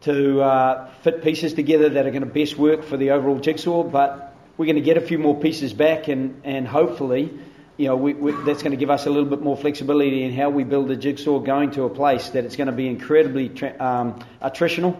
to 0.04 0.42
uh, 0.42 0.90
fit 1.02 1.22
pieces 1.22 1.54
together 1.54 1.88
that 1.88 2.06
are 2.06 2.10
going 2.10 2.22
to 2.22 2.28
best 2.28 2.58
work 2.58 2.84
for 2.84 2.96
the 2.96 3.10
overall 3.10 3.38
jigsaw. 3.38 3.82
But 3.82 4.36
we're 4.56 4.66
going 4.66 4.76
to 4.76 4.82
get 4.82 4.96
a 4.96 5.00
few 5.00 5.18
more 5.18 5.38
pieces 5.38 5.72
back, 5.72 6.08
and, 6.08 6.42
and 6.44 6.68
hopefully, 6.68 7.32
you 7.76 7.88
know, 7.88 7.96
we, 7.96 8.12
we, 8.12 8.32
that's 8.44 8.62
going 8.62 8.72
to 8.72 8.76
give 8.76 8.90
us 8.90 9.06
a 9.06 9.10
little 9.10 9.28
bit 9.28 9.40
more 9.40 9.56
flexibility 9.56 10.22
in 10.22 10.32
how 10.32 10.50
we 10.50 10.62
build 10.62 10.88
the 10.88 10.96
jigsaw 10.96 11.38
going 11.38 11.70
to 11.72 11.84
a 11.84 11.90
place 11.90 12.28
that 12.30 12.44
it's 12.44 12.56
going 12.56 12.66
to 12.66 12.72
be 12.72 12.86
incredibly 12.86 13.48
tra- 13.48 13.74
um, 13.80 14.24
attritional. 14.42 14.94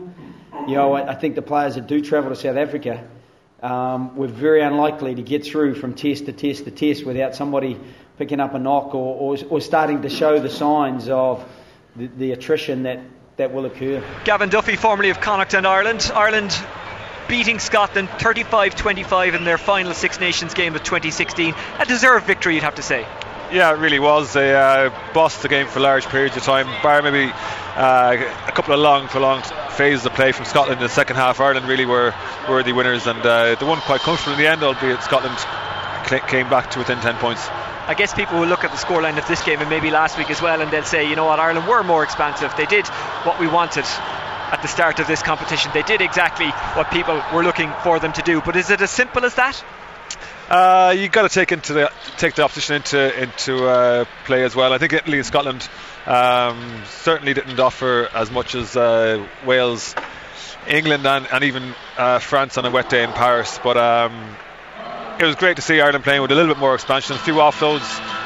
You 0.67 0.75
know, 0.75 0.95
I, 0.95 1.12
I, 1.12 1.14
think 1.14 1.35
the 1.35 1.43
players 1.43 1.75
that 1.75 1.87
do 1.87 2.01
travel 2.01 2.31
to 2.31 2.37
South 2.37 2.57
Africa, 2.57 3.07
um, 3.62 4.17
we're 4.17 4.27
very 4.29 4.62
unlikely 4.62 5.17
to 5.17 5.23
get 5.23 5.45
through 5.45 5.75
from 5.75 5.95
test 5.95 6.27
to 6.27 6.33
test 6.33 6.64
to 6.64 6.71
test 6.71 7.05
without 7.05 7.35
somebody 7.35 7.79
picking 8.17 8.40
up 8.40 8.55
a 8.55 8.59
knock 8.59 8.95
or, 8.95 9.37
or, 9.37 9.45
or 9.51 9.61
starting 9.61 10.03
to 10.03 10.09
show 10.09 10.38
the 10.38 10.51
signs 10.51 11.09
of 11.09 11.45
the, 11.95 12.07
the 12.07 12.33
attrition 12.33 12.85
that 12.85 13.01
that 13.37 13.53
will 13.53 13.64
occur. 13.64 14.03
Gavin 14.25 14.49
Duffy, 14.49 14.77
formerly 14.77 15.11
of 15.11 15.20
Connacht 15.20 15.55
and 15.55 15.66
Ireland. 15.66 16.11
Ireland 16.14 16.57
beating 17.29 17.59
Scotland 17.59 18.09
35 18.11 18.75
25 18.75 19.35
in 19.35 19.44
their 19.44 19.59
final 19.59 19.94
Six 19.94 20.20
Nations 20.20 20.55
game 20.55 20.75
of 20.75 20.83
2016. 20.83 21.55
A 21.79 21.87
deserved 21.87 22.27
victory, 22.27 22.55
you'd 22.55 22.62
have 22.62 22.77
to 22.77 22.83
say. 22.83 23.07
Yeah, 23.53 23.73
it 23.73 23.79
really 23.79 23.99
was. 23.99 24.33
They 24.33 24.55
uh, 24.55 24.90
bossed 25.12 25.42
the 25.42 25.49
game 25.49 25.66
for 25.66 25.81
large 25.81 26.07
periods 26.07 26.37
of 26.37 26.42
time, 26.42 26.66
bar 26.83 27.03
maybe 27.03 27.31
uh, 27.77 28.16
a 28.47 28.53
couple 28.53 28.75
of 28.75 28.81
long, 28.81 29.07
prolonged 29.09 29.44
phases 29.73 30.07
of 30.07 30.14
play 30.14 30.33
from 30.33 30.44
Scotland 30.44 30.81
in 30.81 30.83
the 30.83 30.92
second 30.92 31.16
half. 31.16 31.40
Ireland 31.40 31.68
really 31.68 31.87
were 31.87 32.14
worthy 32.49 32.73
winners, 32.73 33.07
and 33.07 33.20
uh, 33.20 33.55
they 33.55 33.66
won 33.66 33.81
quite 33.81 34.01
comfortably 34.01 34.35
in 34.35 34.38
the 34.38 34.51
end, 34.51 34.62
albeit 34.62 35.03
Scotland 35.03 35.37
came 36.29 36.49
back 36.49 36.70
to 36.73 36.79
within 36.79 36.99
10 36.99 37.16
points. 37.16 37.49
I 37.87 37.94
guess 37.94 38.14
people 38.14 38.40
will 38.40 38.49
look 38.49 38.64
at 38.64 38.70
the 38.70 38.79
scoreline 38.79 39.18
of 39.18 39.29
this 39.29 39.42
game 39.42 39.61
and 39.61 39.68
maybe 39.68 39.90
last 39.90 40.16
week 40.16 40.31
as 40.31 40.40
well, 40.40 40.62
and 40.62 40.70
they'll 40.70 40.85
say, 40.85 41.09
you 41.09 41.16
know 41.16 41.27
what, 41.27 41.38
Ireland 41.38 41.68
were 41.68 41.83
more 41.83 42.03
expansive. 42.03 42.55
They 42.57 42.66
did 42.66 42.87
what 43.27 43.38
we 43.38 43.47
wanted 43.47 43.85
at 43.85 44.62
the 44.62 44.68
start 44.68 45.01
of 45.01 45.07
this 45.07 45.23
competition. 45.23 45.70
They 45.75 45.83
did 45.83 46.01
exactly 46.01 46.49
what 46.49 46.90
people 46.90 47.23
were 47.33 47.42
looking 47.42 47.70
for 47.83 47.99
them 47.99 48.12
to 48.14 48.23
do. 48.23 48.40
But 48.40 48.57
is 48.57 48.70
it 48.70 48.81
as 48.81 48.90
simple 48.90 49.25
as 49.25 49.35
that? 49.35 49.62
Uh, 50.49 50.94
you 50.97 51.09
got 51.09 51.23
to 51.23 51.29
take 51.29 51.53
into 51.53 51.73
the 51.73 51.92
take 52.18 52.35
the 52.35 52.42
opposition 52.42 52.77
into 52.77 53.23
into 53.23 53.66
uh, 53.66 54.05
play 54.27 54.44
as 54.44 54.55
well. 54.55 54.73
I 54.73 54.79
think 54.79 54.92
Italy 54.92 55.18
and 55.18 55.27
Scotland 55.27 55.66
um, 56.07 56.83
certainly 56.87 57.33
didn't 57.33 57.59
offer 57.59 58.09
as 58.14 58.31
much 58.31 58.55
as 58.55 58.77
uh, 58.77 59.27
Wales, 59.47 59.94
England, 60.68 61.07
and, 61.07 61.27
and 61.33 61.44
even 61.44 61.75
uh, 61.97 62.18
France 62.18 62.59
on 62.59 62.66
a 62.66 62.70
wet 62.70 62.90
day 62.90 63.05
in 63.05 63.12
Paris. 63.12 63.59
But 63.62 63.77
um, 63.77 64.37
it 65.18 65.24
was 65.24 65.37
great 65.37 65.57
to 65.57 65.62
see 65.62 65.81
Ireland 65.81 66.05
playing 66.05 66.22
with 66.22 66.33
a 66.33 66.35
little 66.35 66.53
bit 66.53 66.61
more 66.61 66.74
expansion. 66.74 67.14
A 67.14 67.18
few 67.18 67.35
offloads. 67.35 67.83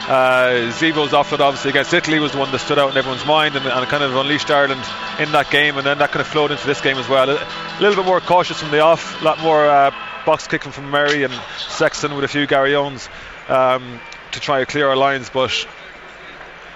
Uh, 0.09 0.73
Zebo's 0.73 1.13
offload, 1.13 1.41
obviously, 1.41 1.71
against 1.71 1.93
Italy 1.93 2.19
was 2.19 2.33
the 2.33 2.39
one 2.39 2.51
that 2.51 2.59
stood 2.61 2.79
out 2.79 2.91
in 2.91 2.97
everyone's 2.97 3.27
mind 3.27 3.57
and, 3.57 3.67
and, 3.67 3.87
kind 3.89 4.03
of 4.03 4.17
unleashed 4.17 4.51
Ireland 4.51 4.83
in 5.19 5.33
that 5.33 5.51
game, 5.51 5.77
and 5.77 5.87
then 5.87 5.99
that 5.99 6.11
kind 6.11 6.23
of 6.23 6.27
flowed 6.27 6.51
into 6.51 6.67
this 6.67 6.81
game 6.81 6.97
as 6.97 7.09
well. 7.09 7.29
A, 7.29 7.39
little 7.81 7.97
bit 7.97 8.07
more 8.07 8.21
cautious 8.21 8.59
from 8.59 8.71
the 8.71 8.81
off, 8.81 9.21
a 9.21 9.25
lot 9.25 9.39
more 9.41 9.69
uh, 9.69 9.91
box 10.25 10.47
kicking 10.47 10.73
from 10.73 10.91
Murray 10.91 11.25
and 11.25 11.35
Sexton 11.59 12.15
with 12.15 12.25
a 12.25 12.29
few 12.29 12.47
Garryowens 12.47 13.09
um, 13.51 14.01
to 14.33 14.41
try 14.41 14.61
to 14.61 14.67
clear 14.67 14.89
our 14.89 14.97
lines, 14.97 15.29
but 15.29 15.67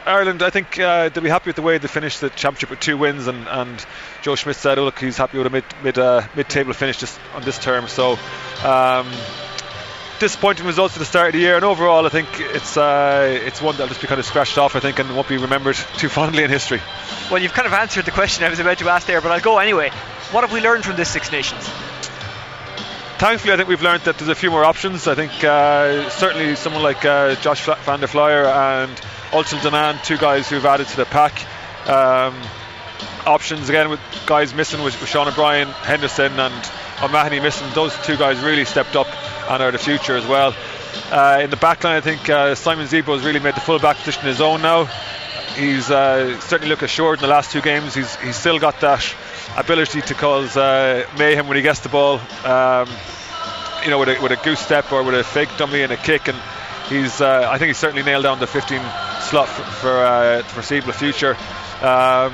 Ireland, 0.05 0.43
I 0.43 0.51
think 0.51 0.79
uh, 0.79 1.09
they'll 1.09 1.23
be 1.23 1.31
happy 1.31 1.49
with 1.49 1.57
the 1.57 1.63
way 1.63 1.79
they 1.79 1.89
finished 1.89 2.21
the 2.21 2.29
championship 2.29 2.71
with 2.71 2.81
two 2.81 2.99
wins, 2.99 3.29
and, 3.29 3.49
and 3.49 3.87
Joe 4.21 4.35
Schmidt 4.35 4.57
said, 4.57 4.79
"Oh 4.79 4.85
look, 4.85 4.99
he's 4.99 5.17
happy 5.17 5.39
with 5.39 5.47
a 5.47 5.51
mid 5.51 5.65
mid 5.83 5.97
uh, 5.97 6.23
mid 6.35 6.49
table 6.49 6.73
finish 6.73 6.99
just 6.99 7.19
on 7.35 7.43
this 7.43 7.59
term." 7.59 7.89
So. 7.89 8.19
Um, 8.65 9.07
disappointing 10.23 10.65
results 10.65 10.95
at 10.95 11.01
the 11.01 11.05
start 11.05 11.27
of 11.27 11.33
the 11.33 11.41
year, 11.41 11.57
and 11.57 11.65
overall, 11.65 12.07
I 12.07 12.09
think 12.09 12.29
it's 12.39 12.77
uh, 12.77 13.41
it's 13.45 13.61
one 13.61 13.75
that'll 13.75 13.89
just 13.89 14.01
be 14.01 14.07
kind 14.07 14.21
of 14.21 14.25
scratched 14.25 14.57
off, 14.57 14.77
I 14.77 14.81
think, 14.81 15.01
and 15.01 15.17
won't 15.17 15.27
be 15.27 15.37
remembered 15.37 15.75
too 15.97 16.09
fondly 16.09 16.45
in 16.45 16.51
history. 16.51 16.81
Well, 17.29 17.43
you've 17.43 17.53
kind 17.53 17.67
of 17.67 17.73
answered 17.73 18.05
the 18.05 18.13
question 18.13 18.45
I 18.45 18.49
was 18.49 18.61
about 18.61 18.79
to 18.79 18.89
ask 18.89 19.05
there, 19.05 19.21
but 19.21 19.33
I'll 19.33 19.41
go 19.41 19.59
anyway. 19.59 19.91
What 20.31 20.43
have 20.45 20.53
we 20.53 20.61
learned 20.61 20.85
from 20.85 20.95
this 20.95 21.09
Six 21.09 21.33
Nations? 21.33 21.69
Thankfully, 23.19 23.53
I 23.53 23.57
think 23.57 23.69
we've 23.69 23.83
learned 23.83 24.05
that 24.05 24.17
there's 24.17 24.29
a 24.29 24.37
few 24.37 24.53
more 24.53 24.65
options. 24.65 25.09
I 25.09 25.17
think 25.17 25.33
uh, 25.43 26.09
certainly 26.11 26.55
someone 26.55 26.85
like 26.85 27.05
uh, 27.05 27.35
Josh 27.37 27.65
van 27.65 27.99
der 27.99 28.07
Flier 28.07 28.47
and 28.47 28.93
Ultan 29.33 29.59
Dillane, 29.59 30.05
two 30.05 30.19
guys 30.19 30.49
who've 30.49 30.65
added 30.65 30.87
to 30.87 30.97
the 30.99 31.05
pack. 31.05 31.35
Um, 31.89 32.41
options 33.27 33.69
again 33.69 33.91
with 33.91 34.01
guys 34.27 34.55
missing 34.55 34.85
with, 34.85 35.01
with 35.01 35.09
Sean 35.09 35.27
O'Brien, 35.27 35.67
Henderson, 35.67 36.39
and 36.39 36.71
O'Mahony 37.03 37.41
missing. 37.41 37.69
Those 37.75 37.97
two 38.07 38.17
guys 38.17 38.39
really 38.41 38.65
stepped 38.65 38.97
up 38.97 39.09
and 39.51 39.63
are 39.63 39.71
the 39.71 39.79
future 39.79 40.17
as 40.17 40.27
well. 40.27 40.55
Uh, 41.11 41.41
in 41.43 41.51
the 41.51 41.57
back 41.57 41.83
line, 41.85 41.97
I 41.97 42.01
think 42.01 42.29
uh, 42.29 42.55
Simon 42.55 42.87
Zebo 42.87 43.15
has 43.17 43.25
really 43.25 43.41
made 43.41 43.55
the 43.55 43.61
full 43.61 43.79
back 43.79 43.97
position 43.97 44.23
his 44.23 44.41
own 44.41 44.63
now. 44.63 44.85
He's 45.57 45.91
uh, 45.91 46.39
certainly 46.41 46.71
looked 46.71 46.83
assured 46.83 47.19
in 47.19 47.23
the 47.23 47.29
last 47.29 47.53
two 47.53 47.61
games. 47.61 47.95
He's 47.95 48.15
he's 48.17 48.37
still 48.37 48.59
got 48.59 48.81
that 48.81 49.15
ability 49.57 50.01
to 50.03 50.15
cause 50.15 50.57
uh, 50.57 51.07
mayhem 51.19 51.49
when 51.49 51.57
he 51.57 51.63
gets 51.63 51.81
the 51.81 51.89
ball. 51.91 52.21
Um, 52.45 52.89
you 53.85 53.91
know, 53.91 53.99
with 53.99 54.09
a, 54.09 54.23
with 54.23 54.33
a 54.33 54.37
goose 54.43 54.61
step 54.61 54.93
or 54.93 55.03
with 55.03 55.15
a 55.15 55.25
fake 55.25 55.51
dummy 55.59 55.83
and 55.83 55.93
a 55.93 55.97
kick, 55.97 56.29
and 56.29 56.39
he's 56.89 57.21
uh, 57.21 57.49
I 57.51 57.59
think 57.59 57.69
he's 57.69 57.79
certainly 57.79 58.03
nailed 58.03 58.23
down 58.23 58.39
the 58.39 58.47
15 58.47 58.81
slot 59.21 59.49
for 59.49 59.63
for 59.63 60.05
uh, 60.05 60.43
foreseeable 60.45 60.93
future. 60.93 61.37
Um, 61.83 62.33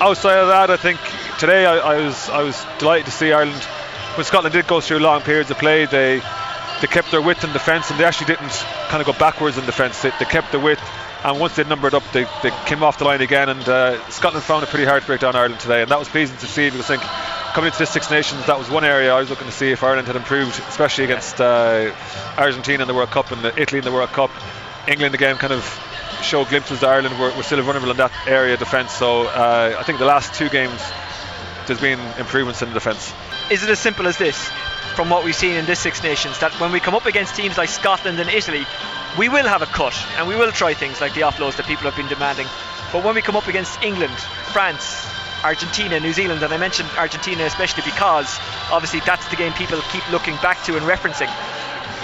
outside 0.00 0.38
of 0.38 0.48
that, 0.48 0.70
I 0.70 0.76
think 0.76 1.00
today 1.38 1.66
I, 1.66 1.76
I, 1.78 1.96
was 2.00 2.28
I 2.28 2.42
was 2.42 2.64
delighted 2.78 3.06
to 3.06 3.12
see 3.12 3.32
Ireland 3.32 3.62
when 4.16 4.24
Scotland 4.24 4.52
did 4.52 4.66
go 4.66 4.80
through 4.80 4.98
long 4.98 5.22
periods 5.22 5.50
of 5.50 5.58
play. 5.58 5.86
They 5.86 6.20
they 6.80 6.86
kept 6.86 7.10
their 7.10 7.22
width 7.22 7.44
in 7.44 7.52
defence 7.52 7.90
and 7.90 7.98
they 7.98 8.04
actually 8.04 8.26
didn't 8.26 8.52
kind 8.88 9.00
of 9.00 9.06
go 9.06 9.12
backwards 9.18 9.58
in 9.58 9.64
defence. 9.64 10.02
They, 10.02 10.10
they 10.18 10.24
kept 10.24 10.52
the 10.52 10.58
width. 10.58 10.82
And 11.24 11.40
once 11.40 11.56
they 11.56 11.64
numbered 11.64 11.94
up, 11.94 12.02
they, 12.12 12.26
they 12.42 12.50
came 12.66 12.82
off 12.82 12.98
the 12.98 13.04
line 13.04 13.22
again. 13.22 13.48
And 13.48 13.66
uh, 13.66 14.10
Scotland 14.10 14.44
found 14.44 14.62
it 14.62 14.68
pretty 14.68 14.84
hard 14.84 15.00
to 15.00 15.06
break 15.06 15.20
down 15.20 15.34
Ireland 15.34 15.60
today. 15.60 15.80
And 15.80 15.90
that 15.90 15.98
was 15.98 16.08
pleasing 16.08 16.36
to 16.36 16.46
see 16.46 16.68
because 16.68 16.90
I 16.90 16.96
think 16.96 17.02
coming 17.54 17.68
into 17.68 17.78
the 17.78 17.86
Six 17.86 18.10
Nations, 18.10 18.44
that 18.46 18.58
was 18.58 18.68
one 18.68 18.84
area 18.84 19.14
I 19.14 19.20
was 19.20 19.30
looking 19.30 19.46
to 19.46 19.52
see 19.52 19.70
if 19.70 19.82
Ireland 19.82 20.06
had 20.06 20.16
improved, 20.16 20.60
especially 20.68 21.04
against 21.04 21.40
uh, 21.40 21.94
Argentina 22.36 22.82
in 22.82 22.88
the 22.88 22.94
World 22.94 23.10
Cup 23.10 23.30
and 23.30 23.42
Italy 23.58 23.78
in 23.78 23.84
the 23.84 23.92
World 23.92 24.10
Cup. 24.10 24.30
England 24.86 25.14
again 25.14 25.36
kind 25.36 25.54
of 25.54 25.64
show 26.22 26.44
glimpses 26.44 26.80
that 26.80 26.90
Ireland 26.90 27.18
were, 27.18 27.34
were 27.34 27.42
still 27.42 27.62
vulnerable 27.62 27.90
in 27.90 27.96
that 27.96 28.12
area 28.26 28.54
of 28.54 28.58
defence. 28.58 28.92
So 28.92 29.22
uh, 29.22 29.76
I 29.78 29.82
think 29.84 29.98
the 29.98 30.04
last 30.04 30.34
two 30.34 30.50
games 30.50 30.80
there's 31.66 31.80
been 31.80 32.00
improvements 32.18 32.62
in 32.62 32.68
the 32.68 32.74
defence. 32.74 33.12
Is 33.50 33.62
it 33.62 33.70
as 33.70 33.78
simple 33.78 34.06
as 34.06 34.18
this? 34.18 34.36
From 34.96 35.10
what 35.10 35.24
we've 35.24 35.34
seen 35.34 35.56
in 35.56 35.66
this 35.66 35.80
Six 35.80 36.02
Nations, 36.02 36.38
that 36.38 36.52
when 36.60 36.70
we 36.70 36.78
come 36.78 36.94
up 36.94 37.06
against 37.06 37.34
teams 37.34 37.58
like 37.58 37.68
Scotland 37.68 38.20
and 38.20 38.30
Italy, 38.30 38.64
we 39.18 39.28
will 39.28 39.46
have 39.46 39.62
a 39.62 39.66
cut 39.66 39.94
and 40.16 40.28
we 40.28 40.36
will 40.36 40.52
try 40.52 40.74
things 40.74 41.00
like 41.00 41.14
the 41.14 41.22
offloads 41.22 41.56
that 41.56 41.66
people 41.66 41.84
have 41.84 41.96
been 41.96 42.08
demanding. 42.08 42.46
But 42.92 43.04
when 43.04 43.14
we 43.14 43.22
come 43.22 43.34
up 43.34 43.48
against 43.48 43.82
England, 43.82 44.14
France, 44.52 45.06
Argentina, 45.42 45.98
New 45.98 46.12
Zealand, 46.12 46.42
and 46.42 46.52
I 46.54 46.58
mentioned 46.58 46.88
Argentina 46.96 47.44
especially 47.44 47.82
because 47.84 48.38
obviously 48.70 49.00
that's 49.00 49.26
the 49.28 49.36
game 49.36 49.52
people 49.54 49.80
keep 49.90 50.08
looking 50.12 50.36
back 50.36 50.62
to 50.64 50.76
and 50.76 50.86
referencing 50.86 51.30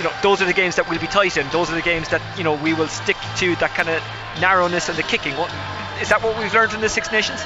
you 0.00 0.04
know, 0.04 0.12
those 0.22 0.40
are 0.40 0.46
the 0.46 0.54
games 0.54 0.76
that 0.76 0.88
will 0.88 0.98
be 0.98 1.06
tight 1.06 1.36
in. 1.36 1.46
Those 1.50 1.68
are 1.70 1.74
the 1.74 1.82
games 1.82 2.08
that 2.08 2.22
you 2.38 2.42
know 2.42 2.54
we 2.54 2.72
will 2.72 2.88
stick 2.88 3.18
to 3.36 3.54
that 3.56 3.74
kind 3.74 3.90
of 3.90 4.02
narrowness 4.40 4.88
and 4.88 4.96
the 4.96 5.02
kicking. 5.02 5.36
What, 5.36 5.52
is 6.00 6.08
that 6.08 6.22
what 6.22 6.38
we've 6.38 6.52
learned 6.54 6.72
in 6.72 6.80
the 6.80 6.88
Six 6.88 7.12
Nations? 7.12 7.38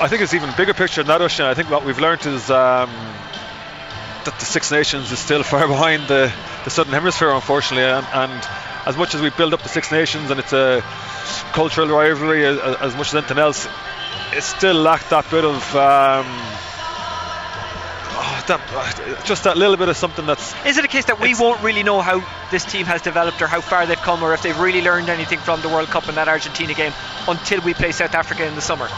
I 0.00 0.08
think 0.08 0.22
it's 0.22 0.32
even 0.32 0.50
bigger 0.56 0.72
picture 0.72 1.02
than 1.02 1.08
that, 1.08 1.20
Oisin. 1.20 1.44
I 1.44 1.52
think 1.52 1.70
what 1.70 1.84
we've 1.84 1.98
learned 1.98 2.24
is 2.24 2.50
um, 2.50 2.88
that 4.24 4.34
the 4.38 4.46
Six 4.46 4.70
Nations 4.70 5.12
is 5.12 5.18
still 5.18 5.42
far 5.52 5.68
behind 5.68 6.08
the, 6.08 6.32
the 6.64 6.70
Southern 6.70 6.94
Hemisphere, 6.94 7.30
unfortunately. 7.30 7.84
And, 7.84 8.06
and, 8.12 8.48
as 8.86 8.96
much 8.96 9.14
as 9.14 9.20
we 9.20 9.28
build 9.28 9.52
up 9.52 9.60
the 9.60 9.68
Six 9.68 9.92
Nations 9.92 10.30
and 10.30 10.40
it's 10.40 10.54
a 10.54 10.80
cultural 11.52 11.86
rivalry 11.86 12.46
as, 12.46 12.58
as 12.58 12.96
much 12.96 13.08
as 13.08 13.14
anything 13.14 13.36
else, 13.36 13.68
it 14.32 14.42
still 14.42 14.74
lacked 14.74 15.10
that 15.10 15.30
bit 15.30 15.44
of. 15.44 15.56
Um, 15.76 16.24
oh, 18.16 18.44
that, 18.48 19.22
just 19.26 19.44
that 19.44 19.58
little 19.58 19.76
bit 19.76 19.90
of 19.90 19.98
something 19.98 20.24
that's. 20.24 20.54
Is 20.64 20.78
it 20.78 20.84
a 20.86 20.88
case 20.88 21.04
that 21.04 21.20
we 21.20 21.34
won't 21.34 21.62
really 21.62 21.82
know 21.82 22.00
how 22.00 22.26
this 22.50 22.64
team 22.64 22.86
has 22.86 23.02
developed 23.02 23.42
or 23.42 23.46
how 23.46 23.60
far 23.60 23.84
they've 23.84 23.98
come 23.98 24.22
or 24.22 24.32
if 24.32 24.40
they've 24.40 24.58
really 24.58 24.80
learned 24.80 25.10
anything 25.10 25.40
from 25.40 25.60
the 25.60 25.68
World 25.68 25.88
Cup 25.88 26.08
and 26.08 26.16
that 26.16 26.28
Argentina 26.28 26.72
game 26.72 26.94
until 27.28 27.60
we 27.60 27.74
play 27.74 27.92
South 27.92 28.14
Africa 28.14 28.46
in 28.46 28.54
the 28.54 28.62
summer? 28.62 28.88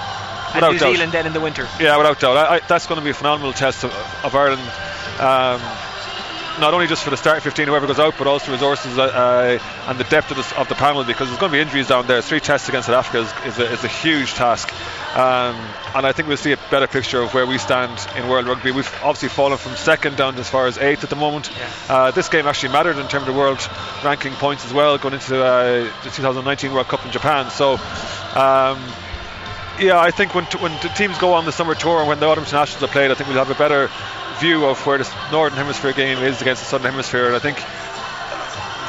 And 0.55 0.57
without 0.57 0.73
New 0.73 0.79
doubt. 0.79 0.95
Zealand 0.95 1.13
then 1.13 1.27
in 1.27 1.33
the 1.33 1.41
winter. 1.41 1.69
Yeah, 1.81 1.97
without 1.97 2.21
doubt. 2.21 2.37
I, 2.37 2.55
I, 2.57 2.61
that's 2.61 2.87
going 2.87 2.99
to 2.99 3.05
be 3.05 3.11
a 3.11 3.15
phenomenal 3.15 3.53
test 3.53 3.85
of, 3.85 3.93
of 4.25 4.35
Ireland. 4.35 4.63
Um, 5.21 5.61
not 6.61 6.75
only 6.75 6.87
just 6.87 7.03
for 7.03 7.11
the 7.11 7.17
start 7.17 7.43
15, 7.43 7.67
whoever 7.67 7.87
goes 7.87 7.99
out, 7.99 8.15
but 8.19 8.27
also 8.27 8.53
resources 8.53 8.99
uh, 8.99 9.03
uh, 9.03 9.59
and 9.89 9.99
the 9.99 10.05
depth 10.05 10.31
of 10.31 10.37
the, 10.37 10.61
of 10.61 10.69
the 10.69 10.75
panel 10.75 11.05
because 11.05 11.29
there's 11.29 11.41
going 11.41 11.51
to 11.51 11.57
be 11.57 11.61
injuries 11.61 11.89
down 11.89 12.07
there. 12.07 12.21
Three 12.21 12.41
tests 12.41 12.69
against 12.69 12.89
South 12.89 13.07
Africa 13.07 13.21
is, 13.47 13.55
is, 13.55 13.59
a, 13.59 13.73
is 13.73 13.85
a 13.85 13.89
huge 13.89 14.35
task. 14.35 14.73
Um, 15.17 15.57
and 15.95 16.07
I 16.07 16.13
think 16.13 16.29
we'll 16.29 16.37
see 16.37 16.53
a 16.53 16.59
better 16.71 16.87
picture 16.87 17.21
of 17.21 17.35
where 17.35 17.47
we 17.47 17.59
stand 17.59 18.07
in 18.17 18.29
World 18.29 18.47
Rugby. 18.47 18.71
We've 18.71 18.93
obviously 19.03 19.29
fallen 19.29 19.59
from 19.59 19.77
second 19.77 20.17
down 20.17 20.35
to 20.35 20.41
as 20.41 20.49
far 20.49 20.67
as 20.67 20.79
eighth 20.79 21.05
at 21.05 21.11
the 21.11 21.17
moment. 21.17 21.51
Uh, 21.89 22.11
this 22.11 22.29
game 22.29 22.47
actually 22.47 22.73
mattered 22.73 22.99
in 22.99 23.09
terms 23.09 23.29
of 23.29 23.35
world 23.35 23.59
ranking 24.05 24.33
points 24.35 24.65
as 24.65 24.73
well, 24.73 24.97
going 24.99 25.15
into 25.15 25.43
uh, 25.43 25.85
the 26.05 26.11
2019 26.11 26.73
World 26.73 26.89
Cup 26.89 27.05
in 27.05 27.13
Japan. 27.13 27.51
So. 27.51 27.79
Um, 28.35 28.79
yeah, 29.79 29.99
I 29.99 30.11
think 30.11 30.35
when 30.35 30.47
t- 30.47 30.59
when 30.59 30.73
the 30.81 30.89
teams 30.89 31.19
go 31.19 31.35
on 31.35 31.45
the 31.45 31.53
summer 31.53 31.75
tour 31.75 32.01
and 32.01 32.09
when 32.09 32.21
the 32.21 32.27
autumn 32.27 32.45
internationals 32.45 32.83
are 32.83 32.93
played, 32.93 33.11
I 33.11 33.15
think 33.15 33.29
we'll 33.29 33.39
have 33.39 33.51
a 33.51 33.55
better 33.55 33.91
view 34.39 34.65
of 34.67 34.85
where 34.87 34.99
the 34.99 35.11
Northern 35.31 35.57
Hemisphere 35.59 35.93
game 35.93 36.19
is 36.19 36.41
against 36.43 36.63
the 36.63 36.69
Southern 36.69 36.91
Hemisphere. 36.91 37.27
And 37.27 37.37
I 37.37 37.39
think, 37.39 37.59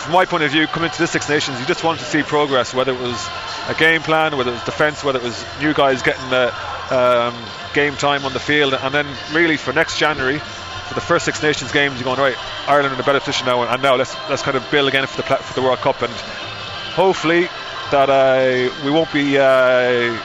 from 0.03 0.13
my 0.13 0.25
point 0.25 0.43
of 0.43 0.51
view, 0.51 0.67
coming 0.67 0.89
to 0.89 0.97
the 0.97 1.07
Six 1.07 1.29
Nations, 1.29 1.59
you 1.59 1.65
just 1.65 1.83
wanted 1.83 1.99
to 1.99 2.05
see 2.05 2.23
progress, 2.23 2.73
whether 2.73 2.93
it 2.93 2.99
was 2.99 3.27
a 3.67 3.75
game 3.75 4.01
plan, 4.01 4.35
whether 4.37 4.51
it 4.51 4.55
was 4.55 4.63
defence, 4.63 5.03
whether 5.03 5.19
it 5.19 5.23
was 5.23 5.45
new 5.61 5.73
guys 5.73 6.01
getting 6.01 6.29
the 6.29 6.53
um, 6.91 7.35
game 7.73 7.95
time 7.95 8.25
on 8.25 8.33
the 8.33 8.39
field, 8.39 8.73
and 8.73 8.93
then 8.93 9.07
really 9.31 9.57
for 9.57 9.73
next 9.73 9.97
January. 9.97 10.39
For 10.39 10.95
the 10.95 11.01
first 11.01 11.23
Six 11.23 11.41
Nations 11.41 11.71
games, 11.71 11.95
you're 11.95 12.03
going 12.03 12.19
right. 12.19 12.35
Ireland 12.67 12.93
in 12.93 12.99
a 12.99 13.03
better 13.03 13.19
position 13.19 13.45
now, 13.45 13.63
and 13.63 13.81
now 13.81 13.95
let's 13.95 14.13
let's 14.29 14.41
kind 14.41 14.57
of 14.57 14.69
build 14.69 14.89
again 14.89 15.07
for 15.07 15.17
the 15.17 15.23
pla- 15.23 15.37
for 15.37 15.53
the 15.53 15.61
World 15.61 15.79
Cup, 15.79 16.01
and 16.01 16.11
hopefully 16.11 17.47
that 17.91 18.09
uh, 18.09 18.83
we 18.83 18.91
won't 18.91 19.11
be 19.13 19.37
uh, 19.37 20.19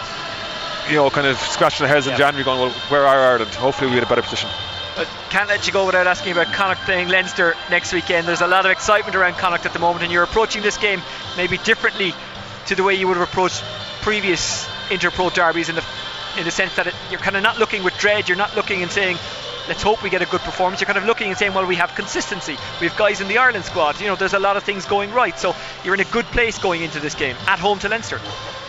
you 0.88 0.96
know, 0.96 1.10
kind 1.10 1.26
of 1.26 1.38
scratching 1.38 1.86
their 1.86 1.94
heads 1.94 2.06
in 2.06 2.16
January 2.16 2.44
going, 2.44 2.60
well, 2.60 2.70
where 2.88 3.06
are 3.06 3.32
Ireland? 3.32 3.50
Hopefully 3.54 3.90
we 3.90 3.96
get 3.96 4.04
a 4.04 4.08
better 4.08 4.22
position. 4.22 4.48
But 4.96 5.06
can't 5.30 5.48
let 5.48 5.66
you 5.66 5.72
go 5.72 5.86
without 5.86 6.06
asking 6.06 6.32
about 6.32 6.52
Connacht 6.52 6.80
playing 6.82 7.08
Leinster 7.08 7.54
next 7.70 7.92
weekend. 7.92 8.26
There's 8.26 8.40
a 8.40 8.46
lot 8.46 8.64
of 8.64 8.72
excitement 8.72 9.14
around 9.14 9.34
Connacht 9.34 9.64
at 9.66 9.72
the 9.72 9.78
moment, 9.78 10.02
and 10.02 10.12
you're 10.12 10.24
approaching 10.24 10.62
this 10.62 10.76
game 10.76 11.00
maybe 11.36 11.58
differently 11.58 12.14
to 12.66 12.74
the 12.74 12.82
way 12.82 12.94
you 12.94 13.06
would 13.06 13.16
have 13.16 13.28
approached 13.28 13.62
previous 14.00 14.66
interpro 14.88 15.32
derbies 15.32 15.68
in 15.68 15.76
the 15.76 15.84
in 16.36 16.44
the 16.44 16.50
sense 16.50 16.74
that 16.76 16.86
it, 16.86 16.94
you're 17.10 17.20
kind 17.20 17.36
of 17.36 17.42
not 17.42 17.58
looking 17.58 17.82
with 17.84 17.96
dread. 17.98 18.28
You're 18.28 18.38
not 18.38 18.54
looking 18.54 18.82
and 18.82 18.90
saying, 18.90 19.16
let's 19.68 19.82
hope 19.82 20.02
we 20.02 20.10
get 20.10 20.22
a 20.22 20.26
good 20.26 20.40
performance. 20.40 20.80
You're 20.80 20.86
kind 20.86 20.98
of 20.98 21.04
looking 21.04 21.28
and 21.28 21.38
saying, 21.38 21.54
well, 21.54 21.66
we 21.66 21.76
have 21.76 21.94
consistency. 21.94 22.56
We 22.80 22.88
have 22.88 22.96
guys 22.96 23.20
in 23.20 23.28
the 23.28 23.38
Ireland 23.38 23.64
squad. 23.64 24.00
You 24.00 24.06
know, 24.06 24.16
there's 24.16 24.34
a 24.34 24.38
lot 24.38 24.56
of 24.56 24.64
things 24.64 24.86
going 24.86 25.12
right. 25.12 25.38
So 25.38 25.54
you're 25.84 25.94
in 25.94 26.00
a 26.00 26.04
good 26.04 26.26
place 26.26 26.58
going 26.58 26.82
into 26.82 27.00
this 27.00 27.14
game 27.14 27.36
at 27.46 27.58
home 27.58 27.78
to 27.80 27.88
Leinster. 27.88 28.20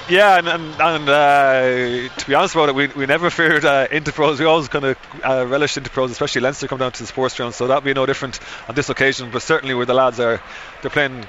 Yeah, 0.09 0.39
and, 0.39 0.47
and, 0.47 0.81
and 0.81 1.09
uh, 1.09 2.15
to 2.15 2.25
be 2.27 2.33
honest 2.33 2.55
about 2.55 2.69
it, 2.69 2.75
we, 2.75 2.87
we 2.87 3.05
never 3.05 3.29
feared 3.29 3.63
uh, 3.63 3.87
Interpros. 3.89 4.39
We 4.39 4.45
always 4.45 4.67
kind 4.67 4.85
of 4.85 4.97
uh, 5.23 5.45
relished 5.47 5.77
Interpros, 5.77 6.09
especially 6.09 6.41
Leinster 6.41 6.67
come 6.67 6.79
down 6.79 6.91
to 6.93 7.03
the 7.03 7.07
sports 7.07 7.35
ground. 7.37 7.53
So 7.53 7.67
that'll 7.67 7.81
be 7.81 7.93
no 7.93 8.07
different 8.07 8.39
on 8.67 8.73
this 8.73 8.89
occasion. 8.89 9.29
But 9.31 9.43
certainly 9.43 9.75
where 9.75 9.85
the 9.85 9.93
lads 9.93 10.19
are, 10.19 10.41
they're 10.81 10.89
playing 10.89 11.27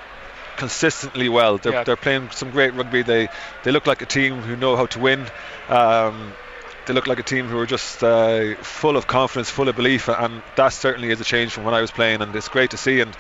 consistently 0.57 1.29
well. 1.29 1.59
They're, 1.59 1.73
Yeah. 1.73 1.85
they're 1.85 1.97
playing 1.97 2.31
some 2.31 2.51
great 2.53 2.73
rugby. 2.75 3.03
They 3.03 3.29
they 3.65 3.71
look 3.71 3.87
like 3.87 4.01
a 4.01 4.07
team 4.07 4.41
who 4.41 4.57
know 4.57 4.77
how 4.77 4.87
to 4.87 4.99
win. 4.99 5.27
Um, 5.69 6.33
they 6.87 6.95
look 6.95 7.07
like 7.07 7.19
a 7.19 7.23
team 7.23 7.49
who 7.49 7.59
are 7.59 7.67
just 7.67 8.03
uh, 8.03 8.55
full 8.63 8.97
of 8.97 9.07
confidence, 9.07 9.51
full 9.51 9.69
of 9.69 9.77
belief, 9.77 10.09
and 10.09 10.43
that 10.57 10.69
certainly 10.73 11.11
is 11.11 11.21
a 11.21 11.25
change 11.25 11.53
from 11.53 11.65
when 11.65 11.75
I 11.75 11.83
was 11.83 11.91
playing. 11.91 12.23
And 12.23 12.35
it's 12.35 12.49
great 12.49 12.71
to 12.71 12.79
see. 12.79 13.01
And 13.01 13.15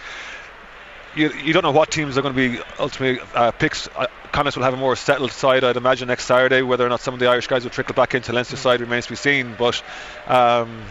you, 1.14 1.30
you 1.34 1.52
don't 1.52 1.64
know 1.64 1.72
what 1.72 1.90
teams 1.90 2.16
are 2.16 2.22
going 2.22 2.34
to 2.34 2.56
be 2.56 2.62
ultimately 2.78 3.20
uh, 3.34 3.50
picks. 3.52 3.88
Connacht 4.32 4.56
will 4.56 4.64
have 4.64 4.74
a 4.74 4.78
more 4.78 4.96
settled 4.96 5.32
side, 5.32 5.64
I'd 5.64 5.76
imagine, 5.76 6.08
next 6.08 6.24
Saturday. 6.24 6.62
Whether 6.62 6.86
or 6.86 6.88
not 6.88 7.00
some 7.00 7.14
of 7.14 7.20
the 7.20 7.26
Irish 7.26 7.46
guys 7.46 7.64
will 7.64 7.70
trickle 7.70 7.94
back 7.94 8.14
into 8.14 8.32
Leinster 8.32 8.56
side 8.56 8.80
remains 8.80 9.06
to 9.06 9.12
be 9.12 9.16
seen. 9.16 9.54
But 9.58 9.82
um, 10.26 10.84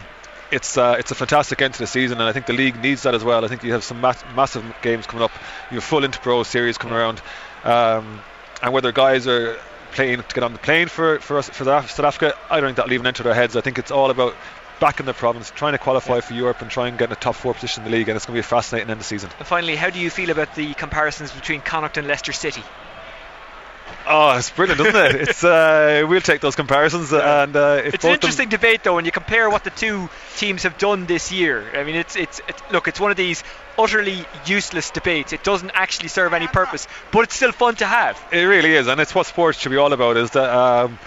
it's 0.52 0.78
uh, 0.78 0.96
it's 1.00 1.12
a 1.12 1.16
fantastic 1.16 1.62
end 1.62 1.74
to 1.76 1.80
the 1.80 1.88
season, 1.88 2.20
and 2.20 2.28
I 2.28 2.34
think 2.34 2.46
the 2.46 2.54
league 2.54 2.82
needs 2.82 3.04
that 3.04 3.16
as 3.16 3.24
well. 3.24 3.46
I 3.46 3.48
think 3.48 3.64
you 3.64 3.74
have 3.74 3.84
some 3.84 4.02
ma- 4.02 4.14
massive 4.36 4.66
games 4.82 5.06
coming 5.08 5.24
up. 5.24 5.32
You 5.72 5.76
have 5.76 5.84
full 5.84 6.02
Interpro 6.02 6.46
series 6.46 6.78
coming 6.78 6.96
around, 6.96 7.22
um, 7.64 8.22
and 8.62 8.74
whether 8.74 8.92
guys 8.92 9.28
are 9.28 9.58
playing 9.92 10.22
to 10.22 10.36
get 10.36 10.44
on 10.44 10.54
the 10.54 10.60
plane 10.60 10.88
for 10.88 11.20
for 11.20 11.38
us 11.38 11.50
for 11.50 11.64
South 11.66 12.00
Africa, 12.00 12.34
I 12.50 12.60
don't 12.60 12.70
think 12.70 12.78
that'll 12.78 12.94
even 12.94 13.08
enter 13.08 13.24
their 13.24 13.34
heads. 13.34 13.56
I 13.56 13.62
think 13.62 13.78
it's 13.78 13.92
all 13.92 14.10
about 14.12 14.36
back 14.80 15.00
in 15.00 15.06
the 15.06 15.14
province, 15.14 15.52
trying 15.52 15.74
to 15.74 15.78
qualify 15.78 16.22
for 16.22 16.34
Europe 16.34 16.62
and 16.62 16.72
try 16.72 16.88
and 16.88 16.98
get 16.98 17.10
in 17.10 17.12
a 17.12 17.16
top 17.16 17.36
four 17.36 17.54
position 17.54 17.84
in 17.84 17.92
the 17.92 17.98
league, 17.98 18.08
and 18.08 18.16
it's 18.16 18.26
going 18.26 18.34
to 18.34 18.38
be 18.38 18.40
a 18.40 18.44
fascinating 18.44 18.90
end 18.90 18.94
of 18.94 19.00
the 19.00 19.04
season. 19.04 19.30
And 19.38 19.48
finally, 19.48 19.76
how 19.76 19.90
do 19.90 20.00
you 20.00 20.10
feel 20.10 20.30
about 20.30 20.56
the 20.56 20.74
comparisons 20.74 21.32
between 21.32 21.62
Connacht 21.62 21.98
and 21.98 22.08
Leicester 22.08 22.32
City? 22.32 22.64
Oh, 24.08 24.38
it's 24.38 24.50
brilliant, 24.50 24.82
isn't 24.82 24.96
it? 24.96 25.16
It's 25.30 25.44
uh, 25.44 26.06
we'll 26.10 26.22
take 26.22 26.42
those 26.42 26.56
comparisons, 26.56 27.12
yeah. 27.12 27.44
and 27.44 27.56
uh, 27.56 27.82
it's 27.84 28.04
an 28.04 28.12
interesting 28.12 28.50
them... 28.50 28.60
debate 28.60 28.84
though 28.84 28.96
when 28.96 29.06
you 29.06 29.12
compare 29.12 29.50
what 29.50 29.64
the 29.64 29.70
two 29.70 30.10
teams 30.36 30.64
have 30.64 30.78
done 30.78 31.06
this 31.06 31.32
year. 31.32 31.64
I 31.76 31.84
mean, 31.84 31.96
it's, 31.96 32.16
it's 32.16 32.42
it's 32.48 32.62
look, 32.72 32.88
it's 32.88 33.00
one 33.00 33.12
of 33.12 33.18
these 33.18 33.44
utterly 33.78 34.26
useless 34.46 34.90
debates. 34.90 35.32
It 35.32 35.44
doesn't 35.44 35.72
actually 35.74 36.10
serve 36.10 36.34
any 36.34 36.48
purpose, 36.48 36.88
but 37.12 37.22
it's 37.22 37.36
still 37.36 37.52
fun 37.52 37.76
to 37.76 37.86
have. 37.86 38.20
It 38.32 38.44
really 38.44 38.74
is, 38.74 38.88
and 38.88 39.00
it's 39.00 39.14
what 39.14 39.28
sports 39.28 39.60
should 39.60 39.72
be 39.72 39.78
all 39.78 39.94
about. 39.94 40.18
Is 40.18 40.32
that 40.32 40.50
um, 40.50 40.98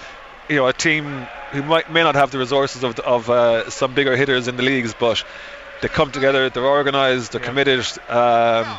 you 0.48 0.56
know 0.56 0.68
a 0.68 0.72
team 0.72 1.26
who 1.50 1.62
might 1.62 1.90
may 1.90 2.02
not 2.02 2.14
have 2.14 2.30
the 2.30 2.38
resources 2.38 2.84
of, 2.84 2.98
of 3.00 3.28
uh, 3.28 3.68
some 3.70 3.94
bigger 3.94 4.16
hitters 4.16 4.46
in 4.46 4.56
the 4.56 4.62
leagues, 4.62 4.94
but 4.94 5.24
they 5.82 5.88
come 5.88 6.12
together, 6.12 6.48
they're 6.48 6.64
organised, 6.64 7.32
they're 7.32 7.40
yeah. 7.40 7.46
committed. 7.46 7.80
Um, 8.08 8.78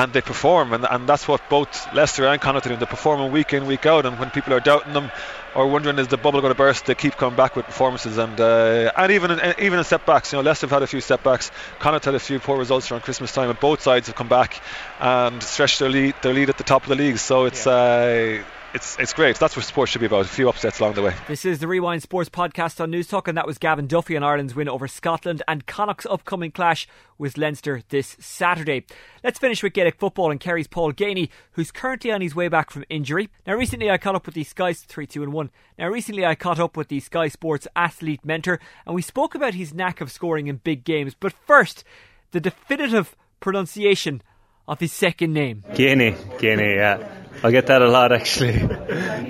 and 0.00 0.14
they 0.14 0.22
perform, 0.22 0.72
and, 0.72 0.86
and 0.90 1.06
that's 1.06 1.28
what 1.28 1.42
both 1.50 1.92
Leicester 1.92 2.26
and 2.26 2.40
Connacht 2.40 2.66
do. 2.66 2.74
They're 2.74 2.86
performing 2.86 3.30
week 3.32 3.52
in, 3.52 3.66
week 3.66 3.84
out, 3.84 4.06
and 4.06 4.18
when 4.18 4.30
people 4.30 4.54
are 4.54 4.60
doubting 4.60 4.94
them 4.94 5.10
or 5.54 5.66
wondering 5.66 5.98
is 5.98 6.08
the 6.08 6.16
bubble 6.16 6.40
going 6.40 6.52
to 6.52 6.56
burst, 6.56 6.86
they 6.86 6.94
keep 6.94 7.16
coming 7.18 7.36
back 7.36 7.54
with 7.54 7.66
performances, 7.66 8.16
and 8.16 8.40
uh, 8.40 8.90
and 8.96 9.12
even 9.12 9.30
in, 9.32 9.54
even 9.58 9.78
in 9.78 9.84
setbacks. 9.84 10.32
You 10.32 10.38
know, 10.38 10.42
Leicester 10.42 10.66
have 10.66 10.72
had 10.72 10.82
a 10.82 10.86
few 10.86 11.02
setbacks. 11.02 11.50
Connacht 11.80 12.06
had 12.06 12.14
a 12.14 12.18
few 12.18 12.38
poor 12.38 12.56
results 12.56 12.90
around 12.90 13.02
Christmas 13.02 13.30
time, 13.32 13.50
and 13.50 13.60
both 13.60 13.82
sides 13.82 14.06
have 14.06 14.16
come 14.16 14.28
back 14.28 14.62
and 15.00 15.42
stretched 15.42 15.80
their 15.80 15.90
lead 15.90 16.14
their 16.22 16.32
lead 16.32 16.48
at 16.48 16.56
the 16.56 16.64
top 16.64 16.82
of 16.84 16.88
the 16.88 16.96
league. 16.96 17.18
So 17.18 17.44
it's. 17.44 17.66
Yeah. 17.66 18.42
Uh, 18.42 18.44
it's 18.74 18.98
it's 18.98 19.12
great. 19.12 19.36
That's 19.36 19.56
what 19.56 19.64
sports 19.64 19.92
should 19.92 20.00
be 20.00 20.06
about. 20.06 20.24
A 20.24 20.28
few 20.28 20.48
upsets 20.48 20.80
along 20.80 20.94
the 20.94 21.02
way. 21.02 21.14
This 21.28 21.44
is 21.44 21.58
the 21.58 21.66
Rewind 21.66 22.02
Sports 22.02 22.28
podcast 22.28 22.80
on 22.80 22.90
Newstalk, 22.90 23.28
and 23.28 23.36
that 23.36 23.46
was 23.46 23.58
Gavin 23.58 23.86
Duffy 23.86 24.16
on 24.16 24.22
Ireland's 24.22 24.54
win 24.54 24.68
over 24.68 24.86
Scotland 24.88 25.42
and 25.48 25.66
Connacht's 25.66 26.06
upcoming 26.06 26.50
clash 26.50 26.86
with 27.18 27.36
Leinster 27.36 27.82
this 27.88 28.16
Saturday. 28.20 28.84
Let's 29.24 29.38
finish 29.38 29.62
with 29.62 29.72
Gaelic 29.72 29.98
football 29.98 30.30
and 30.30 30.40
Kerry's 30.40 30.68
Paul 30.68 30.92
Geaney, 30.92 31.28
who's 31.52 31.70
currently 31.70 32.10
on 32.12 32.20
his 32.20 32.34
way 32.34 32.48
back 32.48 32.70
from 32.70 32.84
injury. 32.88 33.28
Now, 33.46 33.54
recently 33.54 33.90
I 33.90 33.98
caught 33.98 34.14
up 34.14 34.26
with 34.26 34.34
the 34.34 34.44
Sky 34.44 34.72
three, 34.72 35.06
two, 35.06 35.22
and 35.22 35.32
one. 35.32 35.50
Now, 35.78 35.88
recently 35.88 36.24
I 36.24 36.34
caught 36.34 36.60
up 36.60 36.76
with 36.76 36.88
the 36.88 37.00
Sky 37.00 37.28
Sports 37.28 37.66
athlete 37.74 38.24
mentor, 38.24 38.60
and 38.86 38.94
we 38.94 39.02
spoke 39.02 39.34
about 39.34 39.54
his 39.54 39.74
knack 39.74 40.00
of 40.00 40.10
scoring 40.10 40.46
in 40.46 40.56
big 40.56 40.84
games. 40.84 41.14
But 41.18 41.32
first, 41.32 41.84
the 42.30 42.40
definitive 42.40 43.16
pronunciation 43.40 44.22
of 44.68 44.78
his 44.78 44.92
second 44.92 45.32
name. 45.32 45.64
Geaney, 45.72 46.14
Geaney, 46.38 46.76
yeah. 46.76 47.19
I 47.42 47.50
get 47.50 47.66
that 47.68 47.82
a 47.82 47.88
lot 47.88 48.12
actually. 48.12 48.58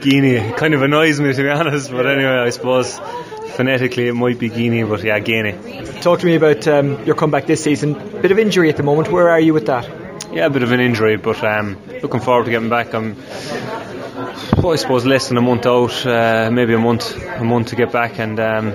Guinea 0.01 0.53
kind 0.53 0.75
of 0.75 0.83
annoys 0.83 1.21
me 1.21 1.33
to 1.33 1.43
be 1.43 1.49
honest, 1.49 1.91
but 1.91 2.07
anyway, 2.07 2.39
I 2.39 2.51
suppose 2.51 2.99
phonetically 3.51 4.09
it 4.09 4.15
might 4.15 4.39
be 4.39 4.49
Guinea, 4.49 4.83
but 4.85 5.03
yeah, 5.03 5.19
Guinea. 5.21 5.53
Talk 6.01 6.21
to 6.21 6.27
me 6.27 6.35
about 6.35 6.67
um, 6.67 7.05
your 7.05 7.15
comeback 7.15 7.47
this 7.47 7.63
season. 7.63 7.95
Bit 8.21 8.33
of 8.33 8.39
injury 8.39 8.69
at 8.69 8.77
the 8.77 8.83
moment. 8.83 9.13
Where 9.13 9.29
are 9.29 9.41
you 9.41 9.55
with 9.55 9.67
that? 9.67 9.89
Yeah, 10.33 10.47
a 10.47 10.51
bit 10.51 10.63
of 10.63 10.73
an 10.73 10.81
injury, 10.81 11.17
but 11.17 11.43
um, 11.43 11.77
looking 12.03 12.21
forward 12.21 12.45
to 12.45 12.51
getting 12.51 12.69
back. 12.69 12.95
I'm, 12.95 13.17
well, 14.57 14.73
I 14.73 14.77
suppose, 14.77 15.05
less 15.05 15.29
than 15.29 15.37
a 15.39 15.43
month 15.43 15.67
out, 15.67 16.07
uh, 16.07 16.51
maybe 16.53 16.73
a 16.75 16.79
month, 16.79 17.17
a 17.17 17.45
month 17.45 17.69
to 17.69 17.77
get 17.77 17.93
back 17.93 18.19
and 18.19 18.39
um, 18.39 18.71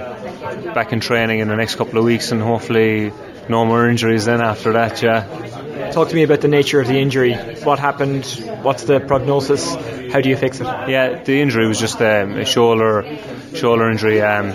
back 0.74 0.92
in 0.92 1.00
training 1.00 1.40
in 1.40 1.48
the 1.48 1.56
next 1.56 1.76
couple 1.76 1.98
of 1.98 2.06
weeks, 2.06 2.32
and 2.32 2.42
hopefully 2.42 3.12
no 3.50 3.66
more 3.66 3.88
injuries 3.90 4.26
then 4.26 4.42
after 4.42 4.74
that. 4.74 5.02
Yeah. 5.02 5.92
Talk 5.92 6.10
to 6.10 6.16
me 6.16 6.24
about 6.24 6.42
the 6.42 6.48
nature 6.48 6.80
of 6.80 6.88
the 6.88 7.00
injury. 7.00 7.36
What 7.64 7.80
happened? 7.80 8.26
What's 8.62 8.84
the 8.84 9.00
prognosis? 9.00 9.74
How 10.12 10.22
do 10.22 10.30
you 10.30 10.38
fix 10.38 10.60
it? 10.60 10.64
Yeah, 10.64 11.24
the 11.24 11.42
injury 11.42 11.68
was 11.68 11.80
just 11.80 12.02
um, 12.02 12.38
a 12.38 12.46
shoulder 12.46 13.18
shoulder 13.54 13.90
injury. 13.90 14.22
Um, 14.22 14.54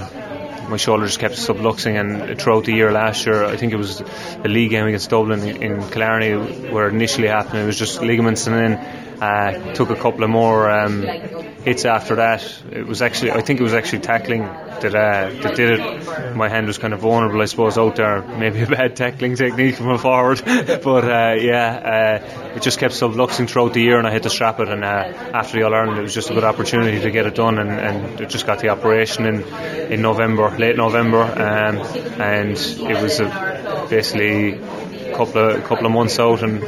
my 0.71 0.77
shoulder 0.77 1.07
just 1.07 1.19
kept 1.19 1.35
subluxing, 1.35 1.99
and 1.99 2.41
throughout 2.41 2.65
the 2.65 2.73
year 2.73 2.93
last 2.93 3.27
year, 3.27 3.45
I 3.45 3.57
think 3.57 3.73
it 3.73 3.77
was 3.77 3.99
the 3.99 4.49
league 4.49 4.71
game 4.71 4.87
against 4.87 5.11
Dublin 5.11 5.43
in 5.43 5.89
Killarney 5.91 6.35
where 6.71 6.89
it 6.89 6.95
initially 6.95 7.29
happened. 7.29 7.59
It 7.59 7.67
was 7.67 7.79
just 7.79 8.01
ligaments, 8.01 8.47
and 8.47 8.57
then 8.57 9.10
uh, 9.21 9.75
took 9.75 9.91
a 9.91 9.97
couple 9.97 10.25
of 10.25 10.31
more 10.31 10.71
um, 10.71 11.03
hits 11.03 11.85
after 11.85 12.17
that. 12.17 12.63
It 12.73 12.87
was 12.87 13.03
actually, 13.03 13.33
I 13.33 13.43
think 13.43 13.61
it 13.61 13.63
was 13.63 13.75
actually 13.75 14.01
tackling 14.01 14.43
that 14.43 14.95
uh, 14.95 15.43
that 15.43 15.57
did 15.57 15.79
it. 15.79 16.37
My 16.37 16.49
hand 16.49 16.67
was 16.67 16.79
kind 16.79 16.95
of 16.95 17.01
vulnerable, 17.01 17.41
I 17.43 17.45
suppose, 17.45 17.77
out 17.77 17.97
there. 17.97 18.23
Maybe 18.23 18.63
a 18.63 18.67
bad 18.67 18.97
tackling 18.97 19.37
technique 19.37 19.77
from 19.77 19.91
a 19.91 19.99
forward, 19.99 20.43
but 20.45 21.05
uh, 21.05 21.35
yeah, 21.39 22.21
uh, 22.25 22.55
it 22.57 22.63
just 22.63 22.79
kept 22.79 22.95
subluxing 22.95 23.49
throughout 23.49 23.75
the 23.75 23.83
year, 23.83 23.99
and 23.99 24.07
I 24.07 24.11
had 24.11 24.23
to 24.23 24.31
strap 24.31 24.59
it. 24.61 24.69
And 24.69 24.85
uh, 24.85 24.89
after 25.35 25.59
the 25.59 25.65
All 25.67 25.75
Ireland, 25.75 25.99
it 25.99 26.03
was 26.03 26.15
just 26.15 26.31
a 26.31 26.35
good 26.35 26.45
opportunity 26.45 27.01
to 27.01 27.11
get 27.11 27.27
it 27.27 27.35
done, 27.35 27.59
and, 27.59 27.71
and 27.71 28.21
it 28.21 28.31
just 28.31 28.47
got 28.47 28.61
the 28.61 28.71
operation 28.71 29.27
in 29.27 29.43
in 29.93 30.03
November, 30.03 30.51
late 30.57 30.77
November, 30.77 31.23
um, 31.23 31.77
and 32.21 32.53
it 32.53 33.03
was 33.03 33.21
a, 33.21 33.87
basically 33.91 34.59
couple 35.15 35.51
of 35.51 35.65
couple 35.65 35.87
of 35.87 35.93
months 35.93 36.19
out 36.19 36.43
and 36.43 36.63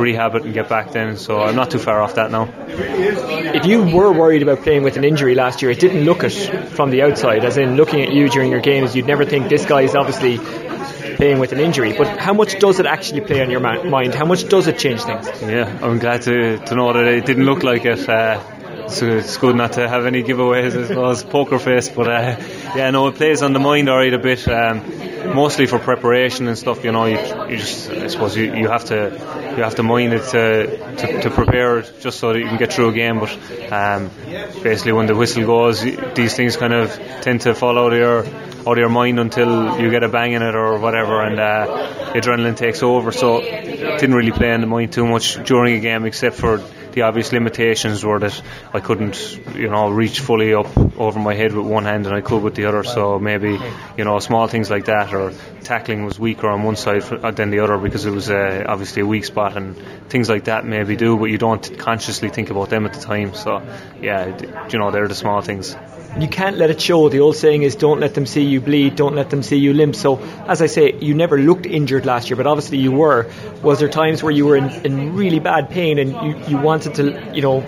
rehab 0.00 0.34
it 0.34 0.44
and 0.44 0.54
get 0.54 0.68
back 0.68 0.92
then. 0.92 1.16
So 1.16 1.40
I'm 1.40 1.56
not 1.56 1.70
too 1.70 1.78
far 1.78 2.00
off 2.00 2.14
that 2.14 2.30
now. 2.30 2.48
If 2.68 3.66
you 3.66 3.82
were 3.84 4.12
worried 4.12 4.42
about 4.42 4.62
playing 4.62 4.82
with 4.82 4.96
an 4.96 5.04
injury 5.04 5.34
last 5.34 5.62
year, 5.62 5.70
it 5.70 5.80
didn't 5.80 6.04
look 6.04 6.24
it 6.24 6.32
from 6.70 6.90
the 6.90 7.02
outside. 7.02 7.44
As 7.44 7.56
in 7.56 7.76
looking 7.76 8.02
at 8.02 8.12
you 8.12 8.28
during 8.28 8.50
your 8.50 8.60
games, 8.60 8.94
you'd 8.94 9.06
never 9.06 9.24
think 9.24 9.48
this 9.48 9.66
guy 9.66 9.82
is 9.82 9.94
obviously 9.94 10.38
playing 11.16 11.40
with 11.40 11.52
an 11.52 11.60
injury. 11.60 11.94
But 11.96 12.18
how 12.18 12.32
much 12.32 12.58
does 12.58 12.78
it 12.80 12.86
actually 12.86 13.22
play 13.22 13.42
on 13.42 13.50
your 13.50 13.60
mind? 13.60 14.14
How 14.14 14.24
much 14.24 14.48
does 14.48 14.66
it 14.68 14.78
change 14.78 15.02
things? 15.02 15.26
Yeah, 15.42 15.78
I'm 15.82 15.98
glad 15.98 16.22
to, 16.22 16.58
to 16.58 16.74
know 16.74 16.92
that 16.92 17.06
it 17.06 17.26
didn't 17.26 17.44
look 17.44 17.62
like 17.62 17.84
it. 17.84 18.08
Uh, 18.08 18.40
so 18.88 19.06
it's 19.06 19.36
good 19.36 19.56
not 19.56 19.74
to 19.74 19.88
have 19.88 20.06
any 20.06 20.22
giveaways, 20.22 20.74
as 20.74 20.90
well 20.90 21.10
as 21.10 21.22
poker 21.22 21.58
face. 21.58 21.88
But 21.88 22.08
uh, 22.08 22.36
yeah, 22.76 22.90
no, 22.90 23.08
it 23.08 23.16
plays 23.16 23.42
on 23.42 23.52
the 23.52 23.58
mind 23.58 23.88
alright 23.88 24.14
a 24.14 24.18
bit. 24.18 24.46
Um, 24.48 25.34
mostly 25.34 25.66
for 25.66 25.78
preparation 25.78 26.48
and 26.48 26.56
stuff. 26.56 26.84
You 26.84 26.92
know, 26.92 27.06
you, 27.06 27.18
you 27.50 27.56
just 27.56 27.90
I 27.90 28.06
suppose 28.08 28.36
you, 28.36 28.54
you 28.54 28.68
have 28.68 28.84
to 28.86 29.54
you 29.56 29.62
have 29.62 29.76
to 29.76 29.82
mind 29.82 30.12
it 30.12 30.24
to, 30.30 30.96
to, 30.96 31.22
to 31.22 31.30
prepare 31.30 31.82
just 31.82 32.18
so 32.18 32.32
that 32.32 32.38
you 32.38 32.46
can 32.46 32.56
get 32.56 32.72
through 32.72 32.90
a 32.90 32.92
game. 32.92 33.20
But 33.20 33.72
um, 33.72 34.10
basically, 34.62 34.92
when 34.92 35.06
the 35.06 35.14
whistle 35.14 35.44
goes, 35.44 35.82
these 35.82 36.34
things 36.34 36.56
kind 36.56 36.72
of 36.72 36.94
tend 37.22 37.42
to 37.42 37.54
fall 37.54 37.78
out 37.78 37.92
of 37.92 37.98
your 37.98 38.26
out 38.26 38.72
of 38.72 38.78
your 38.78 38.88
mind 38.88 39.18
until 39.18 39.80
you 39.80 39.90
get 39.90 40.02
a 40.02 40.08
bang 40.08 40.32
in 40.32 40.42
it 40.42 40.54
or 40.54 40.78
whatever, 40.78 41.22
and 41.22 41.38
uh, 41.38 42.12
adrenaline 42.14 42.56
takes 42.56 42.82
over. 42.82 43.12
So 43.12 43.40
didn't 43.40 44.14
really 44.14 44.32
play 44.32 44.52
in 44.52 44.60
the 44.60 44.66
mind 44.66 44.92
too 44.92 45.06
much 45.06 45.42
during 45.44 45.76
a 45.76 45.80
game, 45.80 46.04
except 46.04 46.36
for 46.36 46.62
the 46.92 47.02
obvious 47.02 47.32
limitations 47.32 48.04
were 48.04 48.18
that 48.18 48.40
I 48.72 48.80
couldn't, 48.80 49.38
you 49.54 49.68
know, 49.68 49.90
reach 49.90 50.20
fully 50.20 50.54
up 50.54 50.76
over 50.98 51.18
my 51.18 51.34
head 51.34 51.52
with 51.52 51.66
one 51.66 51.84
hand 51.84 52.06
and 52.06 52.14
I 52.14 52.20
could 52.20 52.42
with 52.42 52.54
the 52.54 52.66
other. 52.66 52.84
So 52.84 53.18
maybe, 53.18 53.58
you 53.96 54.04
know, 54.04 54.18
small 54.18 54.48
things 54.48 54.70
like 54.70 54.86
that, 54.86 55.12
or 55.12 55.32
tackling 55.62 56.04
was 56.04 56.18
weaker 56.18 56.48
on 56.48 56.62
one 56.62 56.76
side 56.76 57.02
than 57.36 57.50
the 57.50 57.60
other 57.60 57.78
because 57.78 58.06
it 58.06 58.10
was 58.10 58.30
uh, 58.30 58.64
obviously 58.66 59.02
a 59.02 59.06
weak 59.06 59.24
spot, 59.24 59.56
and 59.56 59.76
things 60.08 60.28
like 60.28 60.44
that 60.44 60.64
maybe 60.64 60.96
do, 60.96 61.16
but 61.16 61.26
you 61.26 61.38
don't 61.38 61.78
consciously 61.78 62.28
think 62.28 62.50
about 62.50 62.70
them 62.70 62.86
at 62.86 62.94
the 62.94 63.00
time. 63.00 63.34
So 63.34 63.62
yeah, 64.00 64.66
you 64.70 64.78
know, 64.78 64.90
they're 64.90 65.08
the 65.08 65.14
small 65.14 65.40
things 65.40 65.76
you 66.18 66.28
can't 66.28 66.56
let 66.56 66.70
it 66.70 66.80
show. 66.80 67.08
The 67.08 67.20
old 67.20 67.36
saying 67.36 67.62
is, 67.62 67.76
"Don't 67.76 68.00
let 68.00 68.14
them 68.14 68.26
see 68.26 68.42
you 68.42 68.60
bleed. 68.60 68.96
Don't 68.96 69.14
let 69.14 69.30
them 69.30 69.42
see 69.42 69.56
you 69.56 69.72
limp." 69.72 69.94
So, 69.94 70.18
as 70.46 70.62
I 70.62 70.66
say, 70.66 70.94
you 71.00 71.14
never 71.14 71.38
looked 71.38 71.66
injured 71.66 72.06
last 72.06 72.30
year, 72.30 72.36
but 72.36 72.46
obviously 72.46 72.78
you 72.78 72.92
were. 72.92 73.26
Was 73.62 73.78
there 73.78 73.88
times 73.88 74.22
where 74.22 74.32
you 74.32 74.46
were 74.46 74.56
in, 74.56 74.70
in 74.86 75.14
really 75.14 75.38
bad 75.38 75.70
pain 75.70 75.98
and 75.98 76.10
you, 76.10 76.44
you 76.48 76.58
wanted 76.58 76.94
to, 76.94 77.32
you 77.34 77.42
know, 77.42 77.64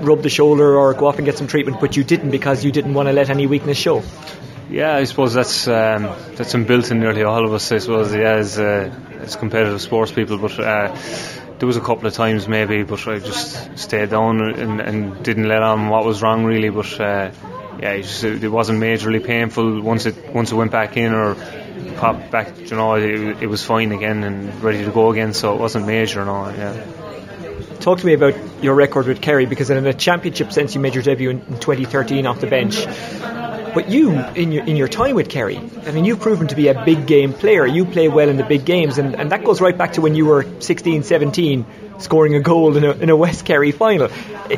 rub 0.00 0.22
the 0.22 0.30
shoulder 0.30 0.76
or 0.76 0.94
go 0.94 1.06
off 1.06 1.18
and 1.18 1.24
get 1.24 1.38
some 1.38 1.46
treatment, 1.46 1.80
but 1.80 1.96
you 1.96 2.04
didn't 2.04 2.30
because 2.30 2.64
you 2.64 2.72
didn't 2.72 2.94
want 2.94 3.08
to 3.08 3.12
let 3.12 3.30
any 3.30 3.46
weakness 3.46 3.78
show? 3.78 4.02
Yeah, 4.70 4.96
I 4.96 5.04
suppose 5.04 5.34
that's 5.34 5.68
um, 5.68 6.04
that's 6.36 6.54
inbuilt 6.54 6.90
in 6.90 7.00
nearly 7.00 7.22
all 7.22 7.44
of 7.44 7.52
us. 7.52 7.70
I 7.70 7.78
suppose, 7.78 8.14
yeah, 8.14 8.34
as 8.34 8.58
uh, 8.58 8.90
as 9.20 9.36
competitive 9.36 9.80
sports 9.80 10.12
people, 10.12 10.38
but. 10.38 10.58
Uh, 10.58 10.96
there 11.58 11.68
was 11.68 11.76
a 11.76 11.80
couple 11.80 12.06
of 12.06 12.12
times 12.12 12.48
maybe, 12.48 12.82
but 12.82 13.06
I 13.06 13.20
just 13.20 13.78
stayed 13.78 14.10
down 14.10 14.40
and, 14.40 14.80
and 14.80 15.22
didn't 15.22 15.46
let 15.48 15.62
on 15.62 15.88
what 15.88 16.04
was 16.04 16.20
wrong 16.20 16.44
really. 16.44 16.68
But 16.68 17.00
uh, 17.00 17.30
yeah, 17.84 17.92
it, 17.92 18.50
wasn't 18.50 18.80
majorly 18.80 19.22
painful 19.22 19.82
once 19.82 20.06
it 20.06 20.34
once 20.34 20.50
it 20.50 20.54
went 20.54 20.72
back 20.72 20.96
in 20.96 21.12
or 21.12 21.34
popped 21.96 22.30
back. 22.30 22.58
You 22.58 22.76
know, 22.76 22.94
it, 22.94 23.42
it 23.42 23.46
was 23.46 23.62
fine 23.62 23.92
again 23.92 24.24
and 24.24 24.62
ready 24.62 24.82
to 24.86 24.90
go 24.90 25.10
again. 25.10 25.34
So 25.34 25.54
it 25.54 25.60
wasn't 25.60 25.86
major, 25.86 26.24
no. 26.24 26.48
Yeah. 26.48 26.82
Talk 27.80 27.98
to 27.98 28.06
me 28.06 28.14
about 28.14 28.34
your 28.62 28.74
record 28.74 29.06
with 29.06 29.20
Kerry 29.20 29.44
because 29.44 29.68
in 29.68 29.86
a 29.86 29.92
championship 29.92 30.50
sense 30.50 30.74
you 30.74 30.80
made 30.80 30.94
your 30.94 31.02
debut 31.02 31.28
in 31.28 31.40
2013 31.40 32.26
off 32.26 32.40
the 32.40 32.46
bench. 32.46 32.86
But 33.74 33.90
you, 33.90 34.12
in 34.12 34.52
your 34.52 34.64
in 34.64 34.76
your 34.76 34.88
time 34.88 35.14
with 35.14 35.28
Kerry, 35.28 35.58
I 35.58 35.90
mean, 35.90 36.06
you've 36.06 36.20
proven 36.20 36.46
to 36.46 36.54
be 36.54 36.68
a 36.68 36.84
big 36.86 37.06
game 37.06 37.34
player. 37.34 37.66
You 37.66 37.84
play 37.84 38.08
well 38.08 38.30
in 38.30 38.38
the 38.38 38.44
big 38.44 38.64
games, 38.64 38.96
and, 38.96 39.14
and 39.14 39.30
that 39.30 39.44
goes 39.44 39.60
right 39.60 39.76
back 39.76 39.94
to 39.94 40.00
when 40.00 40.14
you 40.14 40.24
were 40.24 40.46
16, 40.60 41.02
17, 41.02 41.66
scoring 42.04 42.34
a 42.34 42.40
goal 42.40 42.76
in 42.76 42.84
a, 42.84 42.92
in 42.92 43.10
a 43.10 43.16
West 43.16 43.44
Kerry 43.44 43.72
final. 43.72 44.08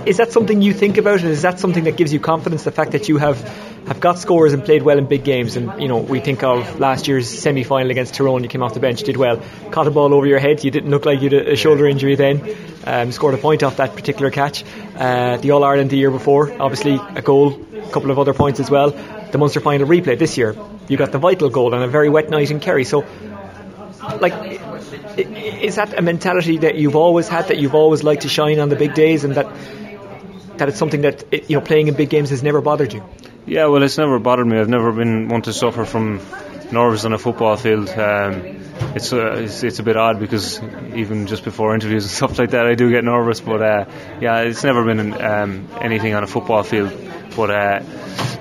Is 0.04 0.18
that 0.18 0.32
something 0.32 0.60
you 0.60 0.74
think 0.74 0.98
about, 0.98 1.20
and 1.20 1.30
is 1.30 1.42
that 1.42 1.58
something 1.60 1.84
that 1.84 1.96
gives 1.96 2.12
you 2.12 2.20
confidence? 2.20 2.64
The 2.64 2.72
fact 2.72 2.92
that 2.92 3.08
you 3.08 3.16
have 3.16 3.40
have 3.86 4.00
got 4.00 4.18
scores 4.18 4.52
and 4.52 4.64
played 4.64 4.82
well 4.82 4.98
in 4.98 5.06
big 5.06 5.24
games, 5.24 5.56
and 5.56 5.80
you 5.80 5.88
know 5.88 5.98
we 5.98 6.20
think 6.20 6.42
of 6.42 6.80
last 6.80 7.08
year's 7.08 7.28
semi 7.28 7.62
final 7.62 7.90
against 7.90 8.14
Tyrone. 8.14 8.42
You 8.42 8.48
came 8.48 8.62
off 8.62 8.74
the 8.74 8.80
bench, 8.80 9.02
did 9.02 9.16
well, 9.16 9.42
caught 9.70 9.86
a 9.86 9.90
ball 9.90 10.12
over 10.12 10.26
your 10.26 10.40
head. 10.40 10.64
You 10.64 10.70
didn't 10.70 10.90
look 10.90 11.06
like 11.06 11.22
you 11.22 11.30
had 11.30 11.48
a 11.48 11.56
shoulder 11.56 11.86
injury 11.86 12.16
then. 12.16 12.56
Um, 12.84 13.10
scored 13.12 13.34
a 13.34 13.38
point 13.38 13.62
off 13.62 13.78
that 13.78 13.94
particular 13.94 14.30
catch. 14.30 14.64
Uh, 14.96 15.36
the 15.38 15.52
All 15.52 15.64
Ireland 15.64 15.90
the 15.90 15.96
year 15.96 16.10
before, 16.10 16.52
obviously 16.60 16.94
a 16.94 17.22
goal, 17.22 17.60
a 17.74 17.90
couple 17.90 18.10
of 18.10 18.18
other 18.18 18.34
points 18.34 18.60
as 18.60 18.70
well. 18.70 18.90
The 18.90 19.38
Munster 19.38 19.60
final 19.60 19.88
replay 19.88 20.18
this 20.18 20.36
year, 20.38 20.56
you 20.88 20.96
got 20.96 21.10
the 21.10 21.18
vital 21.18 21.50
goal 21.50 21.74
on 21.74 21.82
a 21.82 21.88
very 21.88 22.08
wet 22.08 22.30
night 22.30 22.50
in 22.50 22.60
Kerry. 22.60 22.84
So, 22.84 23.04
like, 24.20 24.60
is 25.18 25.76
that 25.76 25.98
a 25.98 26.02
mentality 26.02 26.58
that 26.58 26.76
you've 26.76 26.96
always 26.96 27.28
had, 27.28 27.48
that 27.48 27.58
you've 27.58 27.74
always 27.74 28.02
liked 28.02 28.22
to 28.22 28.28
shine 28.28 28.58
on 28.58 28.68
the 28.68 28.76
big 28.76 28.94
days, 28.94 29.24
and 29.24 29.34
that 29.34 29.46
that 30.58 30.68
it's 30.68 30.78
something 30.78 31.02
that 31.02 31.24
it, 31.30 31.50
you 31.50 31.56
know 31.56 31.64
playing 31.64 31.88
in 31.88 31.94
big 31.94 32.10
games 32.10 32.30
has 32.30 32.42
never 32.42 32.60
bothered 32.60 32.92
you. 32.92 33.04
Yeah, 33.46 33.66
well, 33.66 33.82
it's 33.82 33.98
never 33.98 34.18
bothered 34.18 34.46
me. 34.46 34.58
I've 34.58 34.68
never 34.68 34.92
been 34.92 35.28
one 35.28 35.42
to 35.42 35.52
suffer 35.52 35.84
from 35.84 36.20
nerves 36.72 37.04
on 37.04 37.12
a 37.12 37.18
football 37.18 37.56
field. 37.56 37.88
Um, 37.90 38.62
it's, 38.94 39.12
uh, 39.12 39.34
it's, 39.36 39.62
it's 39.62 39.78
a 39.78 39.82
bit 39.82 39.96
odd 39.96 40.18
because 40.18 40.60
even 40.94 41.26
just 41.26 41.44
before 41.44 41.74
interviews 41.74 42.04
and 42.04 42.10
stuff 42.16 42.38
like 42.38 42.50
that, 42.50 42.66
I 42.66 42.74
do 42.74 42.90
get 42.90 43.04
nervous. 43.04 43.40
But 43.40 43.62
uh, 43.62 43.84
yeah, 44.20 44.40
it's 44.40 44.64
never 44.64 44.84
been 44.84 45.20
um, 45.20 45.68
anything 45.80 46.14
on 46.14 46.24
a 46.24 46.26
football 46.26 46.62
field. 46.62 46.90
But 47.34 47.50
uh, 47.50 47.80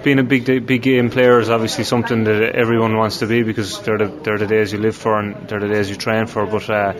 being 0.03 0.19
a 0.19 0.23
big 0.23 0.45
big 0.65 0.81
game 0.81 1.09
player 1.09 1.39
is 1.39 1.49
obviously 1.49 1.83
something 1.83 2.25
that 2.25 2.55
everyone 2.55 2.95
wants 2.95 3.19
to 3.19 3.27
be 3.27 3.43
because 3.43 3.81
they're 3.81 3.97
the 3.97 4.07
they're 4.07 4.37
the 4.37 4.47
days 4.47 4.71
you 4.71 4.79
live 4.79 4.95
for 4.95 5.19
and 5.19 5.47
they're 5.47 5.59
the 5.59 5.67
days 5.67 5.89
you 5.89 5.95
train 5.95 6.27
for. 6.27 6.45
But 6.45 6.69
uh, 6.69 6.93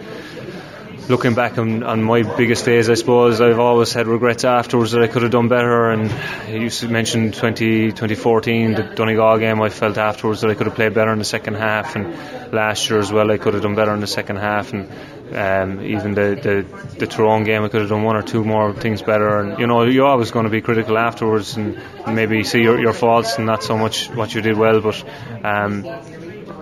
looking 1.07 1.35
back 1.35 1.57
on, 1.57 1.83
on 1.83 2.03
my 2.03 2.23
biggest 2.23 2.65
days, 2.65 2.89
I 2.89 2.95
suppose 2.95 3.41
I've 3.41 3.59
always 3.59 3.93
had 3.93 4.07
regrets 4.07 4.43
afterwards 4.43 4.91
that 4.91 5.03
I 5.03 5.07
could 5.07 5.21
have 5.21 5.31
done 5.31 5.47
better. 5.47 5.91
And 5.91 6.11
you 6.49 6.89
mentioned 6.89 7.33
to 7.33 7.39
20, 7.39 7.91
2014, 7.91 8.73
the 8.73 8.83
Donegal 8.83 9.37
game. 9.39 9.61
I 9.61 9.69
felt 9.69 9.97
afterwards 9.97 10.41
that 10.41 10.51
I 10.51 10.55
could 10.55 10.67
have 10.67 10.75
played 10.75 10.93
better 10.93 11.11
in 11.11 11.19
the 11.19 11.25
second 11.25 11.55
half, 11.55 11.95
and 11.95 12.53
last 12.53 12.89
year 12.89 12.99
as 12.99 13.11
well, 13.11 13.31
I 13.31 13.37
could 13.37 13.53
have 13.53 13.63
done 13.63 13.75
better 13.75 13.93
in 13.93 13.99
the 13.99 14.07
second 14.07 14.37
half. 14.37 14.73
And 14.73 14.89
um, 15.33 15.81
even 15.81 16.13
the, 16.13 16.39
the 16.41 16.97
the 16.99 17.07
Tyrone 17.07 17.43
game, 17.43 17.63
I 17.63 17.69
could 17.69 17.81
have 17.81 17.89
done 17.89 18.03
one 18.03 18.15
or 18.15 18.21
two 18.21 18.43
more 18.43 18.73
things 18.73 19.01
better. 19.01 19.39
And 19.39 19.59
you 19.59 19.67
know, 19.67 19.83
you're 19.83 20.07
always 20.07 20.31
going 20.31 20.45
to 20.45 20.51
be 20.51 20.61
critical 20.61 20.97
afterwards, 20.97 21.57
and 21.57 21.79
maybe 22.07 22.43
see 22.43 22.61
your, 22.61 22.79
your 22.79 22.93
faults 22.93 23.37
and 23.37 23.45
not 23.45 23.63
so 23.63 23.77
much 23.77 24.09
what 24.09 24.33
you 24.33 24.41
did 24.41 24.57
well. 24.57 24.81
But 24.81 25.03
um, 25.43 25.83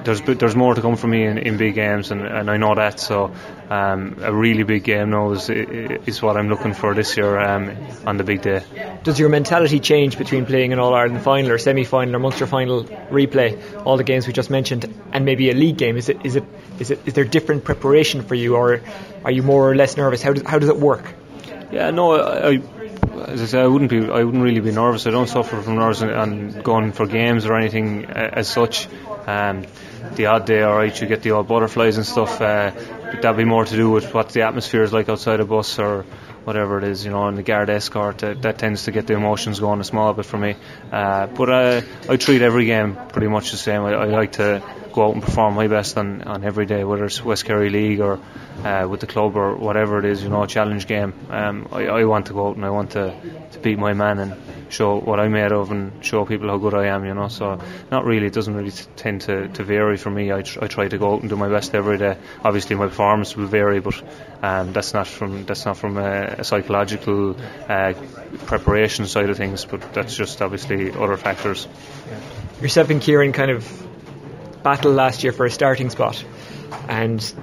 there's 0.03 0.21
there's 0.21 0.55
more 0.55 0.75
to 0.75 0.81
come 0.81 0.95
for 0.95 1.07
me 1.07 1.25
in, 1.25 1.37
in 1.37 1.57
big 1.57 1.75
games, 1.75 2.11
and, 2.11 2.21
and 2.21 2.49
I 2.49 2.57
know 2.57 2.75
that. 2.75 2.99
So 2.99 3.33
um, 3.69 4.17
a 4.21 4.33
really 4.33 4.63
big 4.63 4.83
game 4.83 5.09
now 5.09 5.31
is 5.31 5.49
is 5.49 6.21
what 6.21 6.37
I'm 6.37 6.49
looking 6.49 6.73
for 6.73 6.93
this 6.93 7.17
year 7.17 7.37
um, 7.39 7.75
on 8.05 8.17
the 8.17 8.23
big 8.23 8.41
day. 8.41 8.63
Does 9.03 9.19
your 9.19 9.29
mentality 9.29 9.79
change 9.79 10.17
between 10.17 10.45
playing 10.45 10.73
an 10.73 10.79
All 10.79 10.93
Ireland 10.93 11.21
final 11.23 11.51
or 11.51 11.57
semi 11.57 11.83
final 11.83 12.15
or 12.15 12.19
Munster 12.19 12.47
final 12.47 12.83
replay, 12.83 13.85
all 13.85 13.97
the 13.97 14.03
games 14.03 14.27
we 14.27 14.33
just 14.33 14.49
mentioned, 14.49 14.93
and 15.11 15.25
maybe 15.25 15.49
a 15.49 15.53
league 15.53 15.77
game? 15.77 15.97
Is 15.97 16.09
it 16.09 16.25
is 16.25 16.35
it 16.35 16.43
is 16.79 16.91
it 16.91 16.99
is 17.05 17.13
there 17.13 17.25
different 17.25 17.63
preparation 17.63 18.23
for 18.23 18.35
you, 18.35 18.55
or 18.55 18.81
are 19.23 19.31
you 19.31 19.43
more 19.43 19.69
or 19.69 19.75
less 19.75 19.97
nervous? 19.97 20.21
How 20.21 20.33
does 20.33 20.43
how 20.43 20.59
does 20.59 20.69
it 20.69 20.77
work? 20.77 21.13
Yeah, 21.71 21.89
no, 21.89 22.11
I, 22.11 22.49
I 22.49 22.61
as 23.27 23.41
I 23.41 23.45
say, 23.45 23.61
I 23.61 23.67
wouldn't 23.67 23.89
be, 23.89 23.99
I 23.99 24.23
wouldn't 24.23 24.43
really 24.43 24.59
be 24.59 24.71
nervous. 24.71 25.07
I 25.07 25.11
don't 25.11 25.27
suffer 25.27 25.61
from 25.61 25.75
nerves 25.75 26.01
on 26.03 26.61
going 26.61 26.91
for 26.91 27.05
games 27.05 27.45
or 27.45 27.55
anything 27.55 28.05
as 28.05 28.47
such. 28.47 28.87
Um, 29.27 29.65
the 30.15 30.27
odd 30.27 30.45
day, 30.45 30.63
alright, 30.63 30.99
you 30.99 31.07
get 31.07 31.21
the 31.21 31.31
odd 31.31 31.47
butterflies 31.47 31.97
and 31.97 32.05
stuff. 32.05 32.39
Uh, 32.41 32.71
but 33.11 33.21
that'd 33.21 33.37
be 33.37 33.45
more 33.45 33.65
to 33.65 33.75
do 33.75 33.89
with 33.89 34.13
what 34.13 34.29
the 34.29 34.41
atmosphere 34.43 34.83
is 34.83 34.93
like 34.93 35.09
outside 35.09 35.39
a 35.39 35.45
bus 35.45 35.79
or 35.79 36.05
whatever 36.43 36.77
it 36.77 36.83
is, 36.83 37.05
you 37.05 37.11
know, 37.11 37.27
in 37.27 37.35
the 37.35 37.43
guard 37.43 37.69
escort. 37.69 38.23
Uh, 38.23 38.33
that 38.33 38.57
tends 38.57 38.83
to 38.83 38.91
get 38.91 39.07
the 39.07 39.13
emotions 39.13 39.59
going 39.59 39.79
a 39.79 39.83
small 39.83 40.13
bit 40.13 40.25
for 40.25 40.37
me. 40.37 40.55
Uh, 40.91 41.27
but 41.27 41.49
I 41.51 42.17
treat 42.17 42.41
every 42.41 42.65
game 42.65 42.97
pretty 43.09 43.27
much 43.27 43.51
the 43.51 43.57
same. 43.57 43.83
I, 43.83 43.93
I 43.93 44.05
like 44.05 44.33
to 44.33 44.61
go 44.93 45.07
out 45.07 45.13
and 45.13 45.23
perform 45.23 45.55
my 45.55 45.67
best 45.67 45.97
on, 45.97 46.21
on 46.23 46.43
every 46.43 46.65
day, 46.65 46.83
whether 46.83 47.05
it's 47.05 47.23
West 47.23 47.45
Kerry 47.45 47.69
League 47.69 47.99
or 47.99 48.19
uh, 48.63 48.87
with 48.89 48.99
the 48.99 49.07
club 49.07 49.35
or 49.35 49.55
whatever 49.55 49.99
it 49.99 50.05
is, 50.05 50.23
you 50.23 50.29
know, 50.29 50.43
a 50.43 50.47
challenge 50.47 50.87
game. 50.87 51.13
Um, 51.29 51.67
I, 51.71 51.87
I 51.87 52.03
want 52.05 52.27
to 52.27 52.33
go 52.33 52.49
out 52.49 52.55
and 52.55 52.65
I 52.65 52.69
want 52.69 52.91
to, 52.91 53.15
to 53.51 53.59
beat 53.59 53.79
my 53.79 53.93
man 53.93 54.19
and 54.19 54.33
show 54.73 54.99
what 54.99 55.19
I'm 55.19 55.31
made 55.31 55.51
of 55.51 55.71
and 55.71 56.03
show 56.03 56.25
people 56.25 56.49
how 56.49 56.57
good 56.57 56.73
I 56.73 56.87
am, 56.87 57.05
you 57.05 57.13
know. 57.13 57.27
So 57.27 57.59
not 57.91 58.05
really, 58.05 58.27
it 58.27 58.33
doesn't 58.33 58.53
really 58.53 58.71
tend 58.95 59.21
to, 59.21 59.47
to 59.49 59.63
vary 59.63 59.97
for 59.97 60.09
me. 60.09 60.31
I, 60.31 60.41
tr- 60.41 60.63
I 60.63 60.67
try 60.67 60.87
to 60.87 60.97
go 60.97 61.13
out 61.13 61.21
and 61.21 61.29
do 61.29 61.35
my 61.35 61.49
best 61.49 61.75
every 61.75 61.97
day. 61.97 62.17
Obviously, 62.43 62.75
my 62.75 62.87
performance 62.87 63.35
will 63.37 63.45
vary, 63.45 63.79
but 63.79 64.01
um, 64.41 64.73
that's 64.73 64.93
not 64.93 65.07
from 65.07 65.45
that's 65.45 65.65
not 65.65 65.77
from 65.77 65.97
a, 65.97 66.35
a 66.39 66.43
psychological 66.43 67.35
uh, 67.69 67.93
preparation 68.45 69.05
side 69.05 69.29
of 69.29 69.37
things, 69.37 69.65
but 69.65 69.93
that's 69.93 70.15
just 70.15 70.41
obviously 70.41 70.91
other 70.91 71.17
factors. 71.17 71.67
Yourself 72.61 72.89
and 72.89 73.01
Kieran 73.01 73.31
kind 73.31 73.51
of 73.51 73.87
battled 74.63 74.95
last 74.95 75.23
year 75.23 75.33
for 75.33 75.45
a 75.45 75.51
starting 75.51 75.89
spot, 75.89 76.23
and 76.87 77.33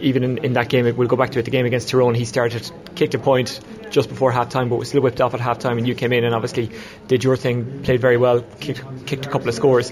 even 0.00 0.24
in, 0.24 0.38
in 0.38 0.52
that 0.54 0.68
game, 0.68 0.96
we'll 0.96 1.08
go 1.08 1.16
back 1.16 1.30
to 1.30 1.38
it. 1.38 1.44
The 1.44 1.50
game 1.50 1.66
against 1.66 1.90
Tyrone, 1.90 2.14
he 2.14 2.24
started, 2.24 2.70
kicked 2.94 3.14
a 3.14 3.18
point 3.18 3.60
just 3.90 4.08
before 4.08 4.32
halftime, 4.32 4.68
but 4.68 4.76
was 4.76 4.88
still 4.88 5.02
whipped 5.02 5.20
off 5.20 5.34
at 5.34 5.40
halftime. 5.40 5.78
and 5.78 5.86
you 5.86 5.94
came 5.94 6.12
in 6.12 6.24
and 6.24 6.34
obviously 6.34 6.70
did 7.08 7.24
your 7.24 7.36
thing, 7.36 7.82
played 7.82 8.00
very 8.00 8.16
well, 8.16 8.42
kicked, 8.60 9.06
kicked 9.06 9.26
a 9.26 9.28
couple 9.28 9.48
of 9.48 9.54
scores. 9.54 9.90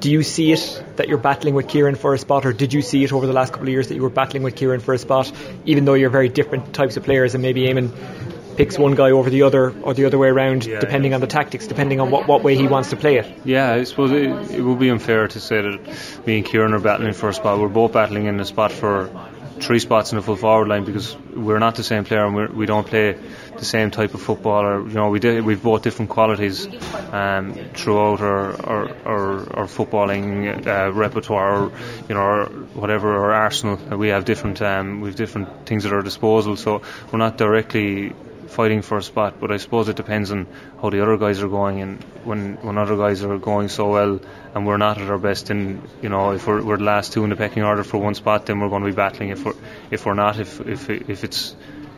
Do 0.00 0.10
you 0.10 0.22
see 0.22 0.52
it 0.52 0.84
that 0.96 1.08
you're 1.08 1.18
battling 1.18 1.54
with 1.54 1.68
Kieran 1.68 1.94
for 1.94 2.12
a 2.12 2.18
spot, 2.18 2.44
or 2.44 2.52
did 2.52 2.72
you 2.72 2.82
see 2.82 3.02
it 3.02 3.12
over 3.12 3.26
the 3.26 3.32
last 3.32 3.52
couple 3.52 3.66
of 3.66 3.72
years 3.72 3.88
that 3.88 3.94
you 3.94 4.02
were 4.02 4.10
battling 4.10 4.42
with 4.42 4.54
Kieran 4.54 4.80
for 4.80 4.92
a 4.92 4.98
spot, 4.98 5.32
even 5.64 5.84
though 5.84 5.94
you're 5.94 6.10
very 6.10 6.28
different 6.28 6.74
types 6.74 6.96
of 6.96 7.04
players, 7.04 7.34
and 7.34 7.42
maybe 7.42 7.62
Eamon 7.62 7.90
picks 8.56 8.78
one 8.78 8.94
guy 8.94 9.10
over 9.10 9.30
the 9.30 9.42
other, 9.42 9.72
or 9.82 9.94
the 9.94 10.04
other 10.04 10.18
way 10.18 10.28
around, 10.28 10.64
yeah, 10.66 10.80
depending 10.80 11.12
yeah. 11.12 11.16
on 11.16 11.20
the 11.20 11.26
tactics, 11.26 11.66
depending 11.66 12.00
on 12.00 12.10
what, 12.10 12.26
what 12.26 12.42
way 12.42 12.56
he 12.56 12.66
wants 12.66 12.90
to 12.90 12.96
play 12.96 13.16
it? 13.16 13.40
Yeah, 13.44 13.72
I 13.72 13.84
suppose 13.84 14.10
it, 14.12 14.56
it 14.56 14.62
would 14.62 14.78
be 14.78 14.90
unfair 14.90 15.28
to 15.28 15.40
say 15.40 15.62
that 15.62 16.26
me 16.26 16.38
and 16.38 16.46
Kieran 16.46 16.72
are 16.72 16.80
battling 16.80 17.12
for 17.12 17.28
a 17.28 17.34
spot. 17.34 17.58
We're 17.58 17.68
both 17.68 17.92
battling 17.92 18.26
in 18.26 18.40
a 18.40 18.44
spot 18.44 18.72
for 18.72 19.10
three 19.60 19.78
spots 19.78 20.12
in 20.12 20.16
the 20.16 20.22
full 20.22 20.36
forward 20.36 20.68
line 20.68 20.84
because 20.84 21.16
we're 21.34 21.58
not 21.58 21.74
the 21.74 21.82
same 21.82 22.04
player 22.04 22.24
and 22.24 22.34
we're, 22.34 22.48
we 22.48 22.66
do 22.66 22.74
not 22.74 22.86
play 22.86 23.18
the 23.56 23.64
same 23.64 23.90
type 23.90 24.14
of 24.14 24.20
football. 24.20 24.64
Or 24.64 24.88
you 24.88 24.94
know, 24.94 25.08
we 25.08 25.18
did, 25.18 25.44
we've 25.44 25.62
both 25.62 25.82
different 25.82 26.10
qualities 26.10 26.66
um, 27.12 27.54
throughout 27.74 28.20
our 28.20 28.66
our, 28.66 28.88
our, 29.04 29.58
our 29.58 29.66
footballing 29.66 30.66
uh, 30.66 30.92
repertoire, 30.92 31.64
or, 31.64 31.72
you 32.08 32.14
know, 32.14 32.20
or 32.20 32.46
whatever 32.74 33.16
our 33.16 33.32
arsenal. 33.32 33.76
We 33.96 34.08
have 34.08 34.24
different 34.24 34.60
um, 34.62 35.00
we've 35.00 35.16
different 35.16 35.66
things 35.66 35.86
at 35.86 35.92
our 35.92 36.02
disposal, 36.02 36.56
so 36.56 36.82
we're 37.10 37.18
not 37.18 37.38
directly 37.38 38.12
fighting 38.46 38.82
for 38.82 38.98
a 38.98 39.02
spot. 39.02 39.40
But 39.40 39.52
I 39.52 39.58
suppose 39.58 39.88
it 39.88 39.96
depends 39.96 40.30
on 40.30 40.46
how 40.80 40.90
the 40.90 41.02
other 41.02 41.16
guys 41.16 41.42
are 41.42 41.48
going, 41.48 41.80
and 41.80 42.02
when 42.24 42.56
when 42.56 42.78
other 42.78 42.96
guys 42.96 43.22
are 43.22 43.38
going 43.38 43.68
so 43.68 43.90
well 43.90 44.20
and 44.54 44.66
we're 44.66 44.76
not 44.76 44.98
at 44.98 45.08
our 45.10 45.18
best, 45.18 45.50
and 45.50 45.82
you 46.02 46.08
know 46.08 46.32
if 46.32 46.46
we're, 46.46 46.62
we're 46.62 46.78
the 46.78 46.84
last 46.84 47.12
two 47.12 47.24
in 47.24 47.30
the 47.30 47.36
pecking 47.36 47.62
order 47.62 47.84
for 47.84 47.98
one 47.98 48.14
spot, 48.14 48.46
then 48.46 48.60
we're 48.60 48.68
going 48.68 48.82
to 48.82 48.88
be 48.88 48.96
battling. 48.96 49.30
If 49.30 49.44
we're 49.44 49.54
if 49.90 50.06
we're 50.06 50.14
not, 50.14 50.38
if 50.38 50.60
if 50.60 50.90
if 50.90 51.24
it's 51.24 51.54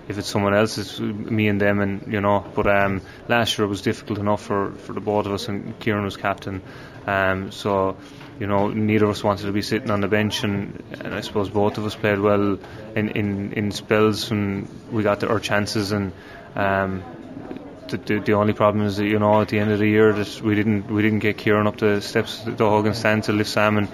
if 0.08 0.16
it's 0.16 0.28
someone 0.28 0.54
else, 0.54 0.78
it's 0.78 0.98
me 0.98 1.48
and 1.48 1.60
them, 1.60 1.80
and 1.80 2.12
you 2.12 2.20
know. 2.20 2.44
But 2.54 2.66
um, 2.66 3.02
last 3.28 3.58
year 3.58 3.66
it 3.66 3.68
was 3.68 3.82
difficult 3.82 4.18
enough 4.18 4.42
for, 4.42 4.72
for 4.72 4.94
the 4.94 5.00
both 5.00 5.26
of 5.26 5.32
us, 5.32 5.48
and 5.48 5.78
Kieran 5.78 6.04
was 6.04 6.16
captain, 6.16 6.62
um, 7.06 7.52
so 7.52 7.96
you 8.40 8.46
know 8.46 8.68
neither 8.68 9.04
of 9.04 9.10
us 9.10 9.22
wanted 9.22 9.46
to 9.46 9.52
be 9.52 9.62
sitting 9.62 9.90
on 9.90 10.00
the 10.00 10.08
bench, 10.08 10.44
and, 10.44 10.82
and 10.92 11.14
I 11.14 11.20
suppose 11.20 11.50
both 11.50 11.76
of 11.76 11.84
us 11.84 11.94
played 11.94 12.18
well 12.18 12.58
in, 12.96 13.08
in, 13.10 13.52
in 13.52 13.70
spells 13.70 14.30
when 14.30 14.66
we 14.90 15.02
got 15.02 15.22
our 15.24 15.40
chances, 15.40 15.92
and 15.92 16.12
um, 16.58 17.04
the, 17.88 17.96
the, 17.96 18.18
the, 18.18 18.32
only 18.32 18.52
problem 18.52 18.84
is 18.84 18.96
that 18.96 19.06
you 19.06 19.18
know 19.18 19.40
at 19.40 19.48
the 19.48 19.58
end 19.58 19.70
of 19.70 19.78
the 19.78 19.86
year 19.86 20.12
that 20.12 20.42
we 20.42 20.54
didn't 20.54 20.90
we 20.90 21.02
didn't 21.02 21.20
get 21.20 21.38
Kieran 21.38 21.66
up 21.66 21.78
the 21.78 22.00
steps 22.00 22.42
the 22.44 22.68
Hogan 22.68 22.94
stand 22.94 23.24
to 23.24 23.32
lift 23.32 23.50
Sam 23.50 23.88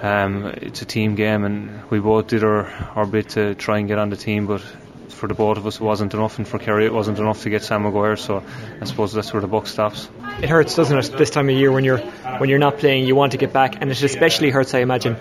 um, 0.00 0.46
it's 0.46 0.82
a 0.82 0.84
team 0.86 1.14
game 1.14 1.44
and 1.44 1.88
we 1.90 2.00
both 2.00 2.26
did 2.26 2.42
our, 2.42 2.66
our 2.96 3.06
bit 3.06 3.30
to 3.30 3.54
try 3.54 3.78
and 3.78 3.86
get 3.86 3.98
on 3.98 4.10
the 4.10 4.16
team 4.16 4.46
but 4.46 4.60
for 5.10 5.28
the 5.28 5.34
both 5.34 5.58
of 5.58 5.66
us 5.66 5.76
it 5.76 5.82
wasn't 5.82 6.14
enough 6.14 6.38
and 6.38 6.48
for 6.48 6.58
Kerry 6.58 6.86
it 6.86 6.94
wasn't 6.94 7.18
enough 7.18 7.42
to 7.42 7.50
get 7.50 7.62
Sam 7.62 7.82
Maguire 7.82 8.16
so 8.16 8.42
I 8.80 8.84
suppose 8.86 9.12
that's 9.12 9.32
where 9.32 9.42
the 9.42 9.46
buck 9.46 9.66
stops. 9.66 10.08
It 10.42 10.48
hurts 10.48 10.74
doesn't 10.74 10.98
it 10.98 11.18
this 11.18 11.30
time 11.30 11.48
of 11.48 11.54
year 11.54 11.70
when 11.70 11.84
you're 11.84 11.98
when 12.38 12.48
you're 12.48 12.58
not 12.58 12.78
playing 12.78 13.06
you 13.06 13.14
want 13.14 13.32
to 13.32 13.38
get 13.38 13.52
back 13.52 13.76
and 13.80 13.90
it 13.90 14.02
especially 14.02 14.50
hurts 14.50 14.72
I 14.74 14.78
imagine 14.78 15.14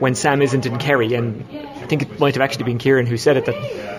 when 0.00 0.14
Sam 0.14 0.40
isn't 0.42 0.64
in 0.64 0.78
Kerry 0.78 1.14
and 1.14 1.44
I 1.52 1.86
think 1.86 2.02
it 2.02 2.18
might 2.18 2.34
have 2.34 2.42
actually 2.42 2.64
been 2.64 2.78
Kieran 2.78 3.06
who 3.06 3.18
said 3.18 3.36
it 3.36 3.44
that 3.44 3.91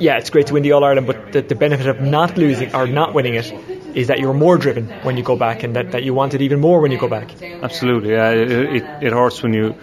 yeah, 0.00 0.18
it's 0.18 0.30
great 0.30 0.46
to 0.48 0.54
win 0.54 0.62
the 0.62 0.72
All 0.72 0.84
Ireland, 0.84 1.06
but 1.06 1.32
the, 1.32 1.42
the, 1.42 1.54
benefit 1.54 1.86
of 1.86 2.00
not 2.00 2.36
losing 2.36 2.74
or 2.74 2.86
not 2.86 3.14
winning 3.14 3.34
it 3.34 3.52
is 3.94 4.08
that 4.08 4.20
you're 4.20 4.34
more 4.34 4.58
driven 4.58 4.88
when 5.02 5.16
you 5.16 5.22
go 5.22 5.36
back, 5.36 5.62
and 5.62 5.76
that, 5.76 5.92
that 5.92 6.02
you 6.02 6.14
want 6.14 6.34
it 6.34 6.42
even 6.42 6.60
more 6.60 6.80
when 6.80 6.90
you 6.90 6.98
go 6.98 7.08
back. 7.08 7.42
Absolutely, 7.42 8.10
yeah. 8.10 8.30
It, 8.30 8.50
it, 8.50 8.84
it 9.02 9.12
hurts 9.12 9.42
when 9.42 9.54
you 9.54 9.74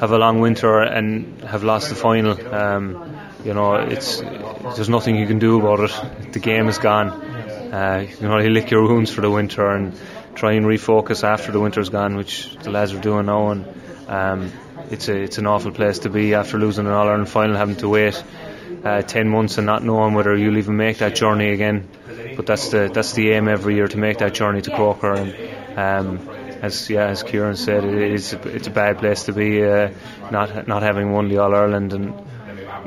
have 0.00 0.12
a 0.12 0.18
long 0.18 0.40
winter 0.40 0.80
and 0.80 1.40
have 1.42 1.64
lost 1.64 1.88
the 1.88 1.94
final. 1.94 2.54
Um, 2.54 3.18
you 3.44 3.54
know, 3.54 3.74
it's 3.74 4.20
there's 4.20 4.88
nothing 4.88 5.16
you 5.16 5.26
can 5.26 5.38
do 5.38 5.58
about 5.60 5.80
it. 5.80 6.32
The 6.32 6.38
game 6.38 6.68
is 6.68 6.78
gone. 6.78 7.10
Uh, 7.10 8.06
you 8.20 8.28
know, 8.28 8.38
you 8.38 8.50
lick 8.50 8.70
your 8.70 8.86
wounds 8.86 9.10
for 9.10 9.22
the 9.22 9.30
winter 9.30 9.68
and 9.70 9.98
try 10.34 10.52
and 10.52 10.66
refocus 10.66 11.24
after 11.24 11.52
the 11.52 11.60
winter's 11.60 11.88
gone, 11.88 12.16
which 12.16 12.54
the 12.62 12.70
lads 12.70 12.92
are 12.92 13.00
doing 13.00 13.26
now. 13.26 13.50
And 13.50 13.66
um, 14.08 14.52
it's 14.90 15.08
a 15.08 15.16
it's 15.16 15.38
an 15.38 15.46
awful 15.46 15.72
place 15.72 16.00
to 16.00 16.10
be 16.10 16.34
after 16.34 16.58
losing 16.58 16.86
an 16.86 16.92
All 16.92 17.08
Ireland 17.08 17.28
final, 17.28 17.56
having 17.56 17.76
to 17.76 17.88
wait 17.88 18.22
uh, 18.84 19.02
10 19.02 19.28
months 19.28 19.58
and 19.58 19.66
not 19.66 19.82
knowing 19.82 20.14
whether 20.14 20.36
you'll 20.36 20.58
even 20.58 20.76
make 20.76 20.98
that 20.98 21.14
journey 21.14 21.50
again. 21.50 21.88
But 22.36 22.46
that's 22.46 22.70
the 22.70 22.90
that's 22.92 23.12
the 23.12 23.30
aim 23.32 23.48
every 23.48 23.74
year 23.74 23.88
to 23.88 23.98
make 23.98 24.18
that 24.18 24.34
journey 24.34 24.62
to 24.62 24.70
Croker. 24.70 25.12
And 25.12 25.78
um, 25.78 26.28
as 26.62 26.88
yeah, 26.88 27.06
as 27.06 27.22
Kieran 27.22 27.56
said, 27.56 27.84
it 27.84 28.12
is 28.12 28.32
it's 28.32 28.66
a 28.66 28.70
bad 28.70 28.98
place 28.98 29.24
to 29.24 29.32
be, 29.32 29.62
uh, 29.64 29.90
not 30.30 30.66
not 30.66 30.82
having 30.82 31.12
won 31.12 31.28
the 31.28 31.38
All 31.38 31.54
Ireland, 31.54 31.92
and 31.92 32.14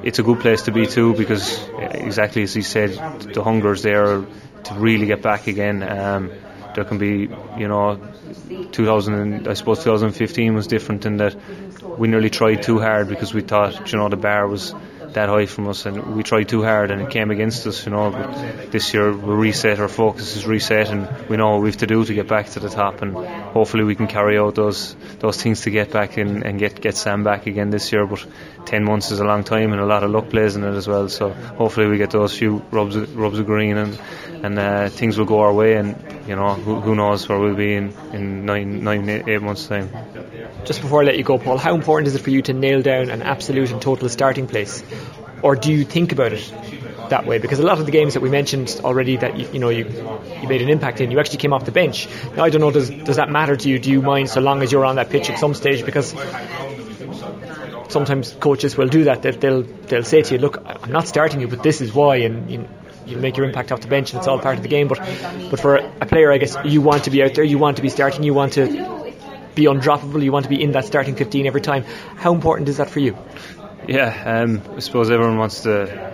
it's 0.04 0.20
a 0.20 0.24
good 0.24 0.40
place 0.40 0.64
to 0.64 0.72
be 0.72 0.88
too 0.88 1.14
because 1.14 1.68
exactly 1.78 2.44
as 2.44 2.54
he 2.54 2.62
said, 2.62 2.92
the 3.34 3.44
hunger 3.44 3.72
is 3.74 3.84
there 3.84 4.26
to 4.66 4.74
really 4.76 5.06
get 5.06 5.22
back 5.22 5.48
again. 5.48 5.84
Um, 5.84 6.32
there 6.76 6.84
can 6.84 6.98
be, 6.98 7.30
you 7.58 7.68
know, 7.68 8.00
2000, 8.72 9.48
I 9.48 9.54
suppose 9.54 9.84
2015 9.84 10.56
was 10.56 10.68
different 10.68 11.06
in 11.06 11.18
that 11.18 11.36
we 11.98 12.10
nearly 12.10 12.30
tried 12.30 12.64
too 12.64 12.80
hard 12.80 13.08
because 13.08 13.34
we 13.34 13.42
thought, 13.42 13.92
you 13.92 13.98
know, 13.98 14.10
the 14.10 14.18
bar 14.18 14.48
was 14.48 14.76
that 15.16 15.28
high 15.28 15.46
from 15.48 15.68
us, 15.68 15.86
and 15.86 16.16
we 16.16 16.24
tried 16.24 16.48
too 16.48 16.64
hard, 16.64 16.92
and 16.92 17.02
it 17.02 17.10
came 17.10 17.32
against 17.32 17.68
us. 17.68 17.86
You 17.86 17.92
know, 17.92 18.12
but 18.12 18.72
this 18.72 18.94
year 18.94 19.12
we 19.12 19.34
reset. 19.34 19.80
Our 19.80 19.90
focus 19.90 20.36
is 20.38 20.46
reset, 20.46 20.90
and 20.90 21.30
we 21.30 21.38
know 21.38 21.52
what 21.54 21.62
we 21.64 21.70
have 21.70 21.80
to 21.80 21.88
do 21.88 22.06
to 22.06 22.14
get 22.14 22.28
back 22.28 22.50
to 22.52 22.60
the 22.60 22.70
top, 22.70 23.02
and 23.02 23.14
hopefully 23.14 23.84
we 23.84 23.96
can 23.96 24.08
carry 24.08 24.38
out 24.38 24.56
those 24.56 24.96
those 25.20 25.42
things 25.42 25.62
to 25.62 25.72
get 25.72 25.92
back 25.92 26.18
in 26.18 26.44
and 26.44 26.60
get 26.60 26.80
get 26.80 26.96
Sam 26.96 27.24
back 27.24 27.48
again 27.48 27.70
this 27.72 27.92
year. 27.92 28.06
But 28.06 28.26
ten 28.66 28.84
months 28.84 29.12
is 29.12 29.20
a 29.20 29.26
long 29.26 29.44
time, 29.44 29.72
and 29.74 29.82
a 29.82 29.86
lot 29.86 30.04
of 30.04 30.12
luck 30.12 30.30
plays 30.30 30.56
in 30.56 30.64
it 30.64 30.76
as 30.76 30.88
well. 30.88 31.10
So 31.10 31.32
hopefully 31.32 31.88
we 31.88 31.98
get 31.98 32.12
those 32.12 32.38
few 32.38 32.64
rubs 32.72 32.96
rubs 32.96 33.40
of 33.40 33.46
green, 33.46 33.78
and 33.78 34.00
and 34.44 34.60
uh, 34.60 34.90
things 34.90 35.18
will 35.18 35.26
go 35.26 35.40
our 35.40 35.54
way. 35.54 35.74
And 35.76 35.96
you 36.28 36.36
know, 36.36 36.56
who, 36.56 36.80
who 36.82 36.96
knows 36.96 37.28
where 37.30 37.40
we'll 37.40 37.56
be 37.56 37.74
in 37.76 37.94
in 38.14 38.46
nine 38.46 38.84
nine 38.84 39.08
eight, 39.10 39.28
eight 39.28 39.42
months 39.42 39.68
time. 39.68 39.90
Just 40.66 40.82
before 40.82 41.02
I 41.02 41.06
let 41.06 41.18
you 41.18 41.24
go, 41.24 41.38
Paul, 41.38 41.58
how 41.58 41.76
important 41.76 42.08
is 42.08 42.16
it 42.16 42.22
for 42.22 42.32
you 42.32 42.42
to 42.44 42.54
nail 42.54 42.82
down 42.82 43.10
an 43.10 43.22
absolute 43.22 43.72
and 43.72 43.82
total 43.82 44.10
starting 44.10 44.48
place, 44.48 44.84
or 45.42 45.56
do 45.56 45.72
you 45.72 45.84
think 45.84 46.12
about 46.12 46.34
it 46.34 46.54
that 47.10 47.26
way? 47.28 47.38
Because 47.38 47.60
a 47.60 47.64
lot 47.64 47.80
of 47.80 47.86
the 47.86 47.92
games 47.92 48.16
that 48.16 48.22
we 48.22 48.30
mentioned 48.30 48.82
already 48.84 49.18
that 49.18 49.38
you, 49.38 49.48
you 49.54 49.60
know 49.60 49.70
you 49.70 49.86
you 50.42 50.48
made 50.48 50.62
an 50.62 50.70
impact 50.70 51.02
in, 51.02 51.12
you 51.12 51.20
actually 51.20 51.38
came 51.38 51.54
off 51.54 51.66
the 51.66 51.72
bench. 51.72 52.08
Now 52.36 52.44
I 52.44 52.50
don't 52.50 52.62
know, 52.62 52.72
does 52.72 52.90
does 52.90 53.18
that 53.18 53.30
matter 53.30 53.56
to 53.56 53.70
you? 53.70 53.80
Do 53.80 53.92
you 53.92 54.02
mind 54.02 54.30
so 54.30 54.42
long 54.42 54.64
as 54.64 54.72
you're 54.72 54.86
on 54.86 54.96
that 54.96 55.10
pitch 55.10 55.30
at 55.30 55.40
some 55.40 55.54
stage? 55.54 55.86
Because 55.86 56.16
sometimes 57.90 58.34
coaches 58.34 58.76
will 58.76 58.88
do 58.88 59.06
that. 59.06 59.22
They'll 59.22 59.38
they'll, 59.38 59.64
they'll 59.64 60.04
say 60.04 60.22
to 60.24 60.36
you, 60.36 60.40
"Look, 60.40 60.64
I'm 60.66 60.92
not 60.92 61.08
starting 61.08 61.42
you, 61.42 61.48
but 61.48 61.62
this 61.64 61.82
is 61.82 61.94
why," 61.94 62.18
and 62.18 62.52
you, 62.52 62.68
you 63.06 63.18
make 63.18 63.38
your 63.38 63.46
impact 63.46 63.72
off 63.72 63.82
the 63.82 63.88
bench, 63.88 64.12
and 64.12 64.20
it's 64.20 64.28
all 64.28 64.40
part 64.40 64.58
of 64.58 64.64
the 64.64 64.70
game. 64.70 64.88
But 64.88 65.00
but 65.50 65.60
for 65.60 65.76
a 65.76 66.06
player, 66.06 66.32
I 66.32 66.38
guess 66.38 66.56
you 66.66 66.82
want 66.82 67.06
to 67.06 67.12
be 67.12 67.24
out 67.24 67.34
there, 67.34 67.44
you 67.44 67.58
want 67.58 67.78
to 67.78 67.84
be 67.84 67.90
starting, 67.90 68.24
you 68.24 68.34
want 68.34 68.54
to 68.54 68.66
be 69.56 69.64
undroppable. 69.64 70.22
You 70.24 70.32
want 70.32 70.44
to 70.44 70.50
be 70.50 70.62
in 70.62 70.74
that 70.74 70.86
starting 70.86 71.16
15 71.16 71.48
every 71.48 71.62
time. 71.62 71.84
How 72.18 72.34
important 72.34 72.70
is 72.70 72.78
that 72.78 72.90
for 72.90 73.00
you? 73.00 73.18
Yeah, 73.88 74.44
um, 74.44 74.62
I 74.76 74.80
suppose 74.80 75.10
everyone 75.10 75.38
wants 75.38 75.64
to. 75.64 76.14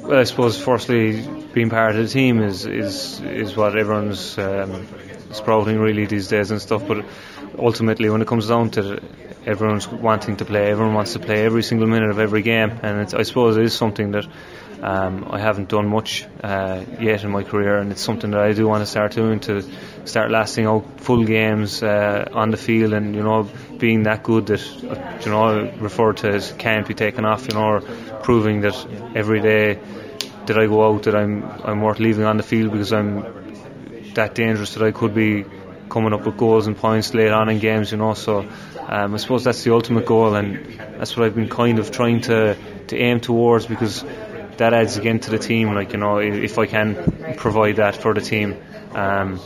Well, 0.00 0.20
I 0.20 0.24
suppose 0.24 0.60
firstly, 0.60 1.26
being 1.52 1.70
part 1.70 1.96
of 1.96 2.02
the 2.02 2.08
team 2.08 2.42
is 2.42 2.66
is 2.66 3.20
is 3.20 3.56
what 3.56 3.76
everyone's 3.76 4.38
um, 4.38 4.86
sprouting 5.30 5.78
really 5.78 6.06
these 6.06 6.28
days 6.28 6.50
and 6.50 6.60
stuff. 6.60 6.86
But 6.86 7.04
ultimately, 7.58 8.10
when 8.10 8.20
it 8.20 8.28
comes 8.28 8.48
down 8.48 8.70
to 8.70 8.94
it, 8.94 9.04
everyone's 9.46 9.88
wanting 9.88 10.36
to 10.36 10.44
play, 10.44 10.70
everyone 10.70 10.94
wants 10.94 11.14
to 11.14 11.18
play 11.18 11.44
every 11.44 11.62
single 11.62 11.88
minute 11.88 12.10
of 12.10 12.18
every 12.18 12.42
game, 12.42 12.78
and 12.82 13.14
I 13.14 13.22
suppose 13.22 13.56
it 13.56 13.64
is 13.64 13.74
something 13.74 14.12
that 14.12 14.26
um, 14.82 15.28
I 15.30 15.38
haven't 15.38 15.68
done 15.68 15.86
much 15.86 16.26
uh, 16.42 16.84
yet 17.00 17.22
in 17.22 17.30
my 17.30 17.44
career, 17.44 17.78
and 17.78 17.92
it's 17.92 18.00
something 18.00 18.32
that 18.32 18.40
I 18.40 18.52
do 18.52 18.66
want 18.66 18.82
to 18.82 18.86
start 18.86 19.12
doing 19.12 19.38
to 19.40 19.62
start 20.04 20.32
lasting 20.32 20.66
out 20.66 21.00
full 21.00 21.24
games 21.24 21.84
uh, 21.84 22.28
on 22.32 22.50
the 22.50 22.56
field, 22.56 22.92
and 22.92 23.14
you 23.14 23.22
know, 23.22 23.48
being 23.78 24.02
that 24.04 24.24
good 24.24 24.46
that 24.46 24.60
you 25.24 25.30
know, 25.30 25.70
referred 25.78 26.16
to 26.18 26.30
as 26.30 26.52
can't 26.52 26.88
be 26.88 26.94
taken 26.94 27.24
off, 27.24 27.46
you 27.46 27.54
know, 27.54 27.80
proving 28.24 28.62
that 28.62 28.74
every 29.14 29.40
day 29.40 29.78
that 30.46 30.58
I 30.58 30.66
go 30.66 30.84
out 30.84 31.04
that 31.04 31.14
I'm 31.14 31.44
I'm 31.64 31.80
worth 31.80 32.00
leaving 32.00 32.24
on 32.24 32.36
the 32.36 32.42
field 32.42 32.72
because 32.72 32.92
I'm 32.92 34.14
that 34.14 34.34
dangerous 34.34 34.74
that 34.74 34.82
I 34.82 34.90
could 34.90 35.14
be 35.14 35.44
coming 35.88 36.12
up 36.12 36.26
with 36.26 36.36
goals 36.36 36.66
and 36.66 36.76
points 36.76 37.14
late 37.14 37.30
on 37.30 37.48
in 37.48 37.60
games, 37.60 37.92
you 37.92 37.98
know. 37.98 38.14
So 38.14 38.48
um, 38.80 39.14
I 39.14 39.16
suppose 39.18 39.44
that's 39.44 39.62
the 39.62 39.72
ultimate 39.72 40.06
goal, 40.06 40.34
and 40.34 40.80
that's 40.98 41.16
what 41.16 41.26
I've 41.26 41.36
been 41.36 41.48
kind 41.48 41.78
of 41.78 41.92
trying 41.92 42.22
to 42.22 42.56
to 42.88 42.96
aim 42.96 43.20
towards 43.20 43.66
because 43.66 44.04
that 44.58 44.74
adds 44.74 44.96
again 44.96 45.20
to 45.20 45.30
the 45.30 45.38
team. 45.38 45.74
Like 45.74 45.92
you 45.92 45.98
know, 45.98 46.18
if 46.18 46.58
I 46.58 46.66
can 46.66 47.34
provide 47.36 47.76
that 47.76 47.96
for 47.96 48.14
the 48.14 48.20
team, 48.20 48.56
um, 48.94 49.40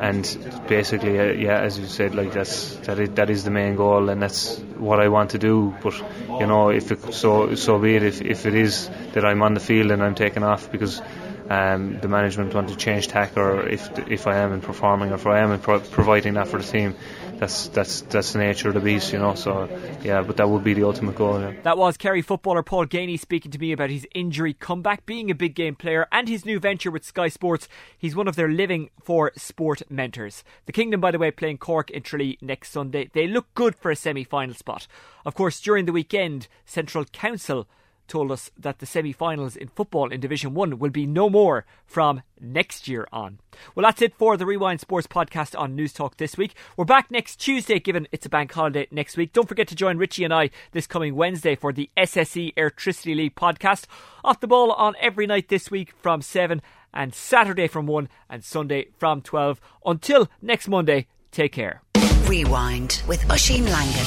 and 0.00 0.24
basically, 0.68 1.18
uh, 1.18 1.32
yeah, 1.32 1.60
as 1.60 1.78
you 1.78 1.86
said, 1.86 2.14
like 2.14 2.32
that's 2.32 2.76
that 2.86 2.98
is, 3.00 3.10
that 3.10 3.30
is 3.30 3.44
the 3.44 3.50
main 3.50 3.76
goal, 3.76 4.08
and 4.08 4.22
that's 4.22 4.58
what 4.76 5.00
I 5.00 5.08
want 5.08 5.30
to 5.30 5.38
do. 5.38 5.74
But 5.82 5.94
you 6.28 6.46
know, 6.46 6.70
if 6.70 6.92
it, 6.92 7.14
so 7.14 7.54
so 7.56 7.78
be 7.78 7.96
it. 7.96 8.02
If 8.02 8.20
if 8.22 8.46
it 8.46 8.54
is 8.54 8.88
that 9.12 9.24
I'm 9.24 9.42
on 9.42 9.54
the 9.54 9.60
field 9.60 9.90
and 9.90 10.02
I'm 10.02 10.14
taking 10.14 10.44
off 10.44 10.70
because 10.70 11.02
um, 11.50 11.98
the 12.00 12.08
management 12.08 12.54
want 12.54 12.68
to 12.68 12.76
change 12.76 13.08
tack, 13.08 13.36
or 13.36 13.68
if 13.68 13.98
if 14.08 14.26
I 14.26 14.36
am 14.36 14.52
in 14.52 14.60
performing, 14.60 15.10
or 15.10 15.14
if 15.14 15.26
I 15.26 15.40
am 15.40 15.52
in 15.52 15.60
pro- 15.60 15.80
providing 15.80 16.34
that 16.34 16.48
for 16.48 16.58
the 16.58 16.70
team, 16.70 16.94
that's 17.38 17.68
that's 17.68 18.00
that's 18.02 18.32
the 18.32 18.38
nature 18.38 18.68
of 18.68 18.74
the 18.74 18.80
beast, 18.80 19.12
you 19.12 19.18
know. 19.18 19.34
So 19.34 19.68
yeah, 20.02 20.22
but 20.22 20.36
that 20.38 20.48
would 20.48 20.64
be 20.64 20.74
the 20.74 20.84
ultimate 20.84 21.16
goal. 21.16 21.40
Yeah. 21.40 21.52
That 21.62 21.78
was 21.78 21.96
Kerry 21.96 22.22
footballer 22.22 22.62
Paul 22.62 22.86
Geaney 22.86 23.18
speaking 23.18 23.50
to 23.52 23.58
me 23.58 23.72
about 23.72 23.90
his 23.90 24.06
injury 24.14 24.54
comeback, 24.54 25.06
being 25.06 25.30
a 25.30 25.34
big 25.34 25.54
game 25.54 25.76
player, 25.76 26.06
and 26.12 26.28
his 26.28 26.44
new 26.44 26.58
venture 26.58 26.90
with 26.90 27.04
Sky 27.04 27.28
Sports. 27.28 27.68
He's 27.96 28.16
one 28.16 28.28
of 28.28 28.36
their 28.36 28.48
living 28.48 28.90
for 29.02 29.32
sport 29.36 29.82
mentors. 29.88 30.44
The 30.66 30.72
Kingdom, 30.72 31.00
by 31.00 31.10
the 31.10 31.18
way, 31.18 31.30
playing 31.30 31.58
Cork 31.58 31.90
in 31.90 32.02
Tralee 32.02 32.38
next 32.40 32.70
Sunday. 32.70 33.10
They 33.12 33.26
look 33.26 33.52
good 33.54 33.74
for 33.74 33.90
a 33.90 33.96
semi-final 33.96 34.54
spot. 34.54 34.86
Of 35.24 35.34
course, 35.34 35.60
during 35.60 35.84
the 35.84 35.92
weekend, 35.92 36.48
Central 36.64 37.04
Council 37.04 37.68
told 38.08 38.32
us 38.32 38.50
that 38.58 38.78
the 38.78 38.86
semi 38.86 39.12
finals 39.12 39.54
in 39.54 39.68
football 39.68 40.10
in 40.10 40.20
Division 40.20 40.54
1 40.54 40.78
will 40.78 40.90
be 40.90 41.06
no 41.06 41.30
more 41.30 41.64
from 41.86 42.22
next 42.40 42.88
year 42.88 43.06
on. 43.12 43.38
Well, 43.74 43.84
that's 43.84 44.02
it 44.02 44.14
for 44.14 44.36
the 44.36 44.46
Rewind 44.46 44.80
Sports 44.80 45.06
podcast 45.06 45.58
on 45.58 45.76
Newstalk 45.76 46.16
this 46.16 46.36
week. 46.36 46.54
We're 46.76 46.84
back 46.84 47.10
next 47.10 47.36
Tuesday, 47.36 47.78
given 47.78 48.08
it's 48.10 48.26
a 48.26 48.30
bank 48.30 48.52
holiday 48.52 48.88
next 48.90 49.16
week. 49.16 49.32
Don't 49.32 49.48
forget 49.48 49.68
to 49.68 49.74
join 49.74 49.98
Richie 49.98 50.24
and 50.24 50.34
I 50.34 50.50
this 50.72 50.86
coming 50.86 51.14
Wednesday 51.14 51.54
for 51.54 51.72
the 51.72 51.90
SSE 51.96 52.54
Airtricity 52.54 53.14
League 53.14 53.34
podcast. 53.34 53.86
Off 54.24 54.40
the 54.40 54.46
ball 54.46 54.72
on 54.72 54.94
every 55.00 55.26
night 55.26 55.48
this 55.48 55.70
week 55.70 55.92
from 56.00 56.22
7 56.22 56.62
and 56.92 57.14
Saturday 57.14 57.68
from 57.68 57.86
1 57.86 58.08
and 58.30 58.44
Sunday 58.44 58.88
from 58.98 59.20
12. 59.20 59.60
Until 59.84 60.28
next 60.42 60.68
Monday, 60.68 61.06
take 61.30 61.52
care. 61.52 61.82
Rewind 62.26 63.02
with 63.06 63.30
Oisin 63.30 63.64
Langan. 63.64 64.04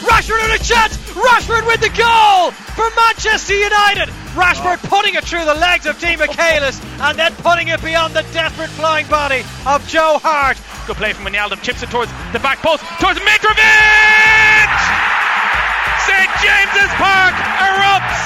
Rashford 0.00 0.42
on 0.44 0.50
a 0.52 0.58
chance! 0.58 0.96
Rashford 1.12 1.66
with 1.66 1.80
the 1.80 1.90
goal 1.90 2.52
for 2.80 2.96
Manchester 2.96 3.52
United! 3.52 4.08
Rashford 4.32 4.80
putting 4.88 5.14
it 5.14 5.24
through 5.24 5.44
the 5.44 5.54
legs 5.54 5.84
of 5.84 5.98
Demichelis 5.98 6.80
and 7.04 7.18
then 7.18 7.34
putting 7.44 7.68
it 7.68 7.82
beyond 7.82 8.14
the 8.14 8.22
desperate 8.32 8.70
flying 8.70 9.06
body 9.08 9.44
of 9.66 9.86
Joe 9.86 10.16
Hart. 10.16 10.56
Good 10.86 10.96
play 10.96 11.12
from 11.12 11.26
Wijnaldum, 11.26 11.60
chips 11.60 11.82
it 11.82 11.90
towards 11.90 12.10
the 12.32 12.40
back 12.40 12.64
post, 12.64 12.80
towards 12.96 13.20
Mitrovic! 13.20 14.70
St 16.08 16.30
James's 16.40 16.92
Park 16.96 17.36
erupts! 17.60 18.20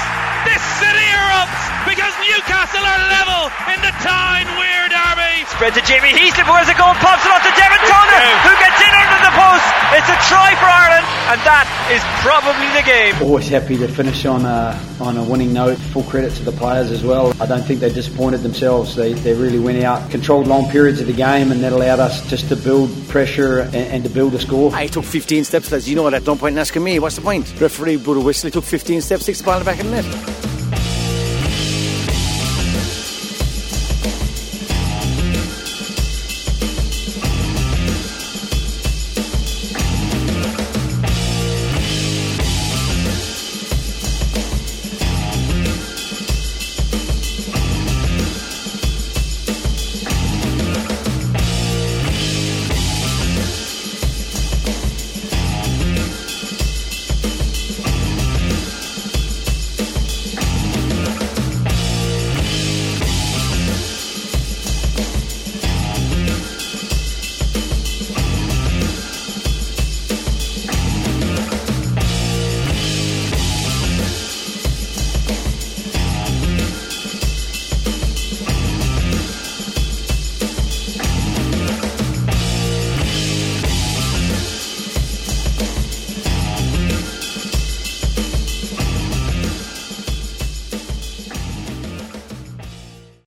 This 0.47 0.63
city 0.79 1.03
erupts 1.03 1.64
because 1.85 2.15
Newcastle 2.25 2.85
are 2.85 3.03
level 3.13 3.43
in 3.73 3.79
the 3.85 3.93
Tyne-Wear 4.01 4.89
derby. 4.89 5.45
Spread 5.53 5.75
to 5.75 5.83
Jamie 5.85 6.13
Heaslip, 6.17 6.49
who 6.49 6.57
has 6.57 6.69
a 6.69 6.77
goal, 6.77 6.97
pops 6.99 7.25
it 7.25 7.31
off 7.31 7.45
to 7.45 7.53
Devin 7.55 7.83
Toner, 7.85 8.25
who 8.43 8.53
gets 8.59 8.79
in 8.81 8.93
under 8.93 9.21
the 9.23 9.33
post. 9.37 9.67
It's 9.95 10.11
a 10.11 10.19
try 10.27 10.51
for 10.59 10.67
Ireland, 10.67 11.07
and 11.31 11.39
that 11.47 11.67
is 11.93 12.03
probably 12.25 12.69
the 12.75 12.83
game. 12.83 13.15
Always 13.23 13.49
happy 13.49 13.77
to 13.79 13.87
finish 13.87 14.25
on 14.25 14.45
a, 14.45 14.75
on 15.01 15.17
a 15.17 15.25
winning 15.25 15.53
note. 15.53 15.79
Full 15.93 16.03
credit 16.05 16.33
to 16.35 16.43
the 16.43 16.53
players 16.53 16.91
as 16.91 17.05
well. 17.05 17.33
I 17.41 17.47
don't 17.47 17.63
think 17.63 17.81
they 17.81 17.93
disappointed 17.93 18.41
themselves. 18.43 18.97
They, 18.97 19.13
they 19.13 19.35
really 19.35 19.61
went 19.61 19.83
out, 19.85 20.11
controlled 20.11 20.49
long 20.49 20.71
periods 20.71 21.01
of 21.01 21.07
the 21.07 21.13
game, 21.13 21.53
and 21.53 21.63
that 21.63 21.73
allowed 21.73 22.01
us 22.01 22.29
just 22.29 22.49
to 22.49 22.57
build 22.57 22.91
pressure 23.09 23.61
and, 23.61 23.77
and 23.77 24.05
to 24.05 24.11
build 24.11 24.35
a 24.35 24.41
score. 24.41 24.75
I 24.75 24.87
took 24.87 25.05
15 25.05 25.45
steps, 25.45 25.71
lads. 25.71 25.89
You 25.89 25.97
know 25.97 26.09
that. 26.11 26.25
Don't 26.25 26.39
point 26.39 26.57
asking 26.59 26.83
me. 26.83 26.99
What's 26.99 27.17
the 27.17 27.23
point? 27.23 27.61
Referee 27.61 27.97
blew 27.97 28.21
a 28.21 28.25
whistle. 28.25 28.49
He 28.49 28.53
took 28.53 28.65
15 28.65 29.03
steps, 29.03 29.27
six 29.27 29.43
ball 29.43 29.55
in 29.55 29.61
the 29.61 29.65
back 29.65 29.79
in 29.81 29.91
the 29.91 30.03
net. 30.03 30.54